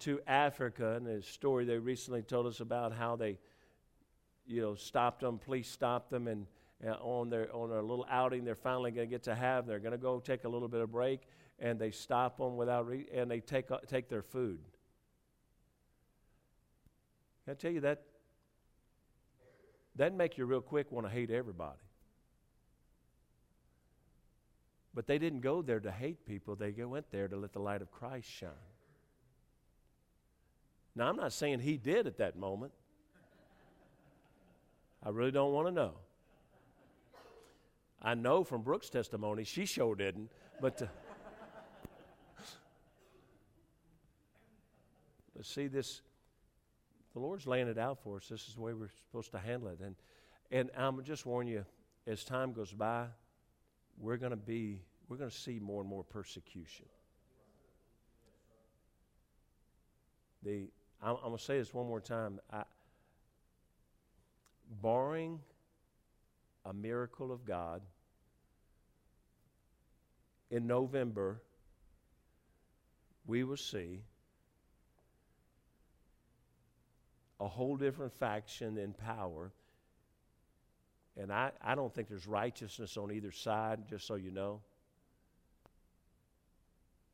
to 0.00 0.18
Africa 0.26 0.94
and 0.96 1.06
the 1.06 1.22
story 1.22 1.66
they 1.66 1.76
recently 1.76 2.22
told 2.22 2.46
us 2.46 2.60
about 2.60 2.92
how 2.92 3.16
they 3.16 3.38
you 4.46 4.62
know 4.62 4.74
stopped 4.74 5.20
them 5.20 5.38
police 5.38 5.68
stopped 5.68 6.10
them 6.10 6.26
and 6.26 6.46
uh, 6.86 6.92
on 7.00 7.30
their 7.30 7.54
on 7.54 7.70
a 7.70 7.80
little 7.80 8.06
outing 8.10 8.44
they're 8.44 8.54
finally 8.54 8.90
going 8.90 9.06
to 9.06 9.10
get 9.10 9.22
to 9.24 9.34
have 9.34 9.66
they're 9.66 9.78
going 9.78 9.92
to 9.92 9.98
go 9.98 10.18
take 10.20 10.44
a 10.44 10.48
little 10.48 10.68
bit 10.68 10.80
of 10.80 10.90
break 10.90 11.20
and 11.58 11.78
they 11.78 11.90
stop 11.90 12.38
them 12.38 12.56
without 12.56 12.86
re- 12.86 13.06
and 13.12 13.30
they 13.30 13.40
take 13.40 13.70
uh, 13.70 13.78
take 13.86 14.08
their 14.08 14.22
food 14.22 14.60
Can 17.44 17.52
I 17.52 17.54
tell 17.54 17.72
you 17.72 17.80
that 17.80 18.02
that 19.96 20.14
make 20.14 20.38
you 20.38 20.46
real 20.46 20.60
quick 20.60 20.90
want 20.90 21.06
to 21.06 21.12
hate 21.12 21.30
everybody 21.30 21.80
but 24.94 25.06
they 25.06 25.18
didn't 25.18 25.40
go 25.40 25.62
there 25.62 25.80
to 25.80 25.90
hate 25.90 26.26
people, 26.26 26.56
they 26.56 26.72
went 26.72 27.10
there 27.10 27.28
to 27.28 27.36
let 27.36 27.52
the 27.52 27.60
light 27.60 27.82
of 27.82 27.90
Christ 27.90 28.28
shine. 28.28 28.50
Now, 30.96 31.08
I'm 31.08 31.16
not 31.16 31.32
saying 31.32 31.60
he 31.60 31.76
did 31.76 32.06
at 32.06 32.18
that 32.18 32.36
moment. 32.36 32.72
I 35.02 35.10
really 35.10 35.30
don't 35.30 35.52
want 35.52 35.68
to 35.68 35.72
know. 35.72 35.92
I 38.02 38.14
know 38.14 38.44
from 38.44 38.62
Brooke's 38.62 38.88
testimony 38.88 39.44
she 39.44 39.66
sure 39.66 39.94
didn't, 39.94 40.30
but. 40.60 40.80
Uh, 40.82 40.86
but 45.36 45.46
see, 45.46 45.66
this, 45.66 46.02
the 47.14 47.20
Lord's 47.20 47.46
laying 47.46 47.68
it 47.68 47.78
out 47.78 47.98
for 48.02 48.16
us. 48.16 48.28
This 48.28 48.46
is 48.48 48.54
the 48.54 48.60
way 48.60 48.72
we're 48.72 48.88
supposed 49.08 49.32
to 49.32 49.38
handle 49.38 49.68
it. 49.68 49.80
And, 49.80 49.96
and 50.50 50.70
I'm 50.76 51.02
just 51.04 51.26
warning 51.26 51.52
you, 51.52 51.64
as 52.06 52.24
time 52.24 52.52
goes 52.52 52.72
by, 52.72 53.06
we're 53.98 54.16
going 54.16 54.30
to 54.30 54.36
be 54.36 54.80
we're 55.08 55.16
going 55.16 55.30
to 55.30 55.36
see 55.36 55.58
more 55.58 55.80
and 55.80 55.90
more 55.90 56.04
persecution. 56.04 56.86
The 60.42 60.68
I'm, 61.02 61.16
I'm 61.16 61.22
going 61.22 61.38
to 61.38 61.44
say 61.44 61.58
this 61.58 61.74
one 61.74 61.86
more 61.86 62.00
time. 62.00 62.40
I, 62.52 62.62
barring 64.82 65.40
a 66.70 66.72
miracle 66.72 67.32
of 67.32 67.44
God, 67.44 67.82
in 70.50 70.66
November, 70.66 71.42
we 73.26 73.44
will 73.44 73.58
see 73.58 74.00
a 77.38 77.46
whole 77.46 77.76
different 77.76 78.12
faction 78.18 78.78
in 78.78 78.92
power 78.92 79.52
and 81.20 81.32
I, 81.32 81.50
I 81.62 81.74
don't 81.74 81.92
think 81.94 82.08
there's 82.08 82.26
righteousness 82.26 82.96
on 82.96 83.12
either 83.12 83.30
side, 83.30 83.80
just 83.88 84.06
so 84.06 84.14
you 84.14 84.30
know. 84.30 84.62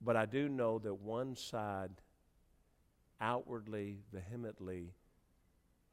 But 0.01 0.17
I 0.17 0.27
do 0.27 0.49
know 0.49 0.79
that 0.79 0.95
one 0.95 1.35
side 1.35 1.91
outwardly, 3.21 3.99
vehemently 4.13 4.93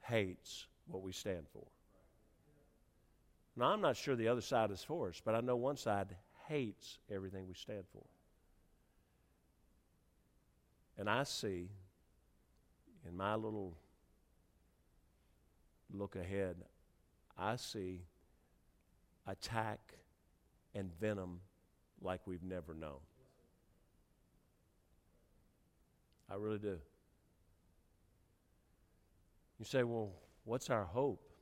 hates 0.02 0.68
what 0.86 1.02
we 1.02 1.12
stand 1.12 1.46
for. 1.52 1.66
Now, 3.56 3.66
I'm 3.66 3.82
not 3.82 3.96
sure 3.96 4.16
the 4.16 4.28
other 4.28 4.42
side 4.42 4.72
is 4.72 4.84
for 4.84 5.10
us, 5.10 5.22
but 5.24 5.36
I 5.36 5.42
know 5.42 5.56
one 5.56 5.78
side 5.78 6.16
hates 6.48 6.98
everything 7.12 7.48
we 7.48 7.54
stand 7.54 7.84
for. 7.92 8.04
And 10.98 11.10
I 11.10 11.24
see 11.24 11.70
in 13.08 13.16
my 13.16 13.36
little 13.36 13.76
look 15.92 16.16
ahead, 16.16 16.56
I 17.38 17.56
see 17.56 18.02
attack 19.28 19.80
and 20.74 20.92
venom 21.00 21.40
like 22.02 22.22
we've 22.26 22.44
never 22.44 22.74
known. 22.74 23.00
I 26.30 26.36
really 26.36 26.60
do. 26.60 26.80
You 29.60 29.66
say, 29.66 29.84
well, 29.84 30.12
what's 30.46 30.70
our 30.70 30.84
hope? 30.84 31.33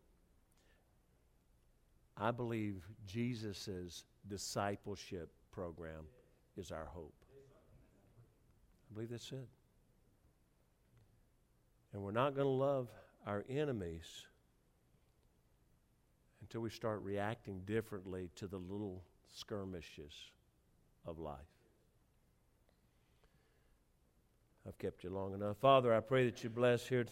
I 2.21 2.29
believe 2.29 2.87
Jesus' 3.07 4.03
discipleship 4.27 5.31
program 5.51 6.05
is 6.55 6.71
our 6.71 6.85
hope. 6.85 7.15
I 8.91 8.93
believe 8.93 9.09
that's 9.09 9.31
it. 9.31 9.47
And 11.93 12.03
we're 12.03 12.11
not 12.11 12.35
going 12.35 12.45
to 12.45 12.51
love 12.51 12.89
our 13.25 13.43
enemies 13.49 14.05
until 16.41 16.61
we 16.61 16.69
start 16.69 17.01
reacting 17.01 17.61
differently 17.65 18.29
to 18.35 18.45
the 18.45 18.57
little 18.57 19.03
skirmishes 19.31 20.13
of 21.07 21.17
life. 21.17 21.39
I've 24.67 24.77
kept 24.77 25.03
you 25.03 25.09
long 25.09 25.33
enough. 25.33 25.57
Father, 25.57 25.91
I 25.91 26.01
pray 26.01 26.25
that 26.25 26.43
you 26.43 26.51
bless 26.51 26.87
here 26.87 27.03